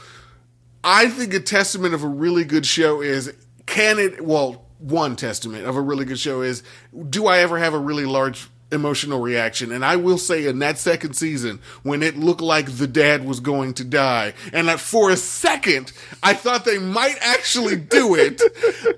I 0.84 1.10
think 1.10 1.34
a 1.34 1.40
testament 1.40 1.94
of 1.94 2.04
a 2.04 2.08
really 2.08 2.46
good 2.46 2.66
show 2.66 3.02
is 3.02 3.34
can 3.66 4.00
it, 4.00 4.22
well, 4.22 4.66
one 4.80 5.16
testament 5.16 5.66
of 5.66 5.76
a 5.76 5.82
really 5.82 6.06
good 6.06 6.20
show 6.20 6.42
is 6.42 6.64
do 7.10 7.28
I 7.28 7.40
ever 7.40 7.60
have 7.60 7.74
a 7.74 7.80
really 7.80 8.06
large 8.06 8.48
emotional 8.72 9.20
reaction? 9.20 9.72
And 9.72 9.84
I 9.84 9.98
will 9.98 10.18
say 10.18 10.46
in 10.46 10.60
that 10.60 10.78
second 10.78 11.14
season, 11.14 11.60
when 11.84 12.02
it 12.02 12.18
looked 12.18 12.42
like 12.42 12.78
the 12.78 12.88
dad 12.88 13.26
was 13.26 13.42
going 13.42 13.74
to 13.76 13.84
die, 13.84 14.34
and 14.54 14.70
that 14.70 14.80
for 14.80 15.12
a 15.12 15.18
second, 15.18 15.92
I 16.24 16.34
thought 16.34 16.64
they 16.64 16.80
might 16.80 17.18
actually 17.20 17.76
do 17.76 18.16
it, 18.16 18.42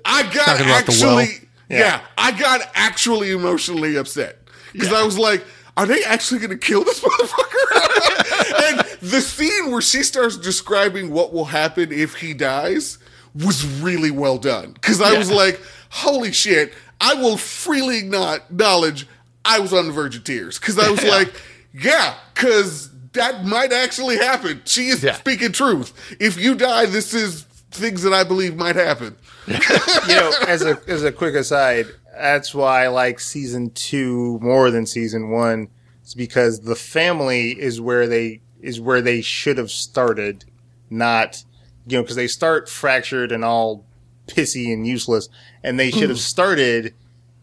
I 0.04 0.22
got 0.32 0.60
actually. 0.60 0.96
the 0.96 1.04
well. 1.04 1.48
Actually, 1.72 1.78
yeah. 1.78 2.00
I 2.18 2.32
got 2.38 2.60
actually 2.74 3.30
emotionally 3.30 3.96
upset. 3.96 4.38
Because 4.72 4.92
I 4.92 5.02
was 5.04 5.18
like, 5.18 5.44
are 5.76 5.86
they 5.86 6.02
actually 6.04 6.40
going 6.40 6.50
to 6.50 6.58
kill 6.58 6.84
this 6.84 7.00
motherfucker? 7.04 8.70
and 8.70 8.78
the 9.00 9.20
scene 9.20 9.70
where 9.70 9.80
she 9.82 10.02
starts 10.02 10.36
describing 10.36 11.10
what 11.10 11.32
will 11.32 11.44
happen 11.46 11.92
if 11.92 12.14
he 12.16 12.34
dies 12.34 12.98
was 13.34 13.64
really 13.80 14.10
well 14.10 14.38
done. 14.38 14.72
Because 14.72 15.00
I 15.00 15.16
was 15.16 15.30
like, 15.30 15.60
holy 15.90 16.32
shit, 16.32 16.72
I 17.00 17.14
will 17.14 17.36
freely 17.36 18.02
acknow- 18.02 18.36
acknowledge 18.36 19.06
I 19.44 19.58
was 19.58 19.72
on 19.72 19.86
the 19.86 19.92
verge 19.92 20.16
of 20.16 20.24
tears. 20.24 20.58
Because 20.58 20.78
I 20.78 20.90
was 20.90 21.02
like, 21.16 21.32
yeah, 21.74 22.14
because 22.34 22.90
that 23.12 23.44
might 23.44 23.72
actually 23.72 24.16
happen. 24.16 24.62
She 24.64 24.88
is 24.88 25.02
Yeah. 25.02 25.14
speaking 25.14 25.52
truth. 25.52 26.16
If 26.20 26.38
you 26.38 26.54
die, 26.54 26.86
this 26.86 27.12
is 27.14 27.42
things 27.70 28.02
that 28.02 28.12
I 28.12 28.24
believe 28.24 28.56
might 28.56 28.76
happen. 28.76 29.16
you 29.46 30.14
know, 30.14 30.32
as 30.46 30.62
a 30.62 30.78
as 30.86 31.02
a 31.02 31.12
quick 31.12 31.34
aside, 31.34 31.86
that's 32.12 32.54
why 32.54 32.84
I 32.84 32.88
like 32.88 33.20
season 33.20 33.70
two 33.70 34.38
more 34.40 34.70
than 34.70 34.86
season 34.86 35.30
one. 35.30 35.68
It's 36.02 36.14
because 36.14 36.60
the 36.60 36.76
family 36.76 37.50
is 37.52 37.80
where 37.80 38.06
they 38.06 38.40
is 38.60 38.80
where 38.80 39.00
they 39.00 39.20
should 39.20 39.58
have 39.58 39.70
started, 39.70 40.44
not 40.90 41.44
you 41.86 41.98
know, 41.98 42.02
because 42.02 42.16
they 42.16 42.28
start 42.28 42.68
fractured 42.68 43.32
and 43.32 43.44
all 43.44 43.84
pissy 44.26 44.72
and 44.72 44.86
useless, 44.86 45.28
and 45.62 45.78
they 45.78 45.90
should 45.90 46.08
have 46.08 46.10
hmm. 46.10 46.16
started 46.16 46.94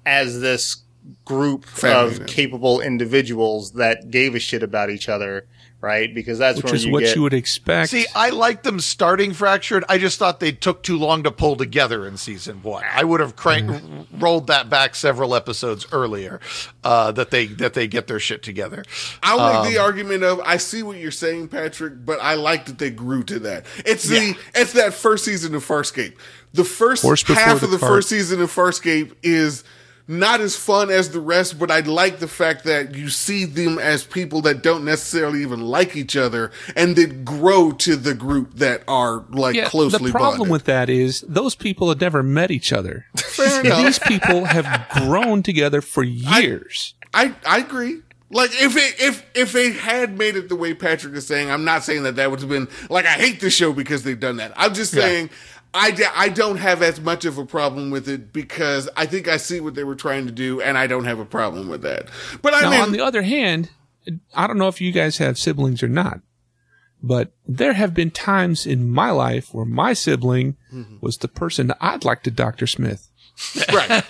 as 0.06 0.40
this 0.40 0.84
group 1.26 1.66
Family, 1.66 2.14
of 2.14 2.20
yeah. 2.20 2.26
capable 2.26 2.82
individuals 2.82 3.74
that 3.74 4.10
gave 4.10 4.36
a 4.36 4.40
shit 4.40 4.64
about 4.64 4.90
each 4.90 5.10
other, 5.10 5.46
right? 5.82 6.14
Because 6.14 6.38
that's 6.38 6.58
which 6.58 6.66
where 6.66 6.76
is 6.76 6.86
you 6.86 6.92
what 6.92 7.04
get, 7.04 7.16
you 7.16 7.22
would 7.22 7.34
expect 7.34 7.90
See, 7.90 8.06
I 8.16 8.30
like 8.32 8.64
them 8.64 8.80
starting 8.80 9.34
fractured. 9.34 9.84
I 9.88 9.98
just 9.98 10.20
thought 10.20 10.40
they 10.40 10.52
took 10.52 10.84
too 10.84 10.98
long 10.98 11.24
to 11.24 11.32
pull 11.32 11.56
together 11.56 12.06
in 12.08 12.18
season 12.18 12.62
one. 12.64 12.84
I 12.92 13.04
would 13.04 13.20
have 13.22 13.36
crank, 13.36 13.82
rolled 14.18 14.48
that 14.48 14.70
back 14.70 14.96
several 14.96 15.34
episodes 15.36 15.88
earlier. 15.92 16.40
Uh, 16.84 17.12
that 17.14 17.32
they 17.32 17.46
that 17.48 17.74
they 17.74 17.88
get 17.88 18.08
their 18.08 18.20
shit 18.20 18.44
together. 18.44 18.84
I'll 19.24 19.40
Um, 19.40 19.64
make 19.64 19.74
the 19.74 19.80
argument 19.80 20.24
of 20.24 20.40
I 20.42 20.58
see 20.58 20.84
what 20.84 20.98
you're 20.98 21.12
saying, 21.12 21.48
Patrick, 21.50 22.06
but 22.06 22.20
I 22.22 22.34
like 22.36 22.66
that 22.66 22.78
they 22.78 22.90
grew 22.90 23.24
to 23.24 23.40
that. 23.40 23.66
It's 23.86 24.04
the 24.04 24.36
it's 24.56 24.74
that 24.74 24.94
first 24.94 25.26
season 25.26 25.56
of 25.56 25.66
Farscape. 25.66 26.14
The 26.54 26.64
first 26.64 27.04
Horse 27.04 27.22
half 27.24 27.60
the 27.60 27.66
of 27.66 27.72
the 27.72 27.78
cart. 27.78 27.92
first 27.92 28.10
season 28.10 28.42
of 28.42 28.52
Farscape 28.54 29.14
is 29.22 29.64
not 30.10 30.42
as 30.42 30.56
fun 30.56 30.90
as 30.90 31.12
the 31.12 31.20
rest, 31.20 31.60
but 31.60 31.70
I 31.70 31.82
like 31.82 32.18
the 32.18 32.28
fact 32.28 32.64
that 32.64 32.96
you 32.96 33.10
see 33.10 33.46
them 33.46 33.78
as 33.78 34.04
people 34.04 34.42
that 34.42 34.64
don't 34.64 34.84
necessarily 34.84 35.44
even 35.44 35.62
like 35.62 35.96
each 35.96 36.18
other 36.18 36.52
and 36.76 36.96
that 36.96 37.24
grow 37.24 37.72
to 37.74 37.96
the 37.96 38.16
group 38.16 38.56
that 38.56 38.82
are 38.88 39.24
like 39.30 39.56
yeah, 39.56 39.70
closely 39.70 40.08
the 40.08 40.12
problem 40.12 40.40
bonded. 40.40 40.52
with 40.52 40.64
that 40.66 40.90
is 40.90 41.22
those 41.28 41.54
people 41.54 41.90
had 41.90 42.02
never 42.02 42.24
met 42.24 42.50
each 42.50 42.74
other. 42.74 43.06
Fair. 43.18 43.62
These 43.62 44.00
people 44.00 44.46
have 44.46 44.90
grown 44.90 45.44
together 45.44 45.80
for 45.80 46.02
years. 46.02 46.96
I 47.14 47.36
I 47.46 47.60
agree. 47.60 48.02
Like 48.32 48.50
if 48.54 48.76
it 48.76 48.96
if 49.00 49.26
if 49.36 49.54
they 49.54 49.74
had 49.74 50.18
made 50.18 50.36
it 50.36 50.50
the 50.50 50.56
way 50.56 50.74
Patrick 50.74 51.14
is 51.14 51.28
saying, 51.28 51.52
I'm 51.52 51.66
not 51.66 51.84
saying 51.84 52.02
that 52.04 52.16
that 52.16 52.32
would 52.32 52.40
have 52.40 52.50
been 52.50 52.68
like 52.90 53.06
I 53.06 53.14
hate 53.14 53.42
the 53.42 53.52
show 53.52 53.74
because 53.74 54.02
they've 54.02 54.20
done 54.20 54.38
that. 54.38 54.54
I'm 54.56 54.74
just 54.74 54.92
saying 54.92 55.30
I 55.74 55.92
d- 55.92 56.04
I 56.16 56.30
don't 56.30 56.58
have 56.58 56.82
as 56.82 57.00
much 57.00 57.26
of 57.26 57.38
a 57.38 57.46
problem 57.46 57.92
with 57.92 58.10
it 58.10 58.34
because 58.34 58.90
I 58.98 59.06
think 59.06 59.28
I 59.28 59.38
see 59.38 59.60
what 59.60 59.76
they 59.76 59.84
were 59.84 59.96
trying 59.96 60.26
to 60.26 60.32
do 60.32 60.62
and 60.62 60.78
I 60.78 60.88
don't 60.88 61.06
have 61.06 61.20
a 61.20 61.26
problem 61.26 61.70
with 61.70 61.82
that. 61.84 62.08
But 62.42 62.54
I 62.56 62.62
Now, 62.62 62.70
mean, 62.72 62.82
on 62.82 62.92
the 62.92 63.02
other 63.02 63.22
hand, 63.22 63.70
I 64.36 64.48
don't 64.48 64.58
know 64.58 64.68
if 64.68 64.82
you 64.82 64.92
guys 64.92 65.18
have 65.20 65.38
siblings 65.38 65.84
or 65.84 65.88
not, 65.88 66.22
but 67.04 67.32
there 67.48 67.74
have 67.74 67.94
been 67.94 68.10
times 68.10 68.66
in 68.66 68.90
my 68.90 69.12
life 69.12 69.54
where 69.54 69.66
my 69.66 69.94
sibling 69.94 70.58
Mm-hmm. 70.74 70.98
was 71.02 71.18
the 71.18 71.28
person 71.28 71.68
that 71.68 71.78
I'd 71.82 72.06
like 72.06 72.22
to 72.24 72.32
Dr. 72.32 72.68
Smith. 72.68 73.10
right. 73.74 74.04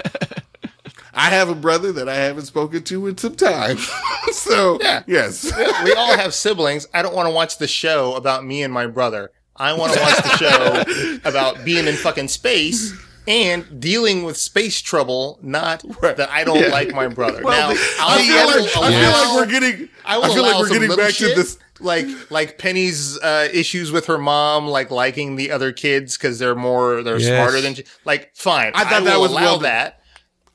I 1.14 1.30
have 1.32 1.50
a 1.50 1.56
brother 1.56 1.92
that 1.94 2.08
I 2.10 2.16
haven't 2.16 2.46
spoken 2.46 2.84
to 2.84 3.08
in 3.08 3.18
some 3.18 3.36
time. 3.36 3.78
so 4.32 4.78
Yeah. 4.82 5.04
yes. 5.08 5.52
we 5.84 5.94
all 5.94 6.16
have 6.18 6.34
siblings. 6.34 6.88
I 6.94 7.02
don't 7.02 7.16
want 7.16 7.28
to 7.28 7.34
watch 7.34 7.58
the 7.58 7.68
show 7.68 8.14
about 8.16 8.46
me 8.46 8.64
and 8.64 8.74
my 8.74 8.88
brother. 8.88 9.32
I 9.60 9.74
want 9.74 9.94
to 9.94 10.00
watch 10.00 10.16
the 10.24 10.38
show 10.38 11.20
about 11.30 11.66
being 11.66 11.88
in 11.88 11.96
fucking 11.96 12.30
space 12.30 12.94
and 13.28 13.80
dealing 13.80 14.24
with 14.24 14.38
space 14.38 14.80
trouble. 14.82 15.38
Not 15.42 15.84
that 16.02 16.30
I 16.32 16.44
don't 16.44 16.70
like 16.72 16.94
my 16.94 17.08
brother. 17.08 17.42
now, 17.42 17.70
the- 17.74 17.96
I'll, 18.00 18.18
I 18.20 18.22
feel 18.26 18.46
like 18.48 18.76
will 18.76 18.84
I 18.84 18.92
feel 18.92 19.12
like 19.12 19.36
we're 19.36 19.60
getting 19.60 19.90
I 20.06 20.18
will 20.18 20.34
feel 20.34 20.44
like 20.44 20.60
we're 20.60 20.70
getting 20.70 20.96
back 20.96 21.12
shit, 21.14 21.30
to 21.36 21.36
this 21.42 21.58
like 21.82 22.08
like 22.32 22.58
Penny's 22.58 23.18
uh, 23.20 23.48
issues 23.54 23.92
with 23.92 24.06
her 24.08 24.18
mom, 24.18 24.68
like 24.68 24.92
liking 24.92 25.36
the 25.36 25.52
other 25.52 25.72
kids 25.72 26.18
because 26.18 26.40
they're 26.40 26.56
more 26.56 27.04
they're 27.04 27.20
Yes. 27.20 27.28
smarter 27.28 27.62
than 27.62 27.76
she. 27.76 27.84
Like, 28.06 28.36
fine, 28.36 28.72
I 28.76 28.84
thought 28.86 29.04
that 29.04 29.16
will 29.16 29.22
was 29.24 29.32
allow 29.32 29.42
well 29.42 29.54
done. 29.56 29.64
that. 29.64 30.02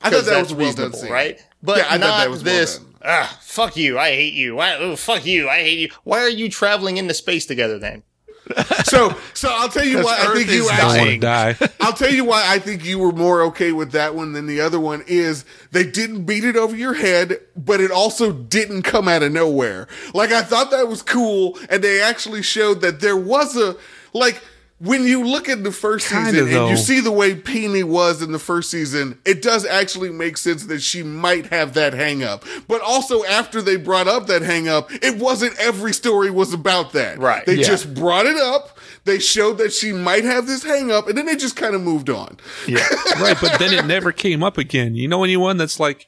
I 0.01 0.09
thought 0.09 0.25
that 0.25 0.39
was 0.41 0.51
a 0.51 0.55
well 0.55 0.73
done 0.73 0.91
reasonable, 0.91 1.13
right? 1.13 1.39
But 1.63 1.77
Yeah, 1.77 1.85
I 1.87 1.89
thought 1.91 1.99
not 1.99 2.17
that 2.19 2.29
was 2.29 2.43
this. 2.43 2.77
done. 2.77 2.87
Ah, 3.07 3.39
fuck 3.41 3.77
you! 3.77 3.97
I 3.99 4.09
hate 4.11 4.33
you. 4.33 4.55
Why, 4.55 4.75
oh, 4.75 4.95
fuck 4.95 5.25
you! 5.27 5.47
I 5.47 5.57
hate 5.59 5.77
you. 5.79 5.89
Why 6.03 6.19
are 6.21 6.29
you 6.29 6.49
traveling 6.49 6.97
into 6.97 7.13
space 7.13 7.45
together 7.45 7.77
then? 7.79 8.01
So 8.85 9.15
so 9.33 9.49
I'll 9.51 9.69
tell 9.69 9.83
you 9.83 10.03
why 10.03 10.17
I 10.19 10.33
think 10.35 10.49
you 10.49 10.69
actually 10.69 11.17
die. 11.17 11.55
I'll 11.81 11.93
tell 11.93 12.11
you 12.11 12.23
why 12.23 12.43
I 12.47 12.59
think 12.59 12.85
you 12.85 12.99
were 12.99 13.11
more 13.11 13.41
okay 13.43 13.71
with 13.71 13.91
that 13.93 14.13
one 14.13 14.33
than 14.33 14.45
the 14.45 14.61
other 14.61 14.79
one 14.79 15.03
is 15.07 15.43
they 15.71 15.83
didn't 15.83 16.25
beat 16.25 16.43
it 16.43 16.55
over 16.55 16.75
your 16.75 16.93
head, 16.93 17.39
but 17.57 17.81
it 17.81 17.89
also 17.89 18.31
didn't 18.31 18.83
come 18.83 19.07
out 19.07 19.23
of 19.23 19.31
nowhere. 19.31 19.87
Like 20.13 20.31
I 20.31 20.43
thought 20.43 20.69
that 20.71 20.87
was 20.87 21.01
cool, 21.01 21.57
and 21.69 21.83
they 21.83 21.99
actually 22.01 22.43
showed 22.43 22.81
that 22.81 22.99
there 22.99 23.17
was 23.17 23.57
a 23.57 23.75
like 24.13 24.41
when 24.79 25.03
you 25.03 25.23
look 25.25 25.47
at 25.47 25.63
the 25.63 25.71
first 25.71 26.09
Kinda, 26.09 26.31
season 26.31 26.47
and 26.57 26.69
you 26.69 26.75
see 26.75 26.99
the 26.99 27.11
way 27.11 27.33
Penny 27.33 27.81
was 27.83 28.21
in 28.21 28.33
the 28.33 28.39
first 28.39 28.69
season, 28.69 29.17
it 29.25 29.41
does 29.41 29.65
actually 29.65 30.09
make 30.09 30.35
sense 30.37 30.65
that 30.65 30.81
she 30.81 31.01
might 31.01 31.45
have 31.47 31.73
that 31.75 31.93
hang 31.93 32.23
up. 32.23 32.43
But 32.67 32.81
also 32.81 33.23
after 33.23 33.61
they 33.61 33.77
brought 33.77 34.09
up 34.09 34.27
that 34.27 34.41
hang 34.41 34.67
up, 34.67 34.91
it 34.91 35.17
wasn't 35.17 35.57
every 35.59 35.93
story 35.93 36.29
was 36.29 36.53
about 36.53 36.91
that. 36.91 37.19
Right. 37.19 37.45
They 37.45 37.55
Yeah. 37.55 37.67
just 37.67 37.93
brought 37.93 38.25
it 38.25 38.37
up. 38.37 38.77
They 39.05 39.19
showed 39.19 39.59
that 39.59 39.71
she 39.71 39.93
might 39.93 40.25
have 40.25 40.45
this 40.45 40.63
hang 40.63 40.91
up, 40.91 41.07
and 41.07 41.17
then 41.17 41.25
they 41.25 41.35
just 41.37 41.55
kind 41.55 41.73
of 41.75 41.81
moved 41.81 42.09
on. 42.09 42.37
Yeah. 42.67 42.85
right, 43.21 43.37
but 43.39 43.57
then 43.59 43.73
it 43.73 43.85
never 43.85 44.11
came 44.11 44.43
up 44.43 44.57
again. 44.57 44.95
You 44.95 45.07
know 45.07 45.23
anyone 45.23 45.55
that's 45.57 45.79
like 45.79 46.07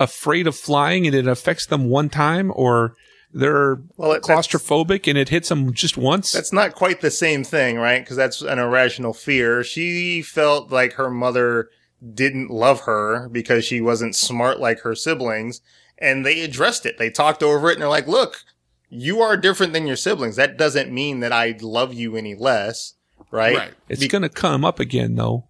afraid 0.00 0.46
of 0.46 0.56
flying 0.56 1.06
and 1.06 1.14
it 1.14 1.26
affects 1.26 1.66
them 1.66 1.90
one 1.90 2.08
time 2.08 2.52
or 2.54 2.94
they're 3.32 3.78
Well, 3.96 4.12
it- 4.12 4.22
claustrophobic 4.22 5.06
and 5.08 5.18
it 5.18 5.28
hits 5.28 5.48
them 5.48 5.72
just 5.72 5.96
once? 5.96 6.32
That's 6.32 6.52
not 6.52 6.74
quite 6.74 7.00
the 7.00 7.10
same 7.10 7.44
thing, 7.44 7.76
right? 7.76 8.02
Because 8.02 8.16
that's 8.16 8.40
an 8.42 8.58
irrational 8.58 9.12
fear. 9.12 9.62
She 9.62 10.22
felt 10.22 10.70
like 10.72 10.94
her 10.94 11.10
mother 11.10 11.68
didn't 12.14 12.50
love 12.50 12.80
her 12.82 13.28
because 13.28 13.64
she 13.64 13.80
wasn't 13.80 14.14
smart 14.16 14.60
like 14.60 14.80
her 14.80 14.94
siblings, 14.94 15.60
and 15.98 16.24
they 16.24 16.40
addressed 16.40 16.86
it. 16.86 16.96
They 16.98 17.10
talked 17.10 17.42
over 17.42 17.68
it, 17.70 17.74
and 17.74 17.82
they're 17.82 17.88
like, 17.88 18.06
"Look, 18.06 18.44
you 18.88 19.20
are 19.20 19.36
different 19.36 19.72
than 19.72 19.86
your 19.86 19.96
siblings. 19.96 20.36
That 20.36 20.56
doesn't 20.56 20.92
mean 20.92 21.20
that 21.20 21.32
I 21.32 21.56
love 21.60 21.92
you 21.92 22.16
any 22.16 22.34
less." 22.34 22.94
Right? 23.30 23.56
Right. 23.56 23.70
it's 23.90 24.00
Be- 24.00 24.08
going 24.08 24.22
to 24.22 24.28
come 24.30 24.64
up 24.64 24.80
again 24.80 25.16
though. 25.16 25.48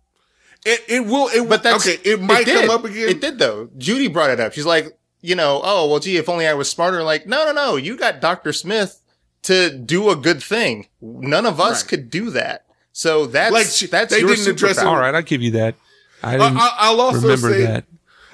It 0.66 0.80
it 0.88 1.06
will. 1.06 1.28
It, 1.28 1.48
But 1.48 1.62
that's 1.62 1.86
okay. 1.86 2.00
It 2.02 2.20
might 2.20 2.44
did. 2.44 2.66
come 2.66 2.70
up 2.76 2.84
again. 2.84 3.08
It 3.10 3.20
did 3.20 3.38
though. 3.38 3.70
Judy 3.78 4.08
brought 4.08 4.30
it 4.30 4.40
up. 4.40 4.52
She's 4.52 4.66
like, 4.66 4.97
you 5.20 5.34
know, 5.34 5.60
oh 5.64 5.88
well, 5.88 6.00
gee, 6.00 6.16
if 6.16 6.28
only 6.28 6.46
I 6.46 6.54
was 6.54 6.70
smarter. 6.70 7.02
Like, 7.02 7.26
no, 7.26 7.44
no, 7.46 7.52
no. 7.52 7.76
You 7.76 7.96
got 7.96 8.20
Doctor 8.20 8.52
Smith 8.52 9.00
to 9.42 9.70
do 9.70 10.10
a 10.10 10.16
good 10.16 10.42
thing. 10.42 10.88
None 11.00 11.46
of 11.46 11.60
us 11.60 11.82
Right. 11.82 11.88
could 11.90 12.10
do 12.10 12.30
that. 12.30 12.64
So 12.92 13.26
that's 13.26 13.52
Like, 13.52 13.90
that's 13.90 14.12
they 14.12 14.20
your 14.20 14.30
didn't 14.34 14.48
address 14.48 14.78
it- 14.78 14.84
All 14.84 14.96
right, 14.96 15.14
I'll 15.14 15.22
give 15.22 15.40
you 15.42 15.52
that. 15.52 15.76
I 16.22 16.30
I, 16.34 16.38
didn't 16.38 16.56
I- 16.58 16.74
I'll 16.78 17.00
also 17.00 17.20
remember 17.20 17.50
say. 17.52 17.62
that. 17.62 17.84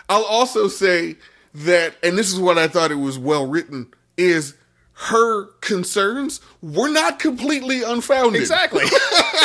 I'll 0.09 0.25
also 0.25 0.69
say 0.69 1.17
that, 1.55 1.95
and 2.03 2.17
this 2.17 2.33
is 2.33 2.39
what 2.41 2.57
I 2.59 2.69
thought 2.69 2.91
it 2.91 2.95
was 2.97 3.19
well 3.19 3.47
written. 3.47 3.89
Is 4.17 4.55
her 4.95 5.47
concerns 5.61 6.41
were 6.63 6.89
not 6.89 7.19
completely 7.19 7.83
unfounded. 7.83 8.41
Exactly. 8.41 8.85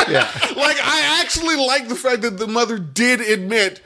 yeah. 0.08 0.30
like 0.56 0.78
I 0.82 1.20
actually 1.22 1.56
like 1.56 1.88
the 1.90 1.96
fact 1.96 2.22
that 2.22 2.38
the 2.38 2.48
mother 2.48 2.78
did 2.78 3.20
admit, 3.20 3.82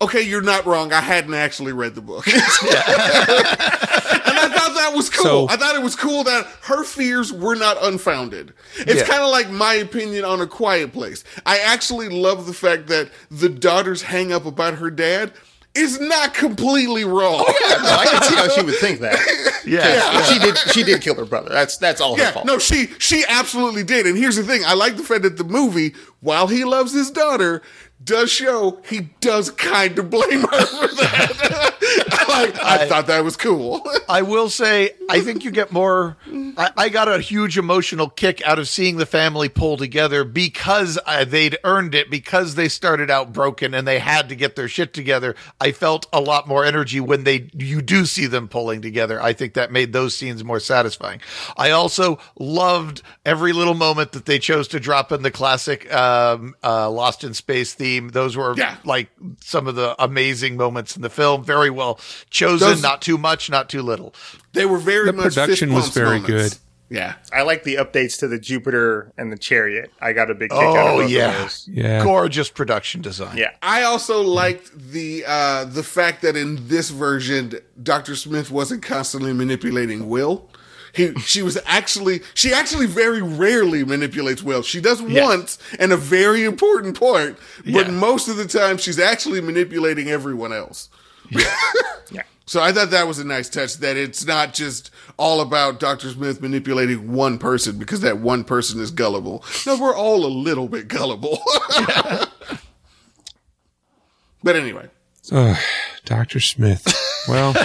okay, 0.00 0.22
you're 0.22 0.42
not 0.42 0.66
wrong. 0.66 0.92
I 0.92 1.00
hadn't 1.00 1.34
actually 1.34 1.72
read 1.72 1.94
the 1.94 2.00
book. 2.02 2.26
and 2.28 2.36
I 2.38 4.50
thought 4.54 4.74
that 4.74 4.92
was 4.94 5.10
cool. 5.10 5.24
So- 5.24 5.48
I 5.48 5.56
thought 5.56 5.74
it 5.76 5.82
was 5.82 5.96
cool 5.96 6.24
that 6.24 6.46
her 6.62 6.84
fears 6.84 7.32
were 7.32 7.54
not 7.54 7.82
unfounded. 7.82 8.52
It's 8.78 9.02
Yeah. 9.02 9.06
kind 9.06 9.22
of 9.22 9.30
like 9.30 9.50
my 9.50 9.74
opinion 9.74 10.24
on 10.24 10.40
a 10.40 10.46
quiet 10.46 10.92
place. 10.92 11.24
I 11.44 11.58
actually 11.58 12.08
love 12.08 12.46
the 12.46 12.54
fact 12.54 12.86
that 12.88 13.10
the 13.30 13.48
daughter's 13.48 14.02
hang 14.02 14.32
up 14.32 14.46
about 14.46 14.74
her 14.74 14.90
dad 14.90 15.32
is 15.74 16.00
not 16.00 16.32
completely 16.32 17.04
wrong. 17.04 17.44
Oh, 17.46 17.78
no, 17.82 17.90
I 17.90 18.06
can 18.06 18.22
see 18.22 18.34
how 18.34 18.48
she 18.48 18.62
would 18.62 18.76
think 18.76 19.00
that. 19.00 19.18
Yeah. 19.66 20.22
She 20.22 20.38
did. 20.38 20.56
She 20.72 20.82
did 20.84 21.02
kill 21.02 21.16
her 21.16 21.24
brother. 21.24 21.48
That's 21.48 21.76
that's 21.76 22.00
all 22.00 22.14
her 22.14 22.22
Yeah, 22.22 22.30
fault. 22.30 22.46
no, 22.46 22.60
she 22.60 22.86
she 23.00 23.24
absolutely 23.28 23.82
did. 23.82 24.06
And 24.06 24.16
here's 24.16 24.36
the 24.36 24.44
thing: 24.44 24.62
I 24.64 24.74
like 24.74 24.96
the 24.96 25.02
fact 25.02 25.22
that 25.22 25.38
the 25.38 25.42
movie, 25.44 25.92
while 26.20 26.46
he 26.46 26.62
loves 26.62 26.92
his 26.92 27.10
daughter, 27.10 27.62
does 28.02 28.30
show 28.30 28.80
he 28.88 29.08
does 29.20 29.50
kind 29.50 29.98
of 29.98 30.10
blame 30.10 30.42
her 30.42 30.66
for 30.66 30.94
that. 30.96 31.72
like, 32.42 32.62
I, 32.62 32.86
thought 32.86 33.06
that 33.08 33.24
was 33.24 33.36
cool. 33.36 33.86
I 34.08 34.22
will 34.22 34.48
say, 34.48 34.90
I 35.08 35.20
think 35.20 35.44
you 35.44 35.50
get 35.50 35.72
more. 35.72 36.16
I, 36.56 36.70
I 36.76 36.88
got 36.88 37.08
a 37.08 37.18
huge 37.20 37.58
emotional 37.58 38.08
kick 38.08 38.40
out 38.46 38.58
of 38.58 38.68
seeing 38.68 38.96
the 38.96 39.06
family 39.06 39.48
pull 39.48 39.76
together 39.76 40.24
because 40.24 40.98
uh, 41.06 41.24
they'd 41.24 41.56
earned 41.64 41.94
it, 41.94 42.10
because 42.10 42.54
they 42.54 42.68
started 42.68 43.10
out 43.10 43.32
broken 43.32 43.74
and 43.74 43.86
they 43.86 43.98
had 43.98 44.28
to 44.28 44.34
get 44.36 44.56
their 44.56 44.68
shit 44.68 44.92
together. 44.94 45.34
I 45.60 45.72
felt 45.72 46.06
a 46.12 46.20
lot 46.20 46.46
more 46.48 46.64
energy 46.64 47.00
when 47.00 47.24
they 47.24 47.48
you 47.54 47.82
do 47.82 48.06
see 48.06 48.26
them 48.26 48.48
pulling 48.48 48.82
together. 48.82 49.20
I 49.22 49.32
think 49.32 49.54
that 49.54 49.72
made 49.72 49.92
those 49.92 50.16
scenes 50.16 50.42
more 50.44 50.60
satisfying. 50.60 51.20
I 51.56 51.70
also 51.70 52.18
loved 52.38 53.02
every 53.24 53.52
little 53.52 53.74
moment 53.74 54.12
that 54.12 54.26
they 54.26 54.38
chose 54.38 54.68
to 54.68 54.80
drop 54.80 55.12
in 55.12 55.22
the 55.22 55.30
classic 55.30 55.92
um, 55.92 56.54
uh, 56.62 56.90
Lost 56.90 57.24
in 57.24 57.34
Space 57.34 57.74
theme. 57.74 58.08
Those 58.10 58.36
were 58.36 58.54
Yeah. 58.56 58.76
like 58.84 59.10
some 59.40 59.66
of 59.66 59.74
the 59.74 59.94
amazing 60.02 60.56
moments 60.56 60.96
in 60.96 61.02
the 61.02 61.10
film. 61.10 61.44
Very 61.44 61.70
well 61.70 61.98
chosen. 62.30 62.68
Those- 62.68 62.82
not 62.82 63.02
too 63.02 63.18
much, 63.18 63.50
not 63.50 63.68
too 63.68 63.82
little. 63.82 64.14
They 64.52 64.66
were 64.66 64.78
very 64.78 65.06
The 65.06 65.12
much 65.12 65.34
production 65.34 65.72
was 65.72 65.88
very 65.90 66.20
moments. 66.20 66.54
good. 66.54 66.58
Yeah, 66.88 67.14
I 67.32 67.42
like 67.42 67.64
the 67.64 67.74
updates 67.76 68.16
to 68.20 68.28
the 68.28 68.38
Jupiter 68.38 69.10
and 69.18 69.32
the 69.32 69.36
Chariot. 69.36 69.90
I 70.00 70.12
got 70.12 70.30
a 70.30 70.34
big 70.36 70.50
kick 70.50 70.58
out 70.60 70.76
of 70.76 70.76
Oh 70.94 70.98
both 71.02 71.10
yeah, 71.10 71.30
of 71.34 71.38
those. 71.42 71.68
Yeah. 71.68 72.04
gorgeous 72.04 72.48
production 72.48 73.00
design. 73.02 73.36
Yeah. 73.36 73.50
I 73.60 73.82
also 73.82 74.22
liked 74.22 74.70
the 74.92 75.24
uh, 75.26 75.64
the 75.64 75.82
fact 75.82 76.22
that 76.22 76.36
in 76.36 76.68
this 76.68 76.90
version, 76.90 77.54
Doctor 77.82 78.14
Smith 78.14 78.52
wasn't 78.52 78.84
constantly 78.84 79.32
manipulating 79.32 80.08
Will. 80.08 80.48
He, 80.92 81.12
she 81.16 81.42
was 81.42 81.58
actually, 81.66 82.22
she 82.34 82.52
actually 82.54 82.86
very 82.86 83.20
rarely 83.20 83.84
manipulates 83.84 84.42
Will. 84.42 84.62
She 84.62 84.80
does 84.80 85.02
once 85.02 85.58
and 85.80 85.92
a 85.92 85.96
very 85.96 86.44
important 86.44 86.98
part, 86.98 87.36
but 87.64 87.66
Yeah. 87.66 87.90
most 87.90 88.28
of 88.28 88.36
the 88.36 88.46
time 88.46 88.78
she's 88.78 88.98
actually 89.00 89.40
manipulating 89.42 90.08
everyone 90.08 90.52
else. 90.54 90.88
Yeah. 92.12 92.22
So 92.46 92.62
I 92.62 92.70
thought 92.70 92.90
that 92.90 93.08
was 93.08 93.18
a 93.18 93.24
nice 93.24 93.48
touch 93.48 93.78
that 93.78 93.96
it's 93.96 94.24
not 94.24 94.54
just 94.54 94.92
all 95.16 95.40
about 95.40 95.80
Dr. 95.80 96.10
Smith 96.10 96.40
manipulating 96.40 97.12
one 97.12 97.38
person 97.38 97.78
because 97.78 98.00
that 98.02 98.18
one 98.18 98.44
person 98.44 98.80
is 98.80 98.92
gullible. 98.92 99.44
No, 99.66 99.76
we're 99.76 99.96
all 99.96 100.24
a 100.24 100.28
little 100.28 100.68
bit 100.68 100.86
gullible. 100.86 101.40
but 104.44 104.54
anyway, 104.54 104.88
Ugh, 105.32 105.56
Dr. 106.04 106.38
Smith. 106.38 106.86
Well, 107.28 107.52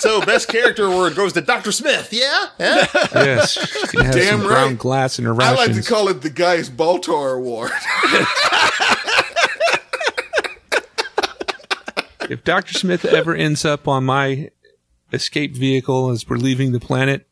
So 0.00 0.22
best 0.22 0.48
character 0.48 0.86
award 0.86 1.14
goes 1.14 1.34
to 1.34 1.42
Doctor 1.42 1.72
Smith. 1.72 2.08
Yeah. 2.10 2.46
Yeah. 2.58 2.86
yes. 3.14 3.52
She 3.52 3.86
can 3.88 4.06
have 4.06 4.14
Damn 4.14 4.38
some 4.38 4.46
brown 4.46 4.68
right. 4.68 4.78
glass 4.78 5.18
in 5.18 5.26
her 5.26 5.36
I 5.38 5.52
like 5.52 5.74
to 5.74 5.82
call 5.82 6.08
it 6.08 6.22
the 6.22 6.30
Gaius 6.30 6.70
Baltar 6.70 7.36
Award. 7.36 7.70
If 12.30 12.44
Dr. 12.44 12.72
Smith 12.74 13.04
ever 13.04 13.34
ends 13.34 13.64
up 13.64 13.86
on 13.88 14.04
my 14.04 14.50
escape 15.12 15.54
vehicle 15.54 16.10
as 16.10 16.28
we're 16.28 16.36
leaving 16.36 16.72
the 16.72 16.80
planet, 16.80 17.26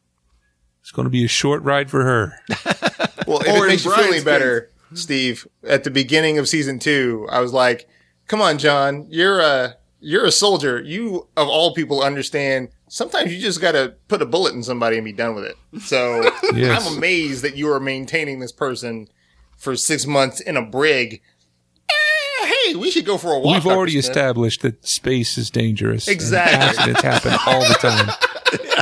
it's 0.81 0.91
going 0.91 1.07
to 1.07 1.11
be 1.11 1.25
a 1.25 1.29
short 1.29 1.63
ride 1.63 1.91
for 1.91 2.05
her. 2.05 2.35
Well, 3.27 3.41
if 3.43 3.49
Or 3.49 3.57
it 3.57 3.63
in 3.65 3.67
makes 3.69 3.85
you 3.85 3.91
feel 3.91 4.01
any 4.05 4.09
Brian's 4.09 4.25
better, 4.25 4.71
Steve, 4.95 5.47
at 5.63 5.85
the 5.85 5.91
beginning 5.91 6.39
of 6.39 6.49
season 6.49 6.79
two, 6.79 7.27
I 7.31 7.41
was 7.41 7.53
like, 7.53 7.87
"Come 8.27 8.41
on, 8.41 8.57
John, 8.57 9.07
you're 9.11 9.39
a, 9.41 9.77
you're 10.01 10.25
a 10.25 10.31
soldier. 10.31 10.81
You, 10.81 11.29
of 11.37 11.47
all 11.47 11.75
people, 11.75 12.03
understand 12.03 12.71
sometimes 12.89 13.35
you 13.35 13.39
just 13.39 13.61
got 13.61 13.73
to 13.73 13.95
put 14.09 14.23
a 14.23 14.25
bullet 14.25 14.55
in 14.55 14.63
somebody 14.63 14.97
and 14.97 15.05
be 15.05 15.13
done 15.13 15.35
with 15.35 15.45
it. 15.45 15.57
So 15.83 16.23
Yes. 16.55 16.87
I'm 16.87 16.97
amazed 16.97 17.43
that 17.43 17.55
you 17.55 17.71
are 17.71 17.81
maintaining 17.81 18.41
this 18.41 18.53
person 18.53 19.09
for 19.59 19.77
six 19.77 20.07
months 20.07 20.41
in 20.41 20.57
a 20.57 20.63
brig. 20.63 21.21
Hey, 22.69 22.75
we 22.75 22.91
should 22.91 23.05
go 23.07 23.17
for 23.19 23.33
a 23.33 23.39
walk. 23.39 23.55
We've 23.55 23.63
Dr. 23.65 23.75
already 23.77 23.93
Smith. 23.93 24.05
established 24.05 24.63
that 24.63 24.87
space 24.87 25.39
is 25.39 25.51
dangerous. 25.51 26.07
Exactly. 26.09 26.59
accidents 26.59 27.01
happen 27.03 27.33
all 27.47 27.61
the 27.61 27.75
time. 27.81 28.11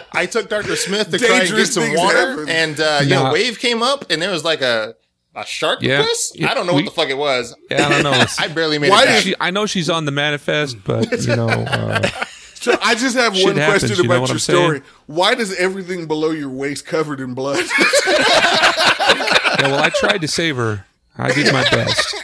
I 0.12 0.26
took 0.26 0.48
Dr. 0.48 0.76
Smith 0.76 1.10
to 1.10 1.18
try 1.18 1.40
and 1.40 1.48
get 1.50 1.66
some 1.66 1.94
water, 1.94 2.30
happen. 2.30 2.48
and 2.48 2.80
uh, 2.80 3.00
you 3.02 3.10
know, 3.10 3.32
wave 3.32 3.58
came 3.58 3.82
up, 3.82 4.06
and 4.10 4.20
there 4.20 4.30
was 4.30 4.44
like 4.44 4.60
a 4.62 4.94
a 5.34 5.44
shark 5.44 5.82
Yeah. 5.82 6.02
piss. 6.02 6.32
Yeah, 6.34 6.50
I 6.50 6.54
don't 6.54 6.66
know 6.66 6.72
we- 6.72 6.82
what 6.82 6.94
the 6.94 6.94
fuck 7.00 7.10
it 7.10 7.18
was. 7.18 7.54
Yeah, 7.70 7.86
I 7.86 7.88
don't 7.90 8.02
know. 8.02 8.24
I 8.38 8.48
barely 8.48 8.78
made 8.78 8.90
Why 8.90 9.02
it 9.02 9.06
back. 9.06 9.14
did 9.22 9.28
she, 9.30 9.34
I 9.38 9.50
know 9.50 9.66
she's 9.66 9.90
on 9.90 10.04
the 10.06 10.10
manifest, 10.12 10.82
but 10.82 11.12
you 11.22 11.36
know, 11.36 11.48
uh, 11.48 12.08
So 12.54 12.76
I 12.82 12.94
just 12.94 13.14
have 13.16 13.36
Shit 13.36 13.44
one 13.46 13.56
happens, 13.56 13.82
question 13.82 14.02
you 14.02 14.08
know 14.08 14.16
about 14.16 14.28
your 14.28 14.34
I'm 14.36 14.38
saying? 14.40 14.58
story. 14.64 14.82
Why 15.06 15.34
does 15.34 15.54
everything 15.56 16.06
below 16.06 16.30
your 16.30 16.48
waist 16.48 16.86
covered 16.86 17.20
in 17.20 17.34
blood? 17.34 17.64
yeah. 18.06 19.56
Well, 19.60 19.82
I 19.82 19.90
tried 19.94 20.22
to 20.22 20.28
save 20.28 20.56
her. 20.56 20.86
I 21.18 21.32
did 21.32 21.52
my 21.52 21.62
best. 21.70 22.14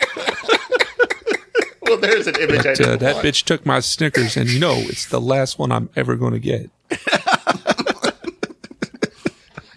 Well, 2.02 2.10
there's 2.10 2.26
an 2.26 2.36
image 2.36 2.60
I 2.66 2.74
But, 2.74 2.80
uh, 2.80 2.96
that 2.96 3.14
want. 3.16 3.26
bitch 3.26 3.44
took 3.44 3.64
my 3.64 3.80
Snickers, 3.80 4.36
and 4.36 4.50
you 4.50 4.58
know, 4.58 4.74
it's 4.76 5.06
the 5.06 5.20
last 5.20 5.58
one 5.58 5.72
I'm 5.72 5.88
ever 5.96 6.16
going 6.16 6.32
to 6.34 6.38
get. 6.40 6.70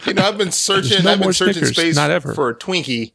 You 0.06 0.14
know, 0.14 0.22
I've 0.28 0.38
been 0.38 0.52
searching. 0.52 1.04
No 1.04 1.14
I've 1.14 1.20
been 1.20 1.34
searching 1.34 1.54
Snickers, 1.54 1.76
space 1.76 1.96
not 1.96 2.12
ever. 2.12 2.36
for 2.36 2.50
a 2.50 2.56
Twinkie, 2.56 3.14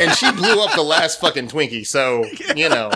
and 0.00 0.10
she 0.12 0.32
blew 0.32 0.62
up 0.64 0.74
the 0.74 0.82
last 0.82 1.20
fucking 1.20 1.48
Twinkie. 1.48 1.86
So 1.86 2.24
you 2.56 2.70
know, 2.70 2.90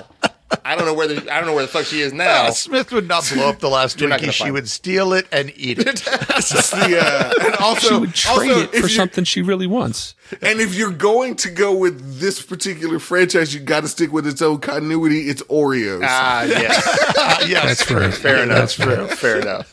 I 0.69 0.75
don't 0.75 0.85
know 0.85 0.95
where 0.95 1.07
the 1.07 1.33
I 1.33 1.39
don't 1.39 1.47
know 1.47 1.55
where 1.55 1.63
the 1.65 1.71
fuck 1.71 1.85
she 1.87 2.01
is 2.01 2.13
now. 2.13 2.47
Uh, 2.47 2.51
Smith 2.51 2.91
would 2.93 3.07
not 3.07 3.29
blow 3.33 3.49
up 3.49 3.61
the 3.61 3.69
last 3.71 4.01
You're 4.01 4.09
not 4.11 4.19
Twinkie. 4.19 4.23
gonna 4.23 4.33
She 4.33 4.43
find 4.45 4.55
would 4.55 4.69
steal 4.69 5.13
it 5.13 5.27
and 5.31 5.53
eat 5.57 5.79
it. 5.79 5.87
It's 6.39 6.71
the, 6.71 6.99
uh, 7.01 7.45
and 7.47 7.55
also, 7.57 7.89
She 7.89 7.95
would 8.01 8.15
trade 8.15 8.51
also, 8.51 8.61
it 8.63 8.75
if 8.75 8.81
for 8.83 8.89
you- 8.89 8.97
something 8.97 9.25
she 9.25 9.43
really 9.43 9.67
wants. 9.67 10.15
And 10.43 10.61
if 10.61 10.75
you're 10.75 10.91
going 10.93 11.37
to 11.37 11.51
go 11.51 11.75
with 11.77 12.19
this 12.21 12.43
particular 12.43 12.99
franchise, 12.99 13.55
you 13.55 13.61
got 13.61 13.81
to 13.83 13.89
stick 13.89 14.13
with 14.13 14.27
its 14.27 14.43
own 14.43 14.59
continuity. 14.59 15.29
It's 15.31 15.43
Oreos. 15.45 16.01
Ah, 16.05 16.43
yes, 16.45 16.87
Uh, 17.17 17.45
yes. 17.49 17.65
That's 17.87 17.91
right. 17.91 18.13
fair 18.15 18.43
enough. 18.43 18.77
That's 18.77 18.79
right. 18.81 19.11
Fair 19.19 19.41
enough. 19.41 19.73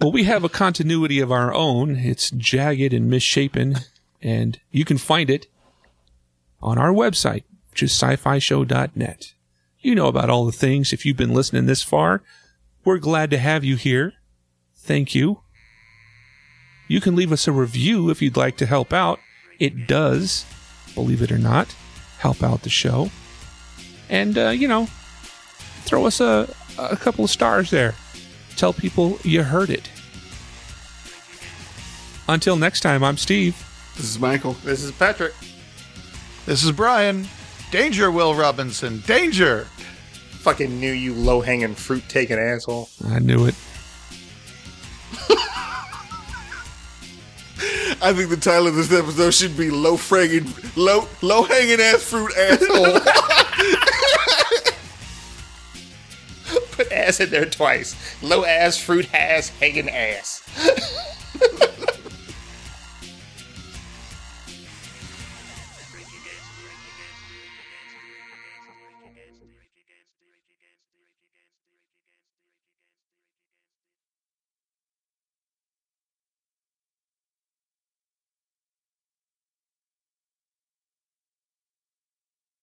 Well, 0.00 0.12
we 0.12 0.24
have 0.24 0.44
a 0.44 0.48
continuity 0.48 1.18
of 1.20 1.32
our 1.32 1.52
own. 1.52 1.96
It's 1.96 2.30
jagged 2.30 2.92
and 2.92 3.08
misshapen, 3.10 3.76
and 4.22 4.60
you 4.70 4.84
can 4.84 4.98
find 4.98 5.30
it 5.30 5.46
on 6.62 6.78
our 6.78 6.90
website, 6.92 7.42
which 7.70 7.82
is 7.82 7.90
sci-fi 7.92 8.38
show.net. 8.38 9.32
You 9.84 9.94
know 9.94 10.06
about 10.08 10.30
all 10.30 10.46
the 10.46 10.50
things. 10.50 10.94
If 10.94 11.04
you've 11.04 11.18
been 11.18 11.34
listening 11.34 11.66
this 11.66 11.82
far, 11.82 12.22
we're 12.86 12.96
glad 12.96 13.30
to 13.32 13.38
have 13.38 13.64
you 13.64 13.76
here. 13.76 14.14
Thank 14.74 15.14
you. 15.14 15.42
You 16.88 17.02
can 17.02 17.14
leave 17.14 17.30
us 17.30 17.46
a 17.46 17.52
review 17.52 18.08
if 18.08 18.22
you'd 18.22 18.34
like 18.36 18.56
to 18.56 18.66
help 18.66 18.94
out. 18.94 19.20
It 19.58 19.86
does, 19.86 20.46
believe 20.94 21.20
it 21.20 21.30
or 21.30 21.36
not, 21.36 21.76
help 22.16 22.42
out 22.42 22.62
the 22.62 22.70
show. 22.70 23.10
And, 24.08 24.38
uh, 24.38 24.48
you 24.48 24.68
know, 24.68 24.86
throw 25.82 26.06
us 26.06 26.18
a, 26.18 26.48
a 26.78 26.96
couple 26.96 27.24
of 27.24 27.30
stars 27.30 27.68
there. 27.68 27.94
Tell 28.56 28.72
people 28.72 29.18
you 29.22 29.42
heard 29.42 29.68
it. 29.68 29.90
Until 32.26 32.56
next 32.56 32.80
time, 32.80 33.04
I'm 33.04 33.18
Steve. 33.18 33.54
This 33.96 34.06
is 34.06 34.18
Michael. 34.18 34.54
This 34.64 34.82
is 34.82 34.92
Patrick. 34.92 35.34
This 36.46 36.64
is 36.64 36.72
Brian. 36.72 37.28
Danger, 37.70 38.10
Will 38.10 38.34
Robinson. 38.34 39.02
Danger. 39.06 39.66
Fucking 40.44 40.78
knew 40.78 40.92
you 40.92 41.14
low 41.14 41.40
hanging 41.40 41.74
fruit 41.74 42.04
taking 42.06 42.38
asshole. 42.38 42.90
I 43.08 43.18
knew 43.18 43.46
it. 43.46 43.54
I 48.02 48.12
think 48.12 48.28
the 48.28 48.36
title 48.36 48.66
of 48.66 48.74
this 48.74 48.92
episode 48.92 49.32
should 49.32 49.56
be 49.56 49.70
"Low 49.70 49.96
Fragging, 49.96 50.76
Low 50.76 51.08
Low 51.22 51.44
Hanging 51.44 51.80
Ass 51.80 52.02
Fruit 52.02 52.30
Asshole." 52.36 53.00
Put 56.72 56.92
ass 56.92 57.20
in 57.20 57.30
there 57.30 57.46
twice. 57.46 57.96
Low 58.22 58.44
ass 58.44 58.76
fruit 58.76 59.06
has 59.06 59.48
hanging 59.48 59.88
ass. 59.88 60.42